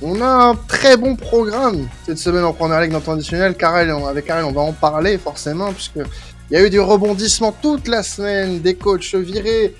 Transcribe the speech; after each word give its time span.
On 0.00 0.20
a 0.20 0.26
un 0.28 0.54
très 0.54 0.96
bon 0.96 1.16
programme 1.16 1.88
cette 2.06 2.18
semaine 2.18 2.44
en 2.44 2.52
première 2.52 2.80
ligue 2.80 2.92
dans 2.92 3.00
temps 3.00 3.14
additionnel. 3.14 3.56
Karel, 3.56 3.90
avec 3.90 4.26
Karel, 4.26 4.44
on 4.44 4.52
va 4.52 4.60
en 4.60 4.72
parler 4.72 5.18
forcément, 5.18 5.72
puisque 5.72 5.96
il 5.96 6.54
y 6.54 6.56
a 6.56 6.64
eu 6.64 6.70
des 6.70 6.78
rebondissements 6.78 7.50
toute 7.50 7.88
la 7.88 8.04
semaine, 8.04 8.60
des 8.60 8.76
coachs 8.76 9.16
virés 9.16 9.74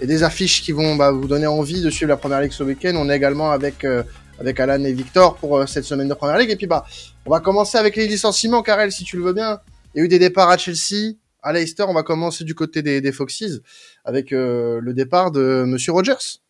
et 0.00 0.06
des 0.06 0.22
affiches 0.22 0.62
qui 0.62 0.72
vont 0.72 0.96
bah, 0.96 1.10
vous 1.12 1.26
donner 1.26 1.46
envie 1.46 1.80
de 1.80 1.88
suivre 1.88 2.10
la 2.10 2.18
première 2.18 2.42
ligue 2.42 2.52
ce 2.52 2.62
week-end. 2.62 2.92
On 2.94 3.08
est 3.08 3.16
également 3.16 3.52
avec, 3.52 3.84
euh, 3.84 4.02
avec 4.38 4.60
Alan 4.60 4.84
et 4.84 4.92
Victor 4.92 5.36
pour 5.36 5.56
euh, 5.56 5.66
cette 5.66 5.84
semaine 5.84 6.08
de 6.08 6.14
première 6.14 6.36
ligue. 6.36 6.50
Et 6.50 6.56
puis, 6.56 6.66
bah, 6.66 6.84
on 7.24 7.30
va 7.30 7.40
commencer 7.40 7.78
avec 7.78 7.96
les 7.96 8.06
licenciements, 8.06 8.62
Karel, 8.62 8.92
si 8.92 9.04
tu 9.04 9.16
le 9.16 9.24
veux 9.24 9.32
bien. 9.32 9.60
Il 9.94 9.98
y 9.98 10.02
a 10.02 10.04
eu 10.04 10.08
des 10.08 10.18
départs 10.18 10.50
à 10.50 10.58
Chelsea, 10.58 11.14
à 11.42 11.54
Leicester. 11.54 11.84
On 11.88 11.94
va 11.94 12.02
commencer 12.02 12.44
du 12.44 12.54
côté 12.54 12.82
des, 12.82 13.00
des 13.00 13.12
Foxes 13.12 13.62
avec 14.04 14.34
euh, 14.34 14.78
le 14.82 14.92
départ 14.92 15.30
de 15.30 15.64
Monsieur 15.66 15.92
Rogers. 15.92 16.43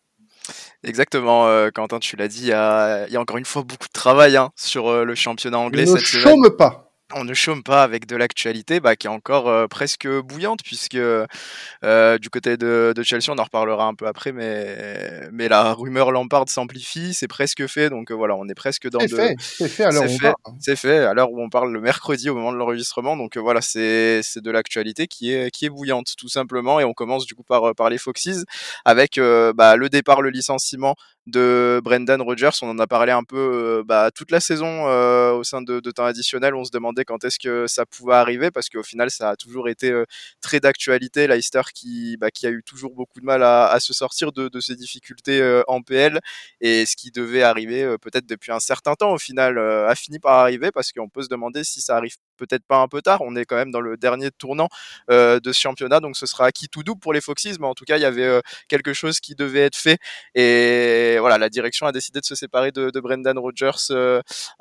Exactement, 0.82 1.46
euh, 1.46 1.70
Quentin, 1.70 1.98
tu 1.98 2.16
l'as 2.16 2.28
dit, 2.28 2.42
il 2.42 2.48
y, 2.48 2.52
a, 2.52 3.06
encore 3.16 3.38
une 3.38 3.44
fois 3.44 3.62
beaucoup 3.62 3.88
de 3.88 3.92
travail 3.92 4.36
hein, 4.36 4.50
sur 4.56 4.88
euh, 4.88 5.04
le 5.04 5.14
championnat 5.14 5.58
anglais 5.58 5.84
ne 5.84 5.96
cette 5.96 6.04
chôme 6.04 6.50
pas 6.56 6.83
on 7.14 7.24
ne 7.24 7.34
chôme 7.34 7.62
pas 7.62 7.82
avec 7.82 8.06
de 8.06 8.16
l'actualité 8.16 8.80
bah, 8.80 8.96
qui 8.96 9.06
est 9.06 9.10
encore 9.10 9.48
euh, 9.48 9.66
presque 9.66 10.08
bouillante, 10.08 10.60
puisque 10.62 10.96
euh, 10.96 12.18
du 12.18 12.30
côté 12.30 12.56
de, 12.56 12.92
Chelsea, 13.02 13.28
on 13.28 13.38
en 13.38 13.44
reparlera 13.44 13.86
un 13.86 13.94
peu 13.94 14.06
après, 14.06 14.32
mais, 14.32 15.28
mais 15.32 15.48
la 15.48 15.72
rumeur 15.72 16.12
Lampard 16.12 16.48
s'amplifie, 16.48 17.14
c'est 17.14 17.28
presque 17.28 17.66
fait, 17.66 17.90
donc 17.90 18.10
euh, 18.10 18.14
voilà, 18.14 18.34
on 18.36 18.48
est 18.48 18.54
presque 18.54 18.88
dans. 18.88 19.00
C'est 19.00 19.08
fait, 19.08 19.36
c'est 19.38 19.68
fait 19.68 19.84
à 19.84 19.90
l'heure 19.90 20.02
où 20.02 20.14
on 20.14 20.18
parle. 20.18 20.34
C'est 20.60 20.76
fait 20.76 20.98
à 20.98 21.14
l'heure 21.14 21.30
où 21.30 21.42
on 21.42 21.48
parle 21.48 21.72
le 21.72 21.80
mercredi 21.80 22.28
au 22.30 22.34
moment 22.34 22.52
de 22.52 22.58
l'enregistrement, 22.58 23.16
donc 23.16 23.36
voilà, 23.36 23.60
c'est 23.60 24.22
de 24.36 24.50
l'actualité 24.50 25.06
qui 25.06 25.32
est, 25.32 25.50
qui 25.50 25.66
est 25.66 25.70
bouillante, 25.70 26.14
tout 26.18 26.28
simplement, 26.28 26.80
et 26.80 26.84
on 26.84 26.92
commence 26.92 27.26
du 27.26 27.34
coup 27.34 27.44
par, 27.44 27.74
par 27.74 27.90
les 27.90 27.98
Foxes, 27.98 28.44
avec 28.84 29.20
bah, 29.54 29.76
le 29.76 29.88
départ, 29.88 30.22
le 30.22 30.30
licenciement 30.30 30.96
de 31.26 31.80
Brendan 31.82 32.20
Rodgers. 32.22 32.50
On 32.62 32.70
en 32.70 32.78
a 32.78 32.86
parlé 32.86 33.12
un 33.12 33.24
peu 33.24 33.82
bah, 33.86 34.10
toute 34.14 34.30
la 34.30 34.40
saison 34.40 34.84
au 35.32 35.44
sein 35.44 35.62
de, 35.62 35.80
temps 35.90 36.04
additionnel. 36.04 36.54
On 36.54 36.64
se 36.64 36.70
demandait 36.70 37.04
quand 37.04 37.24
est-ce 37.24 37.38
que 37.38 37.66
ça 37.66 37.86
pouvait 37.86 38.14
arriver 38.14 38.50
parce 38.50 38.68
qu'au 38.68 38.82
final 38.82 39.10
ça 39.10 39.30
a 39.30 39.36
toujours 39.36 39.68
été 39.68 39.90
euh, 39.90 40.04
très 40.40 40.60
d'actualité. 40.60 41.26
Leicester 41.26 41.62
qui, 41.74 42.16
bah, 42.18 42.30
qui 42.30 42.46
a 42.46 42.50
eu 42.50 42.62
toujours 42.62 42.94
beaucoup 42.94 43.20
de 43.20 43.24
mal 43.24 43.42
à, 43.42 43.78
se 43.80 43.92
sortir 43.92 44.32
de, 44.32 44.60
ses 44.60 44.76
difficultés 44.76 45.40
euh, 45.40 45.62
en 45.68 45.82
PL 45.82 46.20
et 46.60 46.86
ce 46.86 46.96
qui 46.96 47.10
devait 47.10 47.42
arriver 47.42 47.82
euh, 47.82 47.98
peut-être 47.98 48.26
depuis 48.26 48.52
un 48.52 48.60
certain 48.60 48.94
temps 48.94 49.12
au 49.12 49.18
final 49.18 49.58
a 49.58 49.94
fini 49.94 50.18
par 50.18 50.38
arriver 50.38 50.70
parce 50.72 50.92
qu'on 50.92 51.08
peut 51.08 51.22
se 51.22 51.28
demander 51.28 51.64
si 51.64 51.80
ça 51.80 51.96
arrive 51.96 52.16
peut-être 52.36 52.64
pas 52.66 52.78
un 52.78 52.88
peu 52.88 53.02
tard. 53.02 53.20
On 53.22 53.36
est 53.36 53.44
quand 53.44 53.56
même 53.56 53.70
dans 53.70 53.80
le 53.80 53.96
dernier 53.96 54.30
tournant 54.30 54.68
de 55.08 55.40
ce 55.44 55.58
championnat, 55.58 56.00
donc 56.00 56.16
ce 56.16 56.26
sera 56.26 56.50
qui 56.52 56.68
tout 56.68 56.82
double 56.82 57.00
pour 57.00 57.12
les 57.12 57.20
Foxes. 57.20 57.58
Mais 57.58 57.66
en 57.66 57.74
tout 57.74 57.84
cas, 57.84 57.96
il 57.96 58.02
y 58.02 58.04
avait 58.04 58.40
quelque 58.68 58.92
chose 58.92 59.20
qui 59.20 59.34
devait 59.34 59.60
être 59.60 59.76
fait. 59.76 59.98
Et 60.34 61.13
voilà, 61.18 61.38
la 61.38 61.48
direction 61.48 61.86
a 61.86 61.92
décidé 61.92 62.20
de 62.20 62.24
se 62.24 62.34
séparer 62.34 62.72
de, 62.72 63.00
Brendan 63.00 63.38
Rodgers 63.38 63.92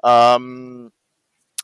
à, 0.04 0.38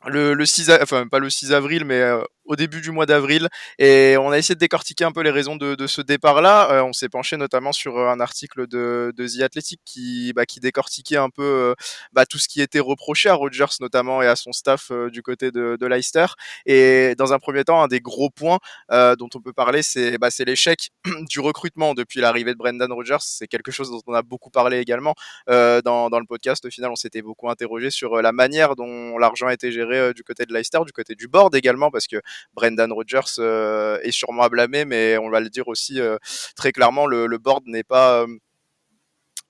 le, 0.06 0.34
le 0.34 0.46
6 0.46 0.70
enfin 0.82 1.06
pas 1.08 1.18
le 1.18 1.30
6 1.30 1.52
avril 1.52 1.84
mais 1.84 2.00
euh, 2.00 2.22
au 2.50 2.56
début 2.56 2.80
du 2.80 2.90
mois 2.90 3.06
d'avril 3.06 3.48
et 3.78 4.16
on 4.18 4.30
a 4.30 4.38
essayé 4.38 4.54
de 4.56 4.60
décortiquer 4.60 5.04
un 5.04 5.12
peu 5.12 5.22
les 5.22 5.30
raisons 5.30 5.56
de, 5.56 5.86
ce 5.86 6.02
départ 6.02 6.42
là 6.42 6.70
euh, 6.72 6.82
on 6.82 6.92
s'est 6.92 7.08
penché 7.08 7.36
notamment 7.36 7.72
sur 7.72 7.96
euh, 7.96 8.08
un 8.08 8.20
article 8.20 8.66
de, 8.66 9.12
de 9.16 9.26
The 9.26 9.42
Athletic 9.42 9.80
qui 9.84 10.32
bah, 10.34 10.46
qui 10.46 10.60
décortiquait 10.60 11.16
un 11.16 11.30
peu 11.30 11.74
bah, 12.12 12.26
tout 12.26 12.38
ce 12.38 12.48
qui 12.48 12.60
était 12.60 12.80
reproché 12.80 13.28
à 13.28 13.34
Rogers 13.34 13.76
notamment 13.80 14.20
et 14.20 14.26
à 14.26 14.36
son 14.36 14.52
staff 14.52 14.90
du 15.12 15.22
côté 15.22 15.50
de, 15.50 15.78
Leicester. 15.90 16.26
Et 16.66 17.14
dans 17.16 17.32
un 17.32 17.38
premier 17.38 17.64
temps 17.64 17.82
un 17.82 17.88
des 17.88 18.00
gros 18.00 18.30
points 18.30 18.58
dont 18.90 19.28
on 19.34 19.40
peut 19.40 19.52
parler 19.52 19.82
c'est 19.82 20.18
bah, 20.18 20.28
l'échec 20.40 20.90
du 21.28 21.40
recrutement 21.40 21.94
depuis 21.94 22.20
l'arrivée 22.20 22.52
de 22.52 22.58
Brendan 22.58 22.92
Rogers 22.92 23.18
c'est 23.20 23.46
quelque 23.46 23.70
chose 23.70 23.90
dont 23.90 24.02
on 24.06 24.14
a 24.14 24.22
beaucoup 24.22 24.50
parlé 24.50 24.78
également 24.78 25.14
dans, 25.48 26.10
dans 26.10 26.20
le 26.20 26.26
podcast. 26.26 26.64
Au 26.64 26.70
final 26.70 26.90
on 26.90 26.96
s'était 26.96 27.22
beaucoup 27.22 27.48
interrogé 27.48 27.90
sur 27.90 28.20
la 28.22 28.32
manière 28.32 28.76
dont 28.76 29.18
l'argent 29.18 29.46
a 29.46 29.54
été 29.54 29.70
géré 29.72 30.00
euh, 30.00 30.12
du 30.12 30.24
côté 30.24 30.46
de 30.46 30.52
Leicester, 30.52 30.78
du 30.84 30.92
côté 30.92 31.14
du 31.14 31.28
board 31.28 31.54
également, 31.54 31.90
parce 31.90 32.06
que 32.06 32.16
Brendan 32.54 32.92
Rodgers 32.92 33.38
euh, 33.38 33.98
est 34.02 34.10
sûrement 34.12 34.42
à 34.42 34.48
blâmer, 34.48 34.84
mais 34.84 35.18
on 35.18 35.30
va 35.30 35.40
le 35.40 35.48
dire 35.50 35.68
aussi 35.68 36.00
euh, 36.00 36.16
très 36.56 36.72
clairement, 36.72 37.06
le, 37.06 37.26
le 37.26 37.38
board 37.38 37.62
n'est 37.66 37.84
pas 37.84 38.26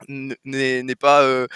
n'est 0.09 0.95
pas 0.95 1.47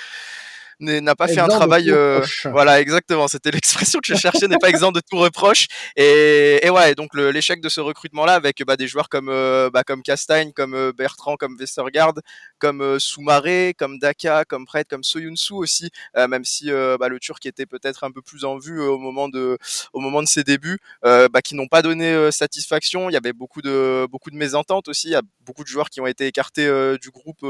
n'a 0.81 1.15
pas 1.15 1.29
fait 1.29 1.41
un 1.41 1.49
travail. 1.49 1.91
Euh, 1.91 2.25
voilà, 2.45 2.81
exactement. 2.81 3.29
C'était 3.29 3.51
l'expression 3.51 4.01
que 4.01 4.15
je 4.15 4.19
cherchais. 4.19 4.47
n'est 4.49 4.59
pas 4.59 4.69
exempt 4.69 4.93
de 4.93 5.01
tout 5.01 5.19
reproche. 5.19 5.67
Et, 5.97 6.61
et 6.62 6.71
ouais, 6.71 6.95
donc 6.95 7.15
l'échec 7.15 7.61
de 7.61 7.69
ce 7.69 7.81
recrutement-là 7.81 8.35
avec 8.35 8.62
bah, 8.65 8.77
des 8.77 8.87
joueurs 8.87 9.09
comme 9.09 9.29
euh, 9.29 9.71
bah, 9.71 9.84
comme 9.84 10.03
Castagne, 10.03 10.53
comme 10.53 10.75
euh, 10.75 10.93
Bertrand, 10.93 11.37
comme 11.37 11.57
Westergaard, 11.59 12.15
comme 12.59 12.99
Soumaré, 12.99 13.75
comme 13.79 13.99
Daka, 13.99 14.45
comme 14.45 14.67
Pret, 14.67 14.84
comme 14.84 15.05
Soyunsu 15.05 15.55
aussi. 15.55 15.91
même 16.17 16.45
si 16.45 16.71
bah, 16.71 17.09
le 17.09 17.19
Turc 17.19 17.45
était 17.47 17.67
peut-être 17.67 18.05
un 18.05 18.11
peu 18.11 18.23
plus 18.23 18.45
en 18.45 18.59
vue 18.59 18.81
au 18.81 18.99
moment 18.99 19.29
de 19.29 19.59
au 19.93 20.01
moment 20.01 20.23
de 20.23 20.29
ses 20.29 20.45
débuts, 20.45 20.79
bah, 21.03 21.43
qui 21.43 21.55
n'ont 21.55 21.69
pas 21.69 21.83
donné 21.83 22.31
satisfaction. 22.31 23.11
Il 23.11 23.13
y 23.13 23.17
avait 23.17 23.33
beaucoup 23.33 23.63
de 23.63 24.07
beaucoup 24.11 24.31
de 24.31 24.37
mésententes 24.37 24.89
aussi. 24.89 25.09
Il 25.09 25.13
y 25.13 25.17
a 25.17 25.23
beaucoup 25.41 25.63
de 25.63 25.69
joueurs 25.69 25.91
qui 25.91 26.01
ont 26.01 26.07
été 26.07 26.27
écartés 26.27 26.69
du 27.01 27.11
groupe 27.11 27.45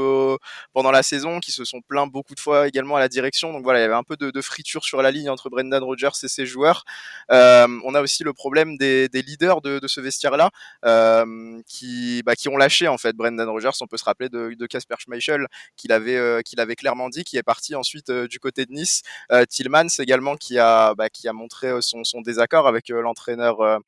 pendant 0.73 0.91
la 0.91 1.03
saison, 1.03 1.39
qui 1.39 1.51
se 1.51 1.65
sont 1.65 1.81
plaints 1.81 2.07
beaucoup 2.07 2.35
de 2.35 2.39
fois 2.39 2.67
également 2.67 2.95
à 2.95 2.99
la 2.99 3.09
direction. 3.15 3.53
Donc 3.53 3.63
voilà, 3.63 3.79
il 3.79 3.81
y 3.83 3.85
avait 3.85 3.95
un 3.95 4.03
peu 4.03 4.17
de, 4.17 4.41
friture 4.41 4.83
sur 4.83 5.01
la 5.01 5.11
ligne 5.11 5.29
entre 5.29 5.49
Brendan 5.49 5.83
Rodgers 5.83 6.17
et 6.23 6.27
ses 6.27 6.45
joueurs. 6.45 6.83
Euh, 7.31 7.67
on 7.83 7.95
a 7.95 8.01
aussi 8.01 8.23
le 8.23 8.33
problème 8.33 8.77
des, 8.77 9.07
leaders 9.13 9.61
de, 9.61 9.87
ce 9.87 10.01
vestiaire-là 10.01 10.51
euh, 10.83 11.61
qui, 11.65 12.21
bah, 12.25 12.35
qui 12.35 12.49
ont 12.49 12.57
lâché 12.57 12.87
en 12.87 12.97
fait 12.97 13.13
Brendan 13.15 13.49
Rodgers. 13.49 13.77
On 13.81 13.87
peut 13.87 13.97
se 13.97 14.03
rappeler 14.03 14.29
de 14.29 14.65
Casper 14.67 14.95
Schmeichel 14.99 15.47
qu'il 15.75 15.91
avait, 15.91 16.17
euh, 16.17 16.41
qu'il 16.41 16.59
avait 16.59 16.75
clairement 16.75 17.09
dit, 17.09 17.23
qui 17.23 17.37
est 17.37 17.43
parti 17.43 17.75
ensuite 17.75 18.11
du 18.11 18.39
côté 18.39 18.65
de 18.65 18.71
Nice. 18.71 19.01
Tillmans 19.49 19.87
également 19.99 20.35
qui 20.35 20.59
a, 20.59 20.93
bah, 20.95 21.09
qui 21.09 21.27
a 21.27 21.33
montré 21.33 21.71
son, 21.81 22.03
son 22.03 22.21
désaccord 22.21 22.67
avec 22.67 22.89
l'entraîneur 22.89 23.79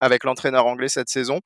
avec 0.00 0.24
l'entraîneur 0.24 0.66
anglais 0.66 0.88
cette 0.88 1.08
saison. 1.08 1.40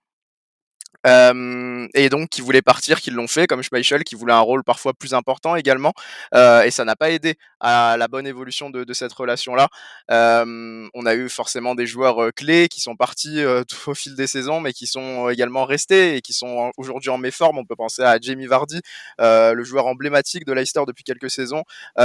Euh, 1.07 1.89
et 1.95 2.09
donc 2.09 2.29
qui 2.31 2.41
voulaient 2.41 2.63
partir, 2.63 3.01
qui 3.01 3.11
l'ont 3.11 3.29
fait, 3.29 3.47
comme 3.47 3.63
Schmeichel, 3.63 4.05
qui 4.05 4.15
voulait 4.15 4.33
un 4.33 4.41
rôle 4.41 4.65
parfois 4.65 4.93
plus 4.95 5.15
important 5.15 5.57
également. 5.57 5.93
Euh, 6.35 6.63
et 6.63 6.71
ça 6.71 6.85
n'a 6.85 6.97
pas 6.97 7.11
aidé 7.11 7.35
à 7.61 7.97
la 7.99 8.09
bonne 8.09 8.27
évolution 8.27 8.71
de, 8.71 8.93
cette 8.93 9.13
relation-là. 9.13 9.69
Euh, 10.11 10.89
on 10.95 11.07
a 11.07 11.15
eu 11.15 11.29
forcément 11.29 11.75
des 11.75 11.87
joueurs 11.87 12.33
clés 12.35 12.69
qui 12.69 12.81
sont 12.81 12.97
partis 12.97 13.45
au 13.45 13.95
fil 13.95 14.15
des 14.15 14.27
saisons, 14.27 14.61
mais 14.61 14.73
qui 14.73 14.87
sont 14.87 15.29
également 15.29 15.65
restés 15.65 16.17
et 16.17 16.21
qui 16.23 16.33
sont 16.33 16.71
aujourd'hui 16.77 17.11
en 17.11 17.19
méforme. 17.19 17.59
On 17.59 17.65
peut 17.65 17.77
penser 17.77 18.03
à 18.03 18.19
Jamie 18.21 18.47
Vardy, 18.47 18.81
le 19.19 19.63
joueur 19.65 19.87
emblématique 19.87 20.45
de 20.45 20.53
Leicester 20.53 20.83
depuis 20.87 21.05
quelques 21.05 21.31
saisons, 21.31 21.63
et 21.99 22.03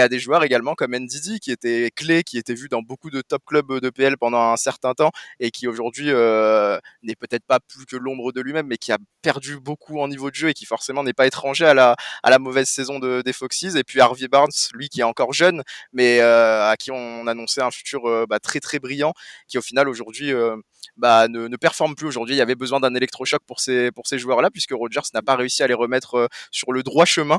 à 0.00 0.08
des 0.08 0.18
joueurs 0.18 0.44
également 0.44 0.74
comme 0.74 0.96
Ndidi, 0.96 1.40
qui 1.40 1.50
était 1.50 1.90
clé, 1.94 2.22
qui 2.24 2.38
était 2.38 2.54
vu 2.54 2.68
dans 2.68 2.82
beaucoup 2.82 3.10
de 3.10 3.22
top 3.22 3.42
clubs 3.46 3.80
de 3.80 3.90
PL 3.90 4.16
pendant 4.18 4.52
un 4.52 4.56
certain 4.56 4.94
temps 4.94 5.10
et 5.40 5.50
qui 5.50 5.66
aujourd'hui 5.66 6.06
n'est 6.06 7.16
peut-être 7.16 7.44
pas 7.46 7.60
plus 7.60 7.86
que 7.86 7.96
de 8.32 8.40
lui-même, 8.40 8.66
mais 8.66 8.76
qui 8.76 8.92
a 8.92 8.98
perdu 9.22 9.58
beaucoup 9.58 10.00
en 10.00 10.08
niveau 10.08 10.30
de 10.30 10.34
jeu 10.34 10.48
et 10.48 10.54
qui 10.54 10.66
forcément 10.66 11.02
n'est 11.02 11.12
pas 11.12 11.26
étranger 11.26 11.64
à 11.66 11.74
la, 11.74 11.96
à 12.22 12.30
la 12.30 12.38
mauvaise 12.38 12.68
saison 12.68 12.98
de, 12.98 13.22
des 13.22 13.32
Foxes. 13.32 13.74
Et 13.76 13.84
puis 13.84 14.00
Harvey 14.00 14.28
Barnes, 14.28 14.50
lui 14.74 14.88
qui 14.88 15.00
est 15.00 15.04
encore 15.04 15.32
jeune, 15.32 15.62
mais 15.92 16.20
euh, 16.20 16.68
à 16.68 16.76
qui 16.76 16.90
on 16.90 17.26
annonçait 17.26 17.62
un 17.62 17.70
futur 17.70 18.08
euh, 18.08 18.26
bah, 18.28 18.38
très 18.38 18.60
très 18.60 18.78
brillant, 18.78 19.12
qui 19.46 19.58
au 19.58 19.62
final 19.62 19.88
aujourd'hui 19.88 20.32
euh, 20.32 20.56
bah, 20.96 21.28
ne, 21.28 21.48
ne, 21.48 21.56
performe 21.56 21.94
plus 21.94 22.06
aujourd'hui. 22.06 22.34
Il 22.34 22.38
y 22.38 22.42
avait 22.42 22.54
besoin 22.54 22.80
d'un 22.80 22.94
électrochoc 22.94 23.42
pour 23.46 23.60
ces, 23.60 23.90
pour 23.92 24.06
ces 24.06 24.18
joueurs-là, 24.18 24.50
puisque 24.50 24.72
Rogers 24.72 25.00
n'a 25.14 25.22
pas 25.22 25.36
réussi 25.36 25.62
à 25.62 25.66
les 25.66 25.74
remettre 25.74 26.28
sur 26.50 26.72
le 26.72 26.82
droit 26.82 27.04
chemin. 27.04 27.38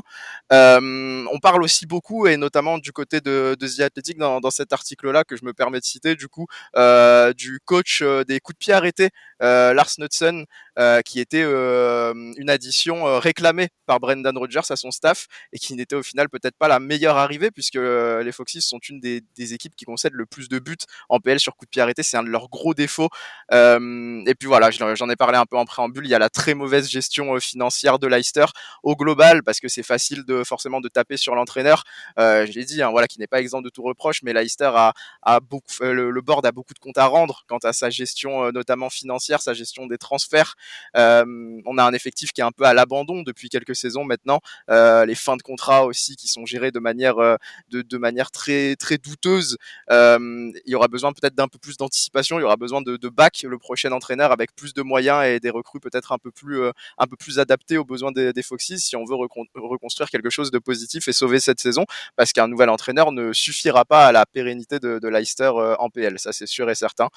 on 0.50 1.38
parle 1.42 1.62
aussi 1.62 1.86
beaucoup, 1.86 2.26
et 2.26 2.36
notamment 2.36 2.78
du 2.78 2.92
côté 2.92 3.20
de, 3.20 3.56
de 3.58 3.68
The 3.68 3.80
Athletic 3.80 4.18
dans, 4.18 4.40
dans 4.40 4.50
cet 4.50 4.72
article-là, 4.72 5.24
que 5.24 5.36
je 5.36 5.44
me 5.44 5.52
permets 5.52 5.80
de 5.80 5.84
citer, 5.84 6.14
du 6.14 6.28
coup, 6.28 6.46
du 7.36 7.60
coach 7.64 8.02
des 8.02 8.40
coups 8.40 8.56
de 8.56 8.58
pied 8.58 8.72
arrêtés, 8.72 9.10
Lars 9.40 9.90
Knudsen, 9.96 10.44
qui 11.04 11.20
était 11.20 11.44
euh, 11.70 12.32
une 12.36 12.50
addition 12.50 13.06
euh, 13.06 13.18
réclamée 13.18 13.68
par 13.86 14.00
Brendan 14.00 14.36
Rodgers 14.36 14.60
à 14.70 14.76
son 14.76 14.90
staff 14.90 15.26
et 15.52 15.58
qui 15.58 15.74
n'était 15.74 15.94
au 15.94 16.02
final 16.02 16.28
peut-être 16.28 16.56
pas 16.56 16.68
la 16.68 16.80
meilleure 16.80 17.16
arrivée 17.16 17.50
puisque 17.50 17.76
euh, 17.76 18.22
les 18.22 18.32
Foxes 18.32 18.60
sont 18.60 18.78
une 18.88 19.00
des, 19.00 19.22
des, 19.36 19.54
équipes 19.54 19.74
qui 19.76 19.84
concèdent 19.84 20.14
le 20.14 20.26
plus 20.26 20.48
de 20.48 20.58
buts 20.58 20.76
en 21.08 21.20
PL 21.20 21.38
sur 21.38 21.56
coup 21.56 21.64
de 21.64 21.70
pied 21.70 21.82
arrêté. 21.82 22.02
C'est 22.02 22.16
un 22.16 22.22
de 22.22 22.28
leurs 22.28 22.48
gros 22.48 22.74
défauts. 22.74 23.08
Et 23.52 24.34
puis 24.38 24.46
voilà, 24.48 24.70
j'en 24.70 25.10
ai 25.10 25.16
parlé 25.16 25.38
un 25.38 25.46
peu 25.46 25.56
en 25.56 25.64
préambule. 25.64 26.06
Il 26.06 26.10
y 26.10 26.14
a 26.14 26.18
la 26.18 26.30
très 26.30 26.54
mauvaise 26.54 26.88
gestion 26.88 27.38
financière 27.40 27.98
de 27.98 28.06
Leicester 28.06 28.46
au 28.82 28.96
global 28.96 29.42
parce 29.42 29.60
que 29.60 29.68
c'est 29.68 29.82
facile 29.82 30.24
de 30.24 30.44
forcément 30.44 30.80
de 30.80 30.88
taper 30.88 31.16
sur 31.16 31.34
l'entraîneur. 31.34 31.84
je 32.16 32.52
l'ai 32.52 32.64
dit, 32.64 32.82
hein, 32.82 32.90
voilà, 32.90 33.06
qui 33.06 33.18
n'est 33.18 33.26
pas 33.26 33.40
exempt 33.40 33.62
de 33.62 33.70
tout 33.70 33.82
reproche, 33.82 34.22
mais 34.22 34.32
Leicester 34.32 34.70
a, 34.74 35.40
beaucoup, 35.40 35.66
le, 35.80 36.10
le, 36.10 36.20
board 36.20 36.44
a 36.46 36.52
beaucoup 36.52 36.74
de 36.74 36.78
comptes 36.78 36.98
à 36.98 37.06
rendre 37.06 37.44
quant 37.48 37.58
à 37.58 37.72
sa 37.72 37.90
gestion, 37.90 38.50
notamment 38.52 38.90
financière, 38.90 39.40
sa 39.42 39.54
gestion 39.54 39.86
des 39.86 39.98
transferts. 39.98 40.56
Euh, 40.96 41.60
on 41.66 41.78
a 41.78 41.84
un 41.84 41.92
effectif 41.92 42.32
qui 42.32 42.40
est 42.40 42.44
un 42.44 42.52
peu 42.52 42.64
à 42.64 42.74
l'abandon 42.74 43.22
depuis 43.22 43.48
quelques 43.48 43.76
saisons 43.76 44.04
maintenant. 44.04 44.40
Euh, 44.70 45.04
les 45.06 45.14
fins 45.14 45.36
de 45.36 45.42
contrat 45.42 45.84
aussi 45.84 46.16
qui 46.16 46.28
sont 46.28 46.46
gérées 46.46 46.70
de 46.70 46.78
manière 46.78 47.18
euh, 47.18 47.36
de, 47.70 47.98
manière 47.98 48.30
très 48.30 48.76
très 48.76 48.98
douteuse. 48.98 49.56
il 49.90 50.52
y 50.66 50.74
aura 50.74 50.88
besoin 50.88 51.12
peut-être 51.12 51.34
d'un 51.34 51.48
peu 51.48 51.58
plus 51.58 51.76
d'anticipation. 51.76 52.38
Il 52.38 52.42
y 52.42 52.44
aura 52.44 52.56
besoin 52.56 52.82
de, 52.82 53.08
le 53.44 53.58
prochain 53.58 53.92
entraîneur 53.92 54.32
avec 54.32 54.54
plus 54.54 54.74
de 54.74 54.82
moyens 54.82 55.24
et 55.24 55.40
des 55.40 55.50
recrues 55.50 55.80
peut-être 55.80 56.12
un 56.12 56.18
peu 56.18 56.30
plus 56.30 56.62
un 56.98 57.06
peu 57.06 57.16
plus 57.16 57.38
adaptées 57.38 57.78
aux 57.78 57.84
besoins 57.84 58.12
des, 58.12 58.32
des 58.32 58.42
Foxes 58.42 58.76
si 58.76 58.96
on 58.96 59.04
veut 59.04 59.14
reconstruire 59.14 60.10
quelque 60.10 60.30
chose 60.30 60.50
de 60.50 60.58
positif 60.58 61.08
et 61.08 61.12
sauver 61.12 61.40
cette 61.40 61.60
saison 61.60 61.84
parce 62.16 62.32
qu'un 62.32 62.48
nouvel 62.48 62.68
entraîneur 62.70 63.12
ne 63.12 63.32
suffira 63.32 63.84
pas 63.84 64.06
à 64.06 64.12
la 64.12 64.26
pérennité 64.26 64.78
de, 64.78 64.98
de 64.98 65.08
Leicester 65.08 65.50
en 65.78 65.90
PL, 65.90 66.18
ça 66.18 66.32
c'est 66.32 66.46
sûr 66.46 66.70
et 66.70 66.74
certain. 66.74 67.08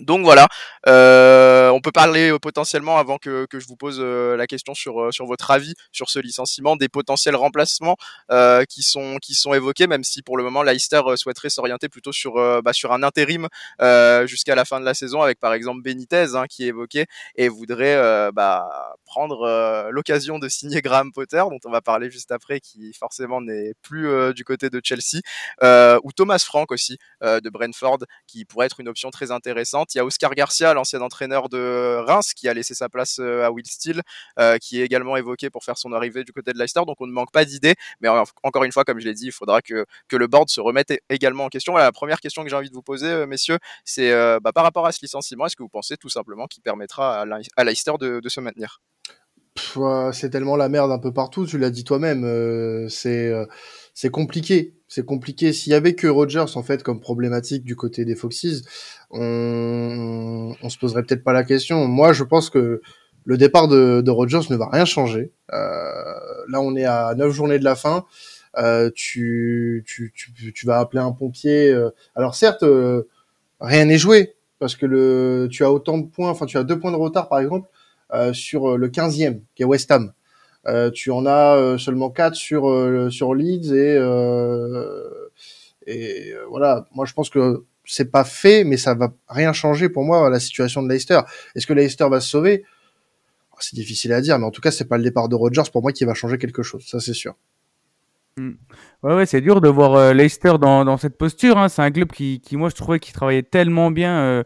Donc 0.00 0.24
voilà, 0.24 0.48
euh, 0.88 1.68
on 1.70 1.80
peut 1.80 1.92
parler 1.92 2.32
euh, 2.32 2.40
potentiellement 2.40 2.98
avant 2.98 3.16
que, 3.16 3.46
que 3.46 3.60
je 3.60 3.68
vous 3.68 3.76
pose 3.76 3.98
euh, 4.00 4.36
la 4.36 4.48
question 4.48 4.74
sur, 4.74 5.00
euh, 5.00 5.12
sur 5.12 5.24
votre 5.24 5.52
avis 5.52 5.74
sur 5.92 6.10
ce 6.10 6.18
licenciement 6.18 6.74
des 6.74 6.88
potentiels 6.88 7.36
remplacements 7.36 7.96
euh, 8.32 8.64
qui 8.64 8.82
sont 8.82 9.18
qui 9.22 9.34
sont 9.36 9.54
évoqués, 9.54 9.86
même 9.86 10.02
si 10.02 10.20
pour 10.22 10.36
le 10.36 10.42
moment 10.42 10.64
Leicester 10.64 11.00
souhaiterait 11.14 11.48
s'orienter 11.48 11.88
plutôt 11.88 12.10
sur 12.10 12.34
bah, 12.62 12.72
sur 12.72 12.92
un 12.92 13.04
intérim 13.04 13.46
jusqu'à 14.26 14.56
la 14.56 14.64
fin 14.64 14.80
de 14.80 14.84
la 14.84 14.94
saison 14.94 15.22
avec 15.22 15.38
par 15.38 15.54
exemple 15.54 15.82
Benitez 15.82 16.34
hein, 16.34 16.46
qui 16.48 16.64
est 16.64 16.68
évoqué 16.68 17.06
et 17.36 17.48
voudrait 17.48 18.32
bah, 18.32 18.66
prendre 19.06 19.90
l'occasion 19.92 20.40
de 20.40 20.48
signer 20.48 20.82
Graham 20.82 21.12
Potter 21.12 21.42
dont 21.50 21.60
on 21.64 21.70
va 21.70 21.80
parler 21.80 22.10
juste 22.10 22.32
après 22.32 22.58
qui 22.58 22.92
forcément 22.94 23.40
n'est 23.40 23.74
plus 23.82 24.34
du 24.34 24.44
côté 24.44 24.70
de 24.70 24.80
Chelsea 24.82 25.20
ou 25.62 26.12
Thomas 26.12 26.42
Frank 26.44 26.72
aussi 26.72 26.98
de 27.22 27.48
Brentford 27.48 27.98
qui 28.26 28.44
pourrait 28.44 28.66
être 28.66 28.80
une 28.80 28.88
option 28.88 29.10
très 29.10 29.30
intéressante 29.30 29.83
il 29.92 29.98
y 29.98 30.00
a 30.00 30.04
Oscar 30.04 30.34
Garcia, 30.34 30.72
l'ancien 30.74 31.00
entraîneur 31.00 31.48
de 31.48 31.98
Reims, 32.06 32.32
qui 32.34 32.48
a 32.48 32.54
laissé 32.54 32.74
sa 32.74 32.88
place 32.88 33.18
euh, 33.20 33.44
à 33.44 33.50
Will 33.50 33.66
Steele, 33.66 34.02
euh, 34.38 34.58
qui 34.58 34.80
est 34.80 34.84
également 34.84 35.16
évoqué 35.16 35.50
pour 35.50 35.64
faire 35.64 35.76
son 35.76 35.92
arrivée 35.92 36.24
du 36.24 36.32
côté 36.32 36.52
de 36.52 36.58
Leicester. 36.58 36.80
Donc 36.86 36.96
on 37.00 37.06
ne 37.06 37.12
manque 37.12 37.32
pas 37.32 37.44
d'idées. 37.44 37.74
Mais 38.00 38.08
encore 38.42 38.64
une 38.64 38.72
fois, 38.72 38.84
comme 38.84 39.00
je 39.00 39.04
l'ai 39.04 39.14
dit, 39.14 39.26
il 39.26 39.32
faudra 39.32 39.60
que, 39.62 39.84
le 40.12 40.26
board 40.28 40.48
se 40.48 40.60
remette 40.60 40.92
également 41.10 41.44
en 41.44 41.48
question. 41.48 41.76
la 41.76 41.90
première 41.90 42.20
question 42.20 42.44
que 42.44 42.48
j'ai 42.48 42.56
envie 42.56 42.70
de 42.70 42.74
vous 42.74 42.82
poser, 42.82 43.08
euh, 43.08 43.26
messieurs, 43.26 43.58
c'est 43.84 44.12
bah, 44.40 44.52
par 44.52 44.62
rapport 44.62 44.86
à 44.86 44.92
ce 44.92 45.00
licenciement, 45.02 45.46
est-ce 45.46 45.56
que 45.56 45.62
vous 45.62 45.68
pensez 45.68 45.96
tout 45.96 46.08
simplement 46.08 46.46
qu'il 46.46 46.62
permettra 46.62 47.22
à, 47.56 47.64
Leicester 47.64 47.92
de, 47.98 48.28
se 48.28 48.40
maintenir? 48.40 48.80
C'est 50.12 50.30
tellement 50.30 50.56
la 50.56 50.68
merde 50.68 50.92
un 50.92 50.98
peu 50.98 51.12
partout, 51.12 51.46
tu 51.46 51.58
l'as 51.58 51.70
dit 51.70 51.84
toi-même. 51.84 52.88
c'est 52.88 53.32
c'est 53.94 54.10
compliqué. 54.10 54.74
C'est 54.88 55.06
compliqué. 55.06 55.52
S'il 55.52 55.72
y 55.72 55.74
avait 55.74 55.94
que 55.94 56.06
Rogers 56.06 56.56
en 56.56 56.62
fait 56.62 56.82
comme 56.82 57.00
problématique 57.00 57.64
du 57.64 57.76
côté 57.76 58.04
des 58.04 58.16
Foxes, 58.16 58.62
on, 59.10 60.54
on 60.60 60.68
se 60.68 60.78
poserait 60.78 61.02
peut-être 61.04 61.24
pas 61.24 61.32
la 61.32 61.44
question. 61.44 61.86
Moi, 61.86 62.12
je 62.12 62.24
pense 62.24 62.50
que 62.50 62.82
le 63.24 63.38
départ 63.38 63.68
de, 63.68 64.02
de 64.02 64.10
Rogers 64.10 64.50
ne 64.50 64.56
va 64.56 64.68
rien 64.70 64.84
changer. 64.84 65.32
Euh, 65.52 65.58
là, 66.48 66.60
on 66.60 66.76
est 66.76 66.84
à 66.84 67.14
neuf 67.14 67.32
journées 67.32 67.58
de 67.58 67.64
la 67.64 67.76
fin. 67.76 68.04
Euh, 68.58 68.90
tu, 68.94 69.84
vas 70.64 70.78
appeler 70.78 71.00
un 71.00 71.12
pompier. 71.12 71.70
Euh. 71.70 71.90
Alors 72.14 72.34
certes, 72.34 72.64
rien 73.60 73.84
n'est 73.86 73.98
joué 73.98 74.34
parce 74.58 74.76
que 74.76 75.46
tu 75.50 75.64
as 75.64 75.72
autant 75.72 75.98
de 75.98 76.06
points. 76.06 76.30
Enfin, 76.30 76.46
tu 76.46 76.58
as 76.58 76.64
deux 76.64 76.78
points 76.78 76.92
de 76.92 76.96
retard 76.96 77.28
par 77.28 77.40
exemple 77.40 77.68
sur 78.32 78.78
le 78.78 78.88
15e 78.88 79.40
qui 79.54 79.62
est 79.62 79.66
West 79.66 79.90
Ham. 79.90 80.12
Euh, 80.66 80.90
tu 80.90 81.10
en 81.10 81.26
as 81.26 81.56
euh, 81.56 81.78
seulement 81.78 82.10
4 82.10 82.34
sur 82.34 82.68
euh, 82.68 83.10
sur 83.10 83.34
Leeds 83.34 83.72
et 83.74 83.98
et 85.86 86.32
voilà. 86.48 86.86
Moi, 86.94 87.04
je 87.04 87.12
pense 87.12 87.28
que 87.28 87.64
c'est 87.84 88.10
pas 88.10 88.24
fait, 88.24 88.64
mais 88.64 88.78
ça 88.78 88.94
va 88.94 89.12
rien 89.28 89.52
changer 89.52 89.90
pour 89.90 90.04
moi 90.04 90.30
la 90.30 90.40
situation 90.40 90.82
de 90.82 90.88
Leicester. 90.88 91.20
Est-ce 91.54 91.66
que 91.66 91.74
Leicester 91.74 92.08
va 92.08 92.20
se 92.20 92.28
sauver? 92.28 92.64
C'est 93.60 93.76
difficile 93.76 94.12
à 94.12 94.20
dire, 94.20 94.38
mais 94.38 94.46
en 94.46 94.50
tout 94.50 94.60
cas, 94.60 94.70
c'est 94.70 94.86
pas 94.86 94.96
le 94.96 95.04
départ 95.04 95.28
de 95.28 95.36
Rodgers 95.36 95.70
pour 95.72 95.82
moi 95.82 95.92
qui 95.92 96.04
va 96.04 96.14
changer 96.14 96.38
quelque 96.38 96.62
chose. 96.62 96.84
Ça, 96.86 97.00
c'est 97.00 97.14
sûr. 97.14 97.34
Mmh. 98.36 98.50
Ouais, 99.04 99.14
ouais, 99.14 99.26
c'est 99.26 99.40
dur 99.40 99.60
de 99.60 99.68
voir 99.68 100.12
Leicester 100.12 100.54
dans, 100.60 100.84
dans 100.84 100.96
cette 100.96 101.16
posture. 101.16 101.58
Hein. 101.58 101.68
C'est 101.68 101.82
un 101.82 101.90
club 101.90 102.10
qui, 102.10 102.40
qui, 102.40 102.56
moi, 102.56 102.68
je 102.70 102.74
trouvais 102.74 102.98
qu'il 102.98 103.14
travaillait 103.14 103.42
tellement 103.42 103.90
bien 103.90 104.18
euh, 104.18 104.42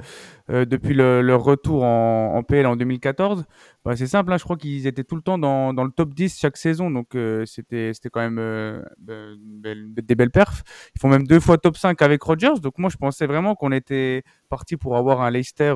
depuis 0.49 0.95
le, 0.95 1.21
leur 1.21 1.43
retour 1.43 1.85
en, 1.85 2.43
PL 2.43 2.67
en 2.67 2.77
2014. 2.77 3.45
Bah, 3.85 3.97
c'est 3.97 4.07
simple, 4.07 4.33
hein, 4.33 4.39
je 4.39 4.45
crois 4.45 4.57
qu'ils 4.57 4.87
étaient 4.87 5.05
tout 5.05 5.17
le 5.17 5.23
temps 5.23 5.39
dans, 5.39 5.73
le 5.73 5.91
top 5.91 6.15
10 6.15 6.39
chaque 6.39 6.57
saison, 6.57 6.91
donc 6.91 7.15
euh, 7.15 7.45
c'était 7.47 7.93
quand 8.11 8.21
même 8.21 8.39
euh, 8.39 8.83
des 8.99 10.15
belles 10.15 10.31
perfs. 10.31 10.63
Ils 10.95 11.01
font 11.01 11.09
même 11.09 11.27
deux 11.27 11.41
fois 11.41 11.59
top 11.59 11.77
5 11.77 12.01
avec 12.03 12.23
Rodgers, 12.23 12.61
donc 12.63 12.79
moi 12.79 12.91
je 12.91 12.97
pensais 12.97 13.27
vraiment 13.27 13.55
qu'on 13.55 13.73
était 13.73 14.23
parti 14.49 14.77
pour 14.77 14.97
avoir 14.97 15.21
un 15.21 15.31
Leicester, 15.31 15.75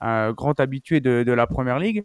un 0.00 0.32
grand 0.32 0.58
habitué 0.60 1.00
de, 1.00 1.22
de 1.22 1.32
la 1.32 1.46
Première 1.46 1.78
Ligue. 1.78 2.04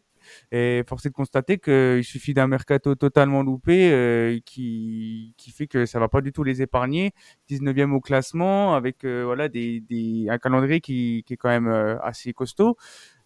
Et 0.51 0.83
force 0.87 1.05
est 1.05 1.09
de 1.09 1.13
constater 1.13 1.57
qu'il 1.57 2.03
suffit 2.03 2.33
d'un 2.33 2.47
mercato 2.47 2.95
totalement 2.95 3.43
loupé 3.43 3.91
euh, 3.91 4.39
qui, 4.45 5.33
fait 5.55 5.67
que 5.67 5.85
ça 5.85 5.99
va 5.99 6.07
pas 6.07 6.21
du 6.21 6.31
tout 6.31 6.43
les 6.43 6.61
épargner. 6.61 7.11
19e 7.49 7.91
au 7.91 8.01
classement 8.01 8.75
avec 8.75 9.03
euh, 9.05 9.23
voilà 9.25 9.45
un 9.45 10.37
calendrier 10.37 10.81
qui, 10.81 11.23
est 11.29 11.37
quand 11.37 11.49
même 11.49 11.67
euh, 11.67 11.97
assez 12.01 12.33
costaud. 12.33 12.77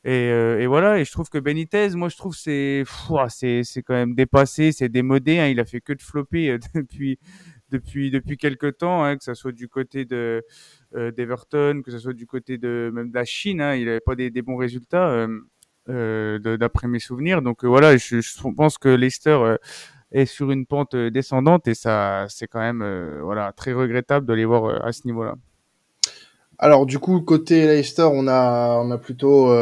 Et, 0.06 0.66
voilà, 0.66 1.00
et 1.00 1.06
je 1.06 1.12
trouve 1.12 1.30
que 1.30 1.38
Benitez, 1.38 1.90
moi 1.90 2.08
je 2.08 2.16
trouve 2.16 2.36
c'est 2.36 2.84
c'est 3.28 3.64
c'est 3.64 3.84
quand 3.84 3.94
même 3.94 4.16
dépassé, 4.16 4.72
c'est 4.72 4.88
démodé. 4.90 5.40
Hein, 5.40 5.48
il 5.48 5.60
a 5.60 5.66
fait 5.66 5.82
que 5.82 5.94
de 5.94 6.02
flopper 6.02 6.58
depuis 6.74 7.20
depuis 7.70 8.12
depuis 8.12 8.38
quelques 8.38 8.78
temps, 8.78 9.04
hein, 9.04 9.18
que 9.18 9.24
ça 9.24 9.36
soit 9.36 9.52
du 9.52 9.68
côté 9.68 10.06
de 10.06 10.44
d'Everton, 10.94 11.82
que 11.84 11.92
ça 11.92 12.00
soit 12.00 12.14
du 12.14 12.26
côté 12.26 12.58
de 12.58 12.92
même 12.94 13.10
de 13.10 13.16
la 13.16 13.26
Chine, 13.26 13.62
hein, 13.62 13.76
il 13.76 13.86
n'avait 13.86 14.00
pas 14.00 14.16
des, 14.16 14.42
bons 14.42 14.58
résultats. 14.58 15.10
Euh, 15.10 15.40
d'après 15.90 16.88
mes 16.88 17.00
souvenirs. 17.00 17.42
Donc 17.42 17.64
euh, 17.64 17.68
voilà, 17.68 17.98
je, 17.98 18.20
pense 18.56 18.78
que 18.78 18.90
Leicester 18.90 19.32
euh, 19.32 19.58
est 20.12 20.26
sur 20.26 20.52
une 20.52 20.66
pente 20.66 20.96
descendante 20.96 21.68
et 21.68 21.76
ça, 21.76 22.26
c'est 22.30 22.48
quand 22.48 22.60
même 22.60 22.84
voilà 23.22 23.52
très 23.52 23.74
regrettable 23.74 24.26
de 24.26 24.34
les 24.34 24.46
voir 24.46 24.86
à 24.86 24.92
ce 24.92 25.02
niveau-là. 25.06 25.36
Alors 26.58 26.86
du 26.86 27.00
coup, 27.00 27.22
côté 27.22 27.68
Leicester, 27.68 28.08
on 28.12 28.28
a 28.28 28.98
plutôt 28.98 29.54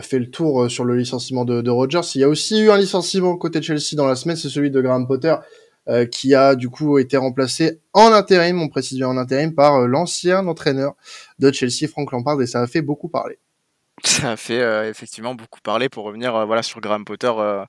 fait 0.00 0.18
le 0.18 0.30
tour 0.30 0.70
sur 0.70 0.84
le 0.84 0.96
licenciement 0.96 1.44
de, 1.44 1.60
de, 1.60 1.70
Rogers. 1.70 2.00
Il 2.14 2.20
y 2.20 2.24
a 2.24 2.28
aussi 2.28 2.60
eu 2.60 2.70
un 2.70 2.78
licenciement 2.78 3.36
côté 3.36 3.60
Chelsea 3.60 3.94
dans 3.94 4.06
la 4.06 4.16
semaine, 4.16 4.36
c'est 4.36 4.48
celui 4.48 4.70
de 4.70 4.80
Graham 4.80 5.06
Potter. 5.06 5.34
Euh, 5.88 6.06
qui 6.06 6.32
a 6.32 6.54
du 6.54 6.68
coup 6.68 7.00
été 7.00 7.16
remplacé 7.16 7.80
en 7.92 8.12
intérim, 8.12 8.62
on 8.62 8.68
précise 8.68 8.98
bien 8.98 9.08
en 9.08 9.16
intérim, 9.16 9.52
par 9.52 9.80
l'ancien 9.88 10.46
entraîneur 10.46 10.94
de 11.40 11.50
Chelsea, 11.50 11.88
Frank 11.88 12.12
Lampard, 12.12 12.40
et 12.40 12.46
ça 12.46 12.60
a 12.60 12.68
fait 12.68 12.82
beaucoup 12.82 13.08
parler. 13.08 13.40
Ça 14.04 14.32
a 14.32 14.36
fait 14.36 14.60
euh, 14.60 14.90
effectivement 14.90 15.34
beaucoup 15.34 15.60
parler 15.60 15.88
pour 15.88 16.04
revenir 16.04 16.34
euh, 16.34 16.44
voilà 16.44 16.62
sur 16.62 16.80
Graham 16.80 17.04
Potter. 17.04 17.30
Euh, 17.38 17.64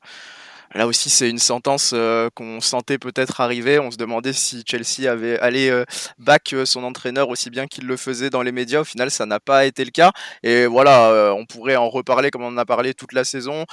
là 0.74 0.88
aussi, 0.88 1.12
c'est 1.12 1.30
une 1.30 1.38
sentence 1.38 1.94
qu'on 2.34 2.60
sentait 2.60 2.98
peut-être 2.98 3.42
arriver. 3.42 3.78
On 3.78 3.92
se 3.92 3.98
demandait 3.98 4.34
si 4.34 4.64
Chelsea 4.66 5.12
avait 5.12 5.38
allé 5.40 5.84
back 6.18 6.56
son 6.66 6.84
entraîneur 6.84 7.30
aussi 7.30 7.52
bien 7.52 7.68
qu'il 7.68 7.86
le 7.86 7.96
faisait 7.96 8.32
dans 8.32 8.42
les 8.42 8.52
médias. 8.52 8.82
Au 8.82 8.84
final, 8.84 9.12
ça 9.12 9.28
n'a 9.28 9.40
pas 9.40 9.66
été 9.66 9.86
le 9.86 9.92
cas. 9.92 10.12
Et 10.42 10.66
voilà, 10.66 11.36
on 11.38 11.46
pourrait 11.46 11.76
en 11.76 11.90
reparler 11.90 12.32
comme 12.32 12.42
on 12.42 12.48
en 12.48 12.58
a 12.58 12.66
parlé 12.66 12.96
toute 12.96 13.14
la 13.14 13.24
saison 13.24 13.66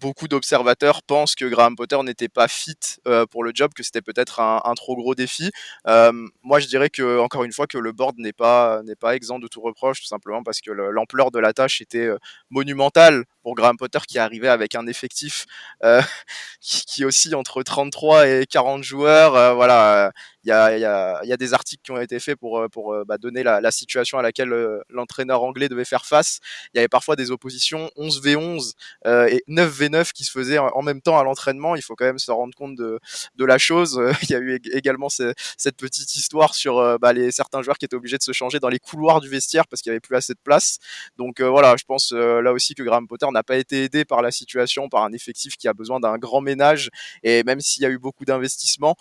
beaucoup 0.00 0.28
d'observateurs 0.28 1.02
pensent 1.02 1.34
que 1.34 1.44
Graham 1.44 1.76
Potter 1.76 1.98
n'était 2.02 2.28
pas 2.28 2.48
fit 2.48 2.76
euh, 3.06 3.26
pour 3.26 3.44
le 3.44 3.52
job, 3.54 3.72
que 3.74 3.82
c'était 3.82 4.02
peut-être 4.02 4.40
un, 4.40 4.74
trop 4.74 4.96
gros 4.96 5.14
défi. 5.14 5.50
Euh, 5.86 6.12
moi, 6.42 6.60
je 6.60 6.66
dirais 6.66 6.90
que 6.90 7.18
encore 7.18 7.44
une 7.44 7.52
fois 7.52 7.66
que 7.66 7.78
le 7.78 7.92
board 7.92 8.16
n'est 8.18 8.32
pas 8.32 8.82
exempt 9.12 9.38
de 9.38 9.48
tout 9.48 9.60
reproche, 9.60 10.00
tout 10.00 10.06
simplement 10.06 10.42
parce 10.42 10.60
que 10.60 10.70
l'ampleur 10.70 11.30
de 11.30 11.38
la 11.38 11.52
tâche 11.52 11.80
était 11.80 12.06
euh, 12.06 12.18
monumentale 12.50 13.24
pour 13.42 13.54
Graham 13.54 13.76
Potter 13.76 13.98
qui 14.06 14.18
arrivait 14.18 14.48
avec 14.48 14.74
un 14.74 14.86
effectif 14.86 15.46
qui, 16.60 16.84
qui 16.84 17.34
entre 17.34 17.62
33 17.62 18.28
et 18.28 18.46
40 18.46 18.82
joueurs. 18.82 19.54
Voilà, 19.54 20.12
il 20.48 20.50
y 20.50 20.54
a, 20.54 20.78
y, 20.78 20.84
a, 20.86 21.20
y 21.24 21.32
a, 21.32 21.36
des 21.36 21.52
articles 21.52 21.82
qui 21.82 21.90
ont 21.90 22.00
été 22.00 22.18
faits 22.20 22.38
pour, 22.38 22.58
euh, 22.58 22.68
pour 22.68 22.96
bah, 23.06 23.18
donner 23.18 23.42
la, 23.42 23.60
la, 23.60 23.70
situation 23.70 24.18
à 24.18 24.22
laquelle 24.22 24.48
l'entraîneur 24.88 25.42
anglais 25.42 25.68
devait 25.68 25.84
faire 25.84 26.06
face. 26.06 26.40
Il 26.72 26.78
y 26.78 26.80
avait 26.80 26.88
parfois 26.88 27.16
des 27.16 27.30
oppositions 27.30 27.90
11 27.96 28.22
v 28.22 28.36
11 28.36 28.74
et 29.04 29.44
9 29.46 29.70
v 29.70 29.88
9 29.90 30.12
qui 30.12 30.24
se 30.24 30.30
faisaient 30.30 30.58
en 30.58 30.82
même 30.82 31.02
temps 31.02 31.18
à 31.18 31.22
l'entraînement. 31.22 31.76
Il 31.76 31.82
faut 31.82 31.94
quand 31.94 32.06
même 32.06 32.18
se 32.18 32.30
rendre 32.30 32.54
compte 32.56 32.76
de, 32.76 32.98
de 33.36 33.44
la 33.44 33.58
chose. 33.58 34.00
il 34.22 34.30
y 34.30 34.34
a 34.34 34.38
eu 34.38 34.58
également 34.72 35.08
cette 35.10 35.76
petite 35.76 36.16
histoire 36.16 36.54
sur 36.54 36.98
bah, 36.98 37.12
les 37.12 37.30
certains 37.30 37.60
joueurs 37.62 37.76
qui 37.76 37.84
étaient 37.84 37.96
obligés 37.96 38.18
de 38.18 38.22
se 38.22 38.32
changer 38.32 38.58
dans 38.58 38.70
les 38.70 38.78
couloirs 38.78 39.20
du 39.20 39.28
vestiaire 39.28 39.66
parce 39.66 39.82
qu'il 39.82 39.90
n'y 39.90 39.94
avait 39.94 40.00
plus 40.00 40.16
assez 40.16 40.32
de 40.32 40.40
place. 40.42 40.78
Donc 41.18 41.40
voilà, 41.42 41.76
je 41.78 41.84
pense 41.84 42.12
là 42.12 42.52
aussi 42.52 42.74
que 42.74 42.82
Graham 42.82 43.06
Potter 43.06 43.26
n'a 43.30 43.42
pas 43.42 43.56
été 43.56 43.84
aidé 43.84 44.04
par 44.04 44.22
la 44.22 44.30
situation, 44.30 44.88
par 44.88 45.04
un 45.04 45.12
effectif 45.12 45.56
qui 45.56 45.68
a 45.68 45.74
besoin 45.74 46.00
d'un 46.00 46.16
grand 46.16 46.40
ménage. 46.40 46.90
Et 47.22 47.44
même 47.44 47.60
s'il 47.60 47.82
y 47.82 47.86
a 47.86 47.90
eu 47.90 47.98
beaucoup 47.98 48.24
d'investissements, 48.24 48.96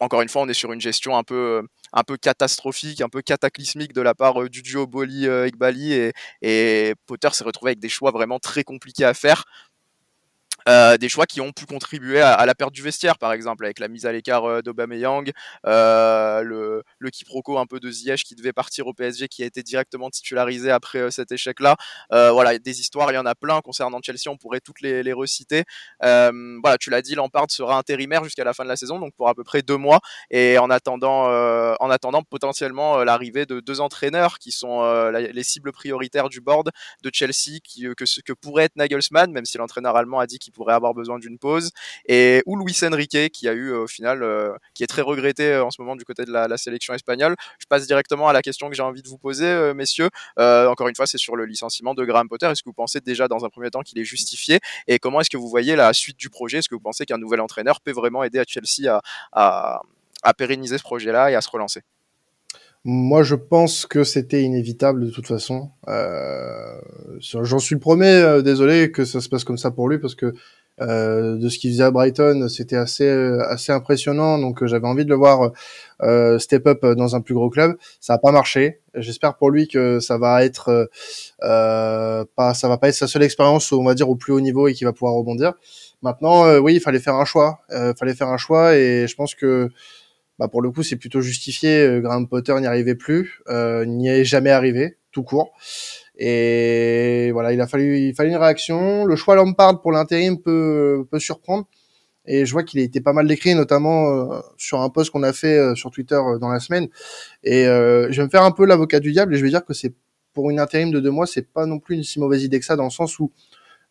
encore 0.00 0.22
une 0.22 0.28
fois, 0.28 0.42
on 0.42 0.48
est 0.48 0.54
sur 0.54 0.72
une 0.72 0.80
gestion 0.80 1.16
un 1.16 1.22
peu, 1.22 1.62
un 1.92 2.02
peu 2.02 2.16
catastrophique, 2.16 3.00
un 3.02 3.08
peu 3.08 3.20
cataclysmique 3.22 3.92
de 3.92 4.00
la 4.00 4.14
part 4.14 4.42
euh, 4.42 4.48
du 4.48 4.62
duo 4.62 4.86
Boli 4.86 5.26
et, 5.26 6.12
et 6.42 6.94
Potter 7.06 7.28
s'est 7.32 7.44
retrouvé 7.44 7.70
avec 7.70 7.80
des 7.80 7.88
choix 7.88 8.10
vraiment 8.10 8.38
très 8.38 8.64
compliqués 8.64 9.04
à 9.04 9.14
faire 9.14 9.44
Euh, 10.68 10.96
des 10.96 11.08
choix 11.08 11.26
qui 11.26 11.40
ont 11.40 11.52
pu 11.52 11.66
contribuer 11.66 12.20
à, 12.20 12.44
la 12.46 12.54
perte 12.54 12.72
du 12.72 12.82
vestiaire, 12.82 13.18
par 13.18 13.32
exemple, 13.32 13.64
avec 13.64 13.78
la 13.78 13.88
mise 13.88 14.06
à 14.06 14.12
l'écart 14.12 14.44
euh, 14.44 14.62
d'Aubameyang, 14.62 15.30
euh, 15.66 16.42
le, 16.42 16.82
le 16.98 17.10
quiproquo 17.10 17.58
un 17.58 17.66
peu 17.66 17.80
de 17.80 17.90
Ziyech 17.90 18.24
qui 18.24 18.34
devait 18.34 18.52
partir 18.52 18.86
au 18.86 18.92
PSG, 18.92 19.28
qui 19.28 19.42
a 19.42 19.46
été 19.46 19.62
directement 19.62 20.10
titularisé 20.10 20.70
après 20.70 20.98
euh, 20.98 21.10
cet 21.10 21.32
échec-là. 21.32 21.76
voilà, 22.10 22.58
des 22.58 22.80
histoires, 22.80 23.10
il 23.12 23.14
y 23.14 23.18
en 23.18 23.26
a 23.26 23.34
plein 23.34 23.60
concernant 23.60 24.00
Chelsea, 24.02 24.28
on 24.28 24.36
pourrait 24.36 24.60
toutes 24.60 24.80
les, 24.80 25.02
les 25.02 25.12
reciter. 25.12 25.64
voilà, 26.00 26.78
tu 26.78 26.90
l'as 26.90 27.02
dit, 27.02 27.14
Lampard 27.14 27.50
sera 27.50 27.76
intérimaire 27.76 28.24
jusqu'à 28.24 28.44
la 28.44 28.52
fin 28.52 28.64
de 28.64 28.68
la 28.68 28.76
saison, 28.76 28.98
donc 28.98 29.14
pour 29.14 29.28
à 29.28 29.34
peu 29.34 29.44
près 29.44 29.62
deux 29.62 29.76
mois, 29.76 30.00
et 30.30 30.58
en 30.58 30.70
attendant, 30.70 31.26
en 31.80 31.90
attendant 31.90 32.22
potentiellement 32.22 33.02
l'arrivée 33.04 33.46
de 33.46 33.60
deux 33.60 33.80
entraîneurs 33.80 34.38
qui 34.38 34.52
sont 34.52 34.82
les 35.10 35.42
cibles 35.42 35.72
prioritaires 35.72 36.28
du 36.28 36.40
board 36.40 36.70
de 37.02 37.10
Chelsea, 37.12 37.60
qui, 37.62 37.82
que, 37.96 38.04
que 38.22 38.32
pourrait 38.32 38.64
être 38.64 38.76
Nagelsmann, 38.76 39.32
même 39.32 39.44
si 39.44 39.58
l'entraîneur 39.58 39.96
allemand 39.96 40.20
a 40.20 40.26
dit 40.26 40.38
qu'il 40.38 40.49
pourrait 40.50 40.74
avoir 40.74 40.94
besoin 40.94 41.18
d'une 41.18 41.38
pause, 41.38 41.70
et 42.06 42.42
ou 42.46 42.56
Luis 42.56 42.76
Enrique 42.82 43.30
qui 43.32 43.48
a 43.48 43.52
eu 43.52 43.70
euh, 43.72 43.84
au 43.84 43.86
final, 43.86 44.22
euh, 44.22 44.52
qui 44.74 44.82
est 44.82 44.86
très 44.86 45.02
regretté 45.02 45.52
euh, 45.52 45.64
en 45.64 45.70
ce 45.70 45.80
moment 45.80 45.96
du 45.96 46.04
côté 46.04 46.24
de 46.24 46.32
la, 46.32 46.56
sélection 46.56 46.92
espagnole. 46.94 47.36
Je 47.58 47.66
passe 47.66 47.86
directement 47.86 48.28
à 48.28 48.32
la 48.32 48.42
question 48.42 48.68
que 48.68 48.74
j'ai 48.74 48.82
envie 48.82 49.02
de 49.02 49.08
vous 49.08 49.18
poser, 49.18 49.72
messieurs. 49.74 50.10
encore 50.36 50.88
une 50.88 50.94
fois, 50.94 51.06
c'est 51.06 51.18
sur 51.18 51.36
le 51.36 51.46
licenciement 51.46 51.94
de 51.94 52.04
Graham 52.04 52.28
Potter. 52.28 52.46
Est-ce 52.46 52.62
que 52.62 52.68
vous 52.68 52.74
pensez 52.74 53.00
déjà 53.00 53.28
dans 53.28 53.44
un 53.44 53.48
premier 53.48 53.70
temps 53.70 53.80
qu'il 53.80 53.98
est 53.98 54.04
justifié? 54.04 54.58
Et 54.86 54.98
comment 54.98 55.20
est-ce 55.20 55.30
que 55.30 55.38
vous 55.38 55.48
voyez 55.48 55.76
la 55.76 55.92
suite 55.92 56.18
du 56.18 56.28
projet? 56.28 56.58
Est-ce 56.58 56.68
que 56.68 56.74
vous 56.74 56.80
pensez 56.80 57.06
qu'un 57.06 57.18
nouvel 57.18 57.40
entraîneur 57.40 57.80
peut 57.80 57.92
vraiment 57.92 58.22
aider 58.24 58.38
à 58.38 58.44
Chelsea 58.46 59.00
à, 59.32 59.80
à 60.22 60.34
pérenniser 60.34 60.76
ce 60.76 60.82
projet-là 60.82 61.30
et 61.30 61.34
à 61.34 61.40
se 61.40 61.48
relancer? 61.48 61.82
Moi, 62.84 63.22
je 63.22 63.34
pense 63.34 63.84
que 63.84 64.04
c'était 64.04 64.42
inévitable 64.42 65.04
de 65.04 65.10
toute 65.10 65.26
façon. 65.26 65.70
Euh, 65.88 66.80
J'en 67.20 67.58
suis 67.58 67.74
le 67.74 67.80
premier, 67.80 68.06
euh, 68.06 68.40
désolé 68.42 68.90
que 68.90 69.04
ça 69.04 69.20
se 69.20 69.28
passe 69.28 69.44
comme 69.44 69.58
ça 69.58 69.70
pour 69.70 69.88
lui, 69.88 69.98
parce 69.98 70.14
que 70.14 70.32
euh, 70.80 71.36
de 71.36 71.50
ce 71.50 71.58
qu'il 71.58 71.70
faisait 71.72 71.84
à 71.84 71.90
Brighton, 71.90 72.48
c'était 72.48 72.76
assez 72.76 73.06
assez 73.06 73.70
impressionnant. 73.70 74.38
Donc, 74.38 74.64
j'avais 74.64 74.86
envie 74.86 75.04
de 75.04 75.10
le 75.10 75.16
voir 75.16 75.52
euh, 76.02 76.38
step 76.38 76.66
up 76.66 76.86
dans 76.96 77.14
un 77.14 77.20
plus 77.20 77.34
gros 77.34 77.50
club. 77.50 77.76
Ça 78.00 78.14
n'a 78.14 78.18
pas 78.18 78.32
marché. 78.32 78.80
J'espère 78.94 79.36
pour 79.36 79.50
lui 79.50 79.68
que 79.68 80.00
ça 80.00 80.16
va 80.16 80.42
être 80.42 80.88
euh, 81.42 82.24
pas, 82.34 82.54
ça 82.54 82.66
va 82.68 82.78
pas 82.78 82.88
être 82.88 82.94
sa 82.94 83.08
seule 83.08 83.24
expérience, 83.24 83.70
on 83.72 83.84
va 83.84 83.92
dire 83.94 84.08
au 84.08 84.16
plus 84.16 84.32
haut 84.32 84.40
niveau 84.40 84.68
et 84.68 84.72
qu'il 84.72 84.86
va 84.86 84.94
pouvoir 84.94 85.12
rebondir. 85.12 85.52
Maintenant, 86.00 86.56
oui, 86.60 86.76
il 86.76 86.80
fallait 86.80 86.98
faire 86.98 87.16
un 87.16 87.26
choix. 87.26 87.60
Il 87.70 87.92
fallait 87.98 88.14
faire 88.14 88.28
un 88.28 88.38
choix, 88.38 88.74
et 88.74 89.06
je 89.06 89.14
pense 89.14 89.34
que 89.34 89.68
bah 90.40 90.48
pour 90.48 90.62
le 90.62 90.70
coup 90.70 90.82
c'est 90.82 90.96
plutôt 90.96 91.20
justifié. 91.20 91.82
Euh, 91.82 92.00
Graham 92.00 92.26
Potter 92.26 92.54
n'y 92.60 92.66
arrivait 92.66 92.94
plus, 92.94 93.42
euh, 93.48 93.84
n'y 93.84 94.08
est 94.08 94.24
jamais 94.24 94.50
arrivé, 94.50 94.96
tout 95.12 95.22
court. 95.22 95.52
Et 96.16 97.30
voilà, 97.32 97.52
il 97.52 97.60
a 97.60 97.66
fallu, 97.66 97.98
il 97.98 98.14
fallait 98.14 98.30
une 98.30 98.36
réaction. 98.36 99.04
Le 99.04 99.16
choix 99.16 99.36
Lampard 99.36 99.82
pour 99.82 99.92
l'intérim 99.92 100.40
peut, 100.40 101.06
peut 101.10 101.18
surprendre. 101.18 101.68
Et 102.26 102.46
je 102.46 102.52
vois 102.52 102.62
qu'il 102.62 102.80
a 102.80 102.82
été 102.82 103.00
pas 103.00 103.12
mal 103.12 103.26
décrit, 103.26 103.54
notamment 103.54 104.10
euh, 104.10 104.40
sur 104.56 104.80
un 104.80 104.88
post 104.88 105.10
qu'on 105.10 105.22
a 105.22 105.32
fait 105.32 105.58
euh, 105.58 105.74
sur 105.74 105.90
Twitter 105.90 106.20
dans 106.40 106.48
la 106.48 106.60
semaine. 106.60 106.88
Et 107.44 107.64
je 107.64 108.16
vais 108.16 108.24
me 108.24 108.30
faire 108.30 108.42
un 108.42 108.50
peu 108.50 108.64
l'avocat 108.64 109.00
du 109.00 109.12
diable 109.12 109.34
et 109.34 109.38
je 109.38 109.44
vais 109.44 109.50
dire 109.50 109.64
que 109.64 109.74
c'est 109.74 109.94
pour 110.32 110.50
une 110.50 110.60
intérim 110.60 110.90
de 110.90 111.00
deux 111.00 111.10
mois, 111.10 111.26
c'est 111.26 111.52
pas 111.52 111.66
non 111.66 111.78
plus 111.78 111.96
une 111.96 112.04
si 112.04 112.18
mauvaise 112.18 112.44
idée 112.44 112.60
que 112.60 112.64
ça, 112.64 112.76
dans 112.76 112.84
le 112.84 112.90
sens 112.90 113.18
où 113.18 113.30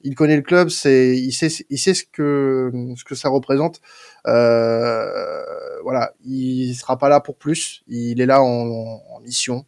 il 0.01 0.15
connaît 0.15 0.37
le 0.37 0.41
club, 0.41 0.69
c'est, 0.69 1.17
il 1.17 1.31
sait, 1.33 1.49
il 1.69 1.77
sait 1.77 1.93
ce 1.93 2.03
que 2.05 2.71
ce 2.95 3.03
que 3.03 3.15
ça 3.15 3.29
représente. 3.29 3.81
Euh, 4.27 5.41
voilà, 5.83 6.13
il 6.25 6.73
sera 6.73 6.97
pas 6.97 7.09
là 7.09 7.19
pour 7.19 7.35
plus. 7.37 7.83
Il 7.87 8.21
est 8.21 8.25
là 8.25 8.41
en, 8.41 9.01
en 9.09 9.19
mission. 9.21 9.65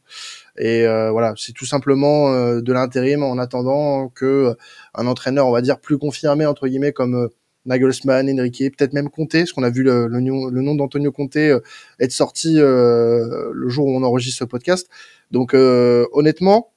Et 0.57 0.85
euh, 0.88 1.11
voilà, 1.11 1.33
c'est 1.38 1.53
tout 1.53 1.65
simplement 1.65 2.33
euh, 2.33 2.61
de 2.61 2.73
l'intérim 2.73 3.23
en 3.23 3.38
attendant 3.38 4.09
que 4.09 4.55
un 4.95 5.07
entraîneur, 5.07 5.47
on 5.47 5.51
va 5.51 5.61
dire 5.61 5.79
plus 5.79 5.97
confirmé 5.97 6.45
entre 6.45 6.67
guillemets 6.67 6.93
comme 6.93 7.29
Nagelsmann, 7.65 8.29
Enrique, 8.39 8.75
peut-être 8.77 8.93
même 8.93 9.09
Conte, 9.09 9.33
parce 9.33 9.53
qu'on 9.53 9.63
a 9.63 9.69
vu 9.69 9.83
le, 9.83 10.07
le, 10.07 10.19
le 10.19 10.61
nom 10.61 10.75
d'Antonio 10.75 11.11
Conte 11.11 11.38
être 11.38 12.11
sorti 12.11 12.55
le 12.55 13.67
jour 13.67 13.85
où 13.85 13.95
on 13.95 14.03
enregistre 14.03 14.39
ce 14.39 14.45
podcast. 14.45 14.89
Donc 15.31 15.53
honnêtement, 15.53 16.71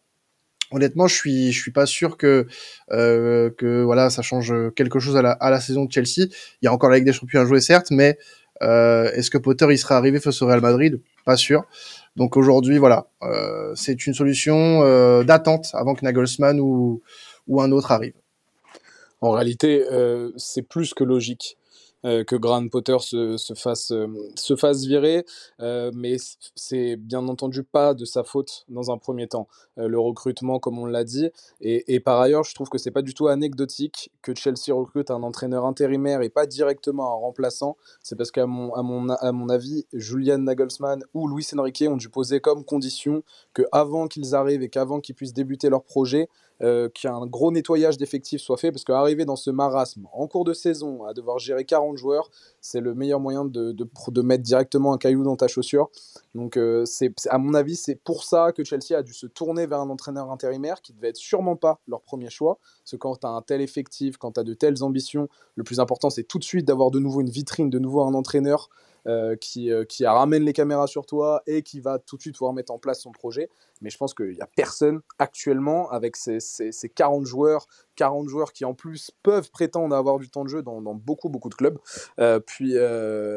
honnêtement, 0.75 1.07
je 1.07 1.15
suis, 1.15 1.53
je 1.53 1.61
suis 1.61 1.71
pas 1.73 1.87
sûr 1.87 2.17
que 2.17 2.47
euh, 2.91 3.51
que 3.51 3.83
voilà, 3.83 4.11
ça 4.11 4.23
change 4.23 4.53
quelque 4.75 4.99
chose 4.99 5.17
à 5.17 5.23
la, 5.23 5.33
à 5.33 5.51
la 5.51 5.61
saison 5.61 5.85
de 5.85 5.93
Chelsea. 5.93 6.29
Il 6.61 6.65
y 6.65 6.69
a 6.69 6.73
encore 6.73 6.91
la 6.91 6.97
Ligue 6.97 7.07
des 7.07 7.13
Champions 7.13 7.41
à 7.41 7.47
jouer 7.47 7.61
certes, 7.61 7.91
mais 7.91 8.19
euh, 8.63 9.11
est-ce 9.13 9.31
que 9.31 9.39
Potter 9.39 9.67
il 9.71 9.79
sera 9.79 9.97
arrivé 9.97 10.21
face 10.21 10.41
au 10.43 10.47
Real 10.47 10.61
Madrid? 10.61 11.01
Pas 11.25 11.37
sûr. 11.37 11.65
Donc 12.17 12.37
aujourd'hui, 12.37 12.79
voilà, 12.79 13.09
euh, 13.23 13.73
c'est 13.75 14.07
une 14.07 14.15
solution 14.15 14.83
euh, 14.83 15.25
d'attente 15.25 15.71
avant 15.73 15.95
que 15.95 16.05
Nagelsmann 16.05 16.61
ou 16.61 17.03
ou 17.47 17.61
un 17.61 17.73
autre 17.73 17.93
arrive. 17.93 18.15
En 19.21 19.31
réalité, 19.31 19.85
euh, 19.91 20.31
c'est 20.37 20.63
plus 20.63 20.95
que 20.95 21.03
logique. 21.03 21.57
Euh, 22.05 22.23
que 22.23 22.37
Graham 22.37 22.69
Potter 22.69 22.97
se, 23.01 23.39
se, 23.39 23.55
fasse, 23.55 23.91
euh, 23.91 24.07
se 24.35 24.57
fasse 24.57 24.85
virer, 24.85 25.25
euh, 25.61 25.91
mais 25.95 26.17
c'est 26.55 26.97
bien 26.97 27.27
entendu 27.29 27.63
pas 27.63 27.95
de 27.95 28.05
sa 28.05 28.25
faute 28.25 28.67
dans 28.69 28.91
un 28.91 28.99
premier 28.99 29.27
temps. 29.27 29.49
le 29.77 29.99
recrutement, 29.99 30.59
comme 30.59 30.79
on 30.79 30.87
l'a 30.87 31.03
dit, 31.03 31.31
et, 31.61 31.95
et, 31.95 32.01
par 32.01 32.21
ailleurs, 32.21 32.45
je 32.45 32.55
trouve 32.55 32.69
que 32.69 32.79
c'est 32.79 32.91
pas 32.91 33.03
du 33.03 33.15
tout 33.15 33.29
anecdotique 33.29 34.13
que 34.23 34.35
Chelsea 34.35 34.73
recrute 34.73 35.11
un 35.11 35.23
entraîneur 35.23 35.65
intérimaire 35.65 36.21
et 36.23 36.29
pas 36.29 36.47
directement 36.47 37.11
un 37.11 37.15
remplaçant. 37.15 37.77
C'est 38.03 38.17
parce 38.17 38.31
qu'à 38.31 38.47
mon, 38.47 38.73
à 38.75 38.83
mon, 38.83 39.09
à 39.09 39.33
mon 39.33 39.49
avis, 39.49 39.87
Julian 39.93 40.39
Nagelsmann 40.39 41.03
ou 41.15 41.27
Luis 41.29 41.49
Enrique 41.57 41.85
ont 41.89 41.97
dû 41.97 42.09
poser 42.09 42.41
comme 42.41 42.65
condition 42.65 43.23
que 43.53 43.63
avant 43.73 44.07
qu'ils 44.09 44.35
arrivent 44.35 44.63
et 44.63 44.69
qu'avant 44.69 45.01
qu'ils 45.01 45.15
puissent 45.15 45.35
débuter 45.35 45.71
leur 45.71 45.83
projet, 45.83 46.29
euh, 46.65 46.89
qu'un 46.89 47.27
gros 47.27 47.53
nettoyage 47.53 47.99
d'effectifs 47.99 48.41
soit 48.41 48.57
fait, 48.57 48.73
parce 48.73 48.85
qu'arriver 48.85 49.27
dans 49.27 49.37
ce 49.37 49.51
marasme 49.51 50.07
en 50.15 50.27
cours 50.27 50.45
de 50.45 50.55
saison, 50.55 51.05
à 51.05 51.13
devoir 51.13 51.39
gérer 51.39 51.67
40 51.67 51.99
joueurs, 51.99 52.31
c'est 52.63 52.81
le 52.81 52.95
meilleur 52.95 53.21
moyen 53.21 53.45
de, 53.45 53.73
de, 53.73 54.23
mettre 54.23 54.43
directement 54.43 54.95
un 54.95 54.99
caillou 54.99 55.25
dans 55.25 55.37
ta 55.37 55.47
chaussure. 55.47 55.91
Donc, 56.35 56.57
euh, 56.57 56.87
c'est, 56.87 57.13
à 57.29 57.37
mon 57.37 57.53
avis, 57.53 57.77
c'est 57.77 57.97
pour 57.97 58.25
ça 58.25 58.53
que 58.53 58.65
Chelsea 58.65 58.97
a 58.97 59.03
dû 59.03 59.13
se 59.13 59.27
tourner 59.27 59.67
vers 59.67 59.81
un 59.81 59.91
entraîneur 59.91 60.31
intérimaire 60.31 60.81
qui 60.81 60.95
devait 60.95 61.09
être 61.09 61.17
sûrement 61.17 61.57
pas 61.57 61.81
leur 61.87 62.01
premier 62.01 62.31
choix. 62.31 62.59
Parce 62.83 62.93
que 62.93 62.97
quand 62.97 63.17
tu 63.17 63.27
as 63.27 63.31
un 63.31 63.43
tel 63.43 63.61
effectif, 63.61 64.17
quand 64.17 64.33
tu 64.33 64.41
as 64.41 64.45
de 64.45 64.55
telles 64.55 64.83
ambitions, 64.83 65.29
le 65.57 65.65
plus 65.65 65.81
important, 65.81 66.09
c'est 66.09 66.25
tout 66.25 66.39
de 66.39 66.45
suite 66.45 66.67
d'avoir 66.67 66.91
de 66.91 66.99
nouveau 66.99 67.21
une 67.21 67.31
vitrine, 67.31 67.69
de 67.69 67.79
nouveau 67.79 68.01
un 68.03 68.15
entraîneur 68.15 68.71
euh, 69.07 69.37
qui, 69.37 69.71
euh, 69.71 69.85
ramène 70.03 70.45
les 70.45 70.55
caméras 70.55 70.87
sur 70.87 71.05
toi 71.05 71.43
et 71.47 71.63
qui 71.63 71.81
va 71.81 71.99
tout 71.99 72.17
de 72.17 72.23
suite 72.23 72.37
pouvoir 72.37 72.55
mettre 72.55 72.73
en 72.73 72.79
place 72.79 73.03
son 73.03 73.13
projet. 73.13 73.51
Mais 73.83 73.91
je 73.91 73.99
pense 73.99 74.15
qu'il 74.15 74.31
n'y 74.31 74.41
a 74.41 74.49
personne 74.57 75.03
actuellement 75.19 75.91
avec 75.91 76.17
ces, 76.17 76.41
ces, 76.41 76.73
ces, 76.73 76.89
40 76.89 77.27
joueurs, 77.27 77.67
40 77.97 78.29
joueurs 78.29 78.55
qui 78.55 78.65
en 78.65 78.73
plus 78.73 79.11
peuvent 79.23 79.51
prétendre 79.51 79.95
avoir 79.95 80.19
du 80.19 80.31
temps 80.31 80.43
de 80.43 80.49
jeu 80.49 80.63
dans, 80.63 80.81
beaucoup, 80.95 81.29
beaucoup 81.29 81.51
de 81.51 81.55
clubs, 81.55 81.79
euh, 82.19 82.41
puis 82.41 82.77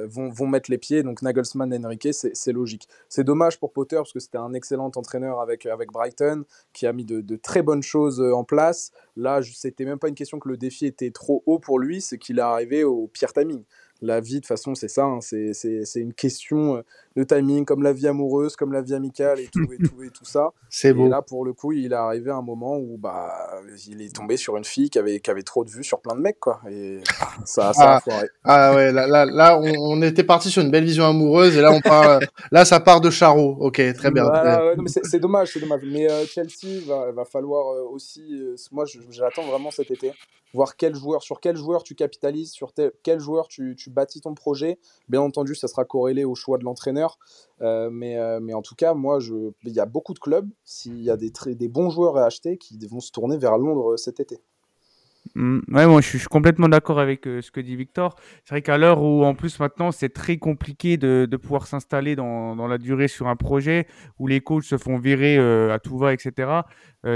vont, 0.08 0.48
mettre 0.48 0.72
les 0.72 0.78
pieds. 0.78 1.04
Donc 1.04 1.22
Nagelsmann, 1.22 1.86
Enrique, 1.86 2.14
c'est 2.14 2.54
logique. 2.54 2.88
C'est 3.10 3.26
dommage 3.26 3.60
pour 3.60 3.74
Potter 3.74 3.98
parce 3.98 4.14
que 4.14 4.20
c'était 4.20 4.38
un 4.38 4.54
excellent 4.54 4.92
entraîneur 4.96 5.42
avec, 5.42 5.68
Brighton 5.92 6.46
qui 6.72 6.88
a 6.88 6.94
mis 6.94 7.04
de, 7.04 7.20
de 7.20 7.36
très 7.36 7.62
bonnes 7.62 7.84
choses 7.84 8.22
en 8.22 8.46
place. 8.46 8.92
Là, 9.18 9.42
c'était 9.42 9.84
même 9.84 10.00
pas 10.00 10.08
une 10.08 10.16
question 10.16 10.40
que 10.40 10.48
le 10.48 10.56
défi 10.56 10.86
était 10.86 11.12
trop 11.12 11.44
haut 11.46 11.60
pour 11.60 11.80
lui, 11.80 12.00
c'est 12.00 12.18
qu'il 12.18 12.40
est 12.40 12.42
arrivé 12.42 12.86
au 12.86 13.08
pire 13.08 13.34
timing 13.34 13.66
la 14.02 14.20
vie, 14.20 14.36
de 14.36 14.40
toute 14.40 14.48
façon, 14.48 14.76
c'est 14.76 14.88
ça. 14.88 15.06
Hein, 15.06 15.20
c'est 15.22 15.88
une 15.96 16.14
question 16.14 16.78
euh, 16.78 16.82
de 17.18 17.24
timing, 17.24 17.66
comme 17.66 17.82
la 17.82 17.94
vie 17.94 18.08
amoureuse, 18.08 18.56
comme 18.56 18.72
la 18.72 18.82
vie 18.82 18.94
amicale 18.94 19.40
et 19.40 19.48
tout, 19.48 19.66
et 19.74 19.78
tout, 19.78 20.04
et 20.04 20.10
tout 20.12 20.24
ça. 20.24 20.52
C'est 20.70 20.94
beau. 20.94 21.08
Et 21.08 21.10
là, 21.10 21.24
pour 21.24 21.44
le 21.44 21.54
coup, 21.54 21.72
il 21.72 21.92
est 21.92 21.96
arrivé 21.96 22.30
à 22.30 22.36
un 22.36 22.44
moment 22.44 22.78
où 22.78 22.98
bah, 23.00 23.34
il 23.88 24.04
est 24.04 24.16
tombé 24.16 24.38
sur 24.38 24.56
une 24.56 24.64
fille 24.64 24.92
qui 24.92 25.00
avait, 25.00 25.20
qui 25.20 25.32
avait 25.32 25.42
trop 25.42 25.66
de 25.66 25.72
vues 25.72 25.84
sur 25.84 26.00
plein 26.00 26.14
de 26.14 26.22
mecs, 26.22 26.40
quoi. 26.40 26.62
Et 26.70 27.02
ça, 27.46 27.74
ça 27.74 27.94
ah, 27.94 27.96
a 27.96 28.00
foiré. 28.02 28.28
Ah 28.44 28.76
ouais, 28.76 28.92
là, 28.92 29.08
là, 29.08 29.26
là 29.26 29.60
on, 29.60 30.00
était 30.04 30.24
parti 30.24 30.52
sur 30.52 30.62
une 30.62 30.70
belle 30.70 30.86
vision 30.86 31.06
amoureuse 31.06 31.58
et 31.58 31.62
là, 31.62 31.72
on 31.72 31.82
part, 31.82 32.20
là, 32.52 32.66
ça 32.66 32.80
part 32.80 33.02
de 33.02 33.10
Charo. 33.10 33.58
Ok, 33.62 33.82
très 33.96 34.12
bien. 34.12 34.26
c'est 34.86 35.20
dommage, 35.20 35.54
c'est 35.54 35.60
dommage. 35.60 35.82
Mais 35.92 36.10
euh, 36.12 36.24
Chelsea, 36.28 36.86
va, 36.86 37.12
va 37.12 37.26
falloir 37.26 37.74
euh, 37.74 37.90
aussi. 37.90 38.22
moi, 38.72 38.86
j'attends 39.10 39.48
vraiment 39.48 39.72
cet 39.72 39.90
été 39.90 40.14
voir 40.54 40.76
quel 40.76 40.96
joueur, 40.96 41.22
sur 41.22 41.40
quel 41.40 41.56
joueur 41.56 41.84
tu 41.84 41.96
capitalises, 41.96 42.52
sur 42.52 42.74
quel 43.04 43.20
joueur 43.20 43.48
tu, 43.48 43.76
tu, 43.78 43.90
bâtis 43.90 44.22
ton 44.22 44.34
projet. 44.34 44.80
Bien 45.08 45.22
entendu, 45.22 45.56
ça 45.56 45.68
sera 45.68 45.86
corrélé 45.86 46.24
au 46.26 46.36
choix 46.36 46.58
de 46.58 46.64
l'entraîneur. 46.64 47.07
Euh, 47.62 47.90
mais, 47.92 48.18
euh, 48.18 48.40
mais 48.42 48.54
en 48.54 48.62
tout 48.62 48.76
cas, 48.76 48.94
moi, 48.94 49.20
il 49.64 49.72
y 49.72 49.80
a 49.80 49.86
beaucoup 49.86 50.14
de 50.14 50.20
clubs, 50.20 50.50
s'il 50.64 51.02
y 51.02 51.10
a 51.10 51.18
des, 51.18 51.68
bons 51.68 51.90
joueurs 51.90 52.18
à 52.18 52.26
acheter, 52.26 52.58
qui 52.58 52.78
vont 52.88 53.00
se 53.00 53.12
tourner 53.12 53.38
vers 53.38 53.58
Londres 53.58 53.94
euh, 53.94 53.98
cet 53.98 54.20
été. 54.20 54.40
Mmh, 55.36 55.60
moi 55.68 56.00
je 56.00 56.08
suis, 56.08 56.24
complètement 56.24 56.70
d'accord 56.70 57.00
avec 57.00 57.26
ce 57.26 57.52
que 57.52 57.60
dit 57.60 57.76
Victor. 57.76 58.16
C'est 58.46 58.54
vrai 58.54 58.62
qu'à 58.62 58.78
l'heure 58.78 59.04
où 59.04 59.26
en 59.26 59.36
plus 59.36 59.60
maintenant 59.60 59.92
c'est 59.92 60.08
très 60.08 60.38
compliqué 60.38 60.96
de, 60.96 61.28
pouvoir 61.36 61.68
s'installer 61.68 62.16
dans, 62.16 62.56
la 62.66 62.78
durée 62.78 63.10
sur 63.10 63.28
un 63.28 63.36
projet, 63.36 63.88
où 64.20 64.28
les 64.28 64.40
coachs 64.40 64.64
se 64.64 64.78
font 64.78 64.98
virer 64.98 65.38
à 65.38 65.80
tout 65.80 65.98
va, 65.98 66.14
etc. 66.14 66.62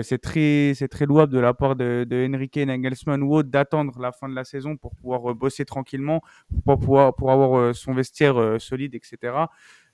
C'est 0.02 0.18
très, 0.22 0.74
très 0.90 1.06
louable 1.06 1.32
de 1.32 1.40
la 1.40 1.54
part 1.54 1.78
de, 1.78 2.06
de 2.08 2.28
Enrique 2.30 2.58
Nagelsmann 2.58 3.24
ou 3.24 3.34
autre 3.34 3.50
d'attendre 3.50 3.98
la 3.98 4.12
fin 4.12 4.28
de 4.28 4.36
la 4.36 4.44
saison 4.44 4.76
pour 4.76 4.94
pouvoir 4.94 5.34
bosser 5.34 5.64
tranquillement, 5.64 6.22
pour 6.66 6.80
pouvoir 6.80 7.16
pour 7.16 7.32
avoir 7.32 7.74
son 7.74 7.94
vestiaire 7.94 8.58
solide, 8.60 8.94
etc. 8.94 9.46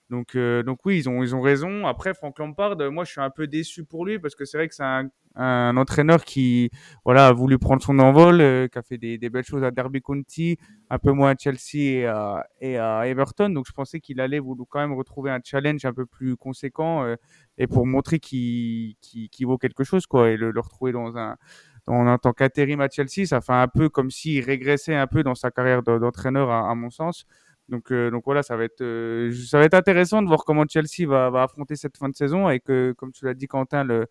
Donc, 0.10 0.36
euh, 0.36 0.64
donc 0.64 0.80
oui, 0.86 0.98
ils 0.98 1.10
ont, 1.10 1.22
ils 1.22 1.36
ont 1.36 1.42
raison. 1.42 1.86
Après, 1.86 2.14
Frank 2.14 2.38
Lampard, 2.40 2.78
moi, 2.92 3.04
je 3.04 3.12
suis 3.12 3.22
un 3.22 3.30
peu 3.30 3.46
déçu 3.48 3.84
pour 3.84 4.06
lui 4.06 4.20
parce 4.20 4.36
que 4.36 4.46
c'est 4.46 4.58
vrai 4.58 4.68
que 4.68 4.76
c'est 4.76 4.84
un, 4.84 5.78
entraîneur 5.78 6.24
qui, 6.24 6.72
voilà, 7.06 7.28
a 7.28 7.34
voulu 7.34 7.60
prendre 7.60 7.84
son 7.84 8.00
envol, 8.00 8.42
euh, 8.42 8.68
qui 8.68 8.78
a 8.80 8.82
fait 8.82 8.98
des, 8.98 9.18
belles 9.30 9.44
choses 9.44 9.64
à 9.64 9.72
Derby 9.72 10.02
County, 10.02 10.58
un 10.90 10.98
peu 10.98 11.12
moins 11.12 11.32
à 11.32 11.36
Chelsea 11.38 12.08
et 12.62 12.78
à, 12.78 13.08
Everton. 13.08 13.50
Donc, 13.50 13.66
je 13.68 13.74
pensais 13.74 14.00
qu'il 14.00 14.22
allait 14.22 14.40
vouloir 14.40 14.68
quand 14.70 14.80
même 14.80 14.94
retrouver 14.94 15.30
un 15.32 15.40
challenge 15.44 15.84
un 15.86 15.94
peu 15.94 16.06
plus 16.06 16.38
conséquent 16.38 17.04
euh, 17.04 17.16
et 17.58 17.68
pour 17.68 17.86
montrer 17.86 18.20
qu'il 18.20 18.96
qu 19.02 19.46
vaut 19.46 19.58
quelque 19.58 19.84
chose, 19.84 20.08
quoi, 20.08 20.30
et 20.30 20.38
le, 20.38 20.52
retrouver 20.60 20.92
dans 20.92 21.18
un, 21.18 21.36
en 21.88 22.18
tant 22.18 22.34
qu'intérim 22.34 22.82
à 22.82 22.90
Chelsea, 22.90 23.26
ça 23.26 23.42
fait 23.42 23.54
un 23.54 23.68
peu 23.68 23.90
comme 23.90 24.12
s'il 24.12 24.44
régressait 24.44 24.96
un 24.96 25.08
peu 25.08 25.24
dans 25.24 25.36
sa 25.36 25.52
carrière 25.52 25.84
d'entraîneur, 25.84 26.50
à, 26.50 26.74
mon 26.76 26.90
sens. 26.90 27.26
Donc, 27.70 27.92
euh, 27.92 28.10
donc 28.12 28.24
voilà, 28.26 28.44
ça 28.44 28.56
va 28.56 28.64
être, 28.64 28.82
euh, 28.82 29.32
ça 29.34 29.60
va 29.60 29.66
être 29.66 29.74
intéressant 29.74 30.22
de 30.22 30.28
voir 30.28 30.46
comment 30.46 30.64
Chelsea 30.68 31.08
va, 31.08 31.30
va 31.30 31.44
affronter 31.44 31.76
cette 31.76 31.98
fin 31.98 32.08
de 32.10 32.16
saison 32.16 32.50
et 32.50 32.60
que, 32.62 32.94
comme 32.98 33.12
tu 33.12 33.26
l'as 33.26 33.34
dit, 33.34 33.48
Quentin, 33.48 33.84
le, 33.84 34.08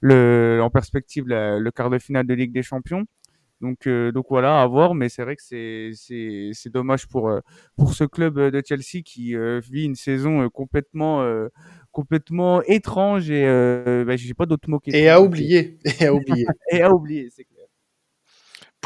le, 0.00 0.60
en 0.62 0.70
perspective 0.70 1.26
le, 1.26 1.58
le 1.58 1.70
quart 1.70 1.90
de 1.90 1.98
finale 1.98 2.26
de 2.26 2.34
Ligue 2.34 2.52
des 2.52 2.62
Champions. 2.62 3.06
Donc, 3.60 3.86
euh, 3.86 4.12
donc 4.12 4.26
voilà, 4.28 4.62
à 4.62 4.66
voir. 4.66 4.94
Mais 4.94 5.08
c'est 5.08 5.22
vrai 5.22 5.36
que 5.36 5.42
c'est, 5.42 5.90
c'est, 5.94 6.50
c'est 6.52 6.70
dommage 6.70 7.08
pour, 7.08 7.28
euh, 7.28 7.40
pour 7.76 7.94
ce 7.94 8.04
club 8.04 8.38
de 8.38 8.62
Chelsea 8.64 9.02
qui 9.04 9.34
euh, 9.34 9.60
vit 9.60 9.84
une 9.84 9.94
saison 9.96 10.48
complètement, 10.50 11.26
complètement 11.92 12.62
étrange 12.62 13.30
et 13.30 13.44
bah, 14.06 14.16
j'ai 14.16 14.34
pas 14.34 14.46
d'autres 14.46 14.68
mots. 14.70 14.80
Et 14.86 15.08
à 15.08 15.20
oublier. 15.20 15.78
Et 16.00 16.06
à 16.06 16.14
oublier. 16.14 16.46
et 16.72 16.82
à 16.82 16.92
oublier, 16.92 17.28
c'est 17.30 17.44
clair 17.44 17.57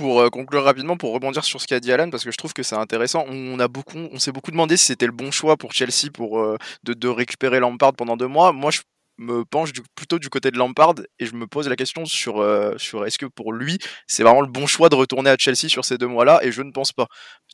pour 0.03 0.21
euh, 0.21 0.31
conclure 0.31 0.65
rapidement, 0.65 0.97
pour 0.97 1.13
rebondir 1.13 1.45
sur 1.45 1.61
ce 1.61 1.69
qu'a 1.69 1.79
dit 1.79 1.93
Alan, 1.93 2.11
parce 2.11 2.25
que 2.25 2.33
je 2.33 2.37
trouve 2.37 2.53
que 2.53 2.65
c'est 2.65 2.75
intéressant. 2.75 3.25
On 3.29 3.61
a 3.61 3.69
beaucoup, 3.69 3.99
on 4.13 4.19
s'est 4.19 4.33
beaucoup 4.33 4.51
demandé 4.51 4.77
si 4.77 4.87
c'était 4.87 5.07
le 5.07 5.13
bon 5.13 5.31
choix 5.31 5.57
pour 5.57 5.73
Chelsea 5.73 6.11
pour 6.13 6.41
euh, 6.41 6.57
de, 6.83 6.93
de, 6.93 7.07
récupérer 7.07 7.61
Lampard 7.61 7.93
pendant 7.93 8.17
deux 8.17 8.27
mois. 8.27 8.53
Moi, 8.53 8.73
je 8.73 8.81
me 9.19 9.45
penche 9.45 9.73
plutôt 9.95 10.19
du 10.19 10.29
côté 10.29 10.51
de 10.51 10.59
Lampard 10.59 10.95
et 11.19 11.27
je 11.27 11.35
me 11.35 11.47
pose 11.47 11.69
la 11.69 11.77
question 11.77 12.05
sur, 12.05 12.41
euh, 12.41 12.75
sur 12.79 13.07
est-ce 13.07 13.19
que 13.19 13.27
pour 13.27 13.53
lui 13.53 13.79
c'est 14.07 14.23
vraiment 14.23 14.41
le 14.41 14.49
bon 14.49 14.67
choix 14.67 14.89
de 14.89 14.95
retourner 14.95 15.31
à 15.31 15.37
Chelsea 15.39 15.69
sur 15.69 15.85
ces 15.85 15.99
deux 15.99 16.07
mois-là 16.07 16.41
et 16.43 16.53
je 16.53 16.63
ne 16.63 16.71
pense 16.71 16.93
pas. 16.93 17.07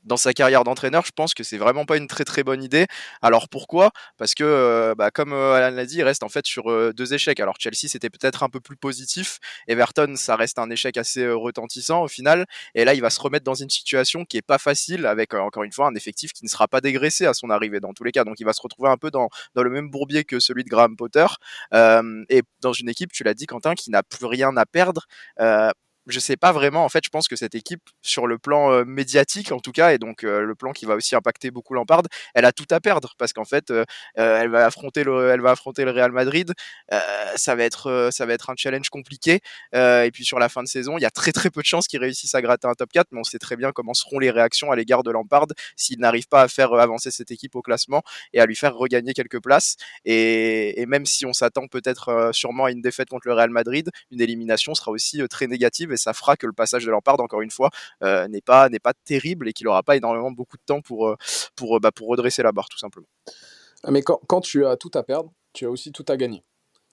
Dans 0.05 0.17
sa 0.17 0.33
carrière 0.33 0.63
d'entraîneur, 0.63 1.05
je 1.05 1.11
pense 1.15 1.35
que 1.35 1.43
c'est 1.43 1.59
vraiment 1.59 1.85
pas 1.85 1.97
une 1.97 2.07
très 2.07 2.25
très 2.25 2.45
bonne 2.45 2.63
idée. 2.63 2.87
Alors 3.21 3.49
pourquoi? 3.49 3.91
Parce 4.17 4.35
que, 4.35 4.45
euh, 4.45 4.95
bah, 4.95 5.11
comme 5.11 5.33
euh, 5.33 5.55
Alan 5.55 5.75
l'a 5.75 5.87
dit, 5.87 5.97
il 5.97 6.05
reste 6.05 6.23
en 6.23 6.29
fait 6.29 6.47
sur 6.47 6.95
deux 6.95 7.15
échecs. 7.15 7.41
Alors 7.41 7.57
Chelsea 7.59 7.89
c'était 7.89 8.11
peut-être 8.11 8.43
un 8.43 8.49
peu 8.49 8.61
plus 8.61 8.77
positif, 8.77 9.39
Everton 9.67 10.15
ça 10.17 10.37
reste 10.37 10.59
un 10.59 10.71
échec 10.71 10.97
assez 10.97 11.29
retentissant 11.29 12.03
au 12.03 12.09
final, 12.09 12.47
et 12.75 12.85
là 12.85 12.95
il 12.95 13.01
va 13.01 13.11
se 13.11 13.21
remettre 13.21 13.45
dans 13.45 13.55
une 13.55 13.71
situation 13.71 14.25
qui 14.25 14.37
est 14.37 14.43
pas 14.43 14.59
facile 14.59 15.07
avec 15.07 15.35
encore 15.35 15.65
une 15.65 15.73
fois 15.73 15.89
un 15.89 15.95
effectif 15.95 16.33
qui 16.33 16.45
ne 16.45 16.49
sera 16.49 16.69
pas 16.69 16.81
dégraissé 16.81 17.27
à 17.27 17.35
son 17.35 17.51
arrivée 17.51 17.81
dans 17.81 17.93
tous 17.93 18.05
les 18.05 18.13
cas. 18.13 18.25
Donc 18.25 18.37
il 18.41 18.45
va 18.45 18.53
se 18.53 18.63
retrouver 18.63 18.89
un 18.91 18.97
peu 18.97 19.11
dans, 19.11 19.29
dans 19.55 19.63
le 19.63 19.71
même 19.71 19.91
bourbier 19.91 20.25
que 20.25 20.41
celui 20.41 20.65
de 20.65 20.69
Graham 20.69 20.97
Potter. 20.97 21.27
Euh, 21.75 22.25
et 22.29 22.43
dans 22.61 22.73
une 22.73 22.89
équipe, 22.89 23.13
tu 23.13 23.25
l'as 23.25 23.35
dit 23.35 23.47
Quentin, 23.47 23.75
qui 23.75 23.91
n'a 23.91 24.03
plus 24.03 24.27
rien 24.27 24.57
à 24.57 24.67
perdre. 24.67 25.07
Je 26.09 26.21
sais 26.21 26.37
pas 26.37 26.53
vraiment. 26.53 26.85
En 26.85 26.89
fait, 26.89 27.05
je 27.05 27.11
pense 27.11 27.29
que 27.29 27.37
cette 27.37 27.55
équipe, 27.55 27.83
sur 28.01 28.27
le 28.27 28.39
plan 28.39 28.73
euh, 28.73 28.85
médiatique 28.87 29.53
en 29.53 29.61
tout 29.61 29.73
cas, 29.73 29.93
et 29.93 29.99
donc 29.99 30.25
euh, 30.25 30.41
le 30.41 30.55
plan 30.55 30.73
qui 30.73 30.87
va 30.87 30.95
aussi 30.95 31.15
impacter 31.15 31.51
beaucoup 31.51 31.75
Lampard, 31.75 32.03
elle 32.35 32.47
a 32.47 32.53
tout 32.53 32.67
à 32.71 32.81
perdre 32.81 33.15
parce 33.19 33.35
qu'en 33.35 33.45
fait, 33.45 33.71
euh, 33.71 33.85
elle 34.15 34.49
va 34.49 34.65
affronter 34.65 35.05
le, 35.05 35.29
elle 35.29 35.43
va 35.43 35.51
affronter 35.51 35.85
le 35.85 35.91
Real 35.91 36.11
Madrid. 36.13 36.55
ça 37.37 37.55
va 37.55 37.65
être, 37.65 38.09
ça 38.11 38.25
va 38.25 38.33
être 38.33 38.49
un 38.51 38.55
challenge 38.57 38.89
compliqué. 38.89 39.41
et 39.75 40.11
puis 40.13 40.25
sur 40.25 40.39
la 40.39 40.49
fin 40.49 40.63
de 40.63 40.69
saison, 40.69 40.97
il 40.97 41.03
y 41.03 41.05
a 41.05 41.11
très 41.11 41.33
très 41.33 41.51
peu 41.51 41.61
de 41.61 41.67
chances 41.67 41.87
qu'ils 41.87 42.01
réussissent 42.01 42.35
à 42.35 42.43
gratter 42.43 42.67
un 42.69 42.75
top 42.75 42.91
4, 42.93 43.09
mais 43.13 43.21
on 43.21 43.25
sait 43.25 43.39
très 43.39 43.57
bien 43.57 43.73
comment 43.73 43.95
seront 43.95 44.19
les 44.19 44.31
réactions 44.31 44.71
à 44.73 44.77
l'égard 44.77 45.03
de 45.03 45.11
Lampard 45.11 45.47
s'il 45.77 45.99
n'arrive 46.01 46.29
pas 46.29 46.43
à 46.43 46.49
faire 46.49 46.73
avancer 46.73 47.11
cette 47.11 47.31
équipe 47.31 47.55
au 47.55 47.63
classement 47.63 48.03
et 48.33 48.41
à 48.41 48.47
lui 48.47 48.57
faire 48.57 48.75
regagner 48.75 49.13
quelques 49.13 49.43
places. 49.43 49.77
Et 50.05 50.87
même 50.87 51.05
si 51.05 51.27
on 51.27 51.33
s'attend 51.33 51.67
peut-être 51.69 52.31
sûrement 52.33 52.67
à 52.67 52.71
une 52.71 52.81
défaite 52.81 53.09
contre 53.09 53.29
le 53.29 53.35
Real 53.35 53.51
Madrid, 53.51 53.91
une 54.11 54.21
élimination 54.21 54.75
sera 54.75 54.91
aussi 54.91 55.21
très 55.29 55.47
négative 55.47 55.93
ça 55.99 56.13
fera 56.13 56.37
que 56.37 56.47
le 56.47 56.53
passage 56.53 56.85
de 56.85 56.91
Lampard, 56.91 57.21
encore 57.21 57.43
une 57.43 57.51
fois, 57.51 57.71
euh, 58.03 58.27
n'est 58.29 58.41
pas 58.41 58.69
n'est 58.69 58.79
pas 58.79 58.95
terrible 59.05 59.49
et 59.49 59.53
qu'il 59.53 59.67
n'aura 59.67 59.83
pas 59.83 59.97
énormément 59.97 60.31
beaucoup 60.31 60.57
de 60.57 60.63
temps 60.65 60.81
pour 60.81 61.09
euh, 61.09 61.17
pour 61.57 61.77
euh, 61.77 61.81
bah, 61.81 61.93
pour 61.93 62.09
redresser 62.09 62.43
la 62.43 62.53
barre 62.53 62.69
tout 62.69 62.79
simplement. 62.79 63.09
Ah, 63.85 63.91
mais 63.91 64.03
quand, 64.03 64.21
quand 64.27 64.41
tu 64.41 64.67
as 64.67 64.77
tout 64.77 64.91
à 64.95 65.03
perdre, 65.03 65.33
tu 65.53 65.67
as 65.67 65.71
aussi 65.71 65.93
tout 65.93 66.05
à 66.09 66.17
gagner. 66.17 66.43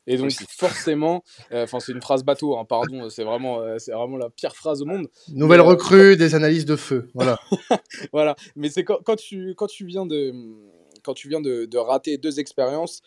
Et 0.07 0.17
donc 0.17 0.27
aussi. 0.27 0.45
forcément, 0.49 1.23
enfin 1.51 1.77
euh, 1.77 1.79
c'est 1.79 1.91
une 1.91 2.01
phrase 2.01 2.23
bateau, 2.23 2.57
hein, 2.57 2.65
pardon, 2.65 3.09
c'est 3.09 3.23
vraiment, 3.23 3.61
euh, 3.61 3.77
c'est 3.79 3.91
vraiment 3.91 4.17
la 4.17 4.29
pire 4.29 4.55
phrase 4.55 4.81
au 4.83 4.85
monde. 4.85 5.07
Nouvelle 5.29 5.61
mais, 5.61 5.67
recrue, 5.67 6.13
euh... 6.13 6.15
des 6.15 6.35
analyses 6.35 6.65
de 6.65 6.75
feu, 6.75 7.09
voilà. 7.15 7.39
voilà, 8.13 8.35
mais 8.55 8.69
c'est 8.69 8.83
quand, 8.83 8.99
quand, 9.03 9.15
tu 9.15 9.55
quand 9.55 9.67
tu 9.67 9.85
viens 9.85 10.05
de 10.05 10.31
quand 11.03 11.15
tu 11.15 11.27
viens 11.27 11.41
de, 11.41 11.65
de 11.65 11.77
rater 11.77 12.17
deux 12.17 12.39
expériences, 12.39 13.01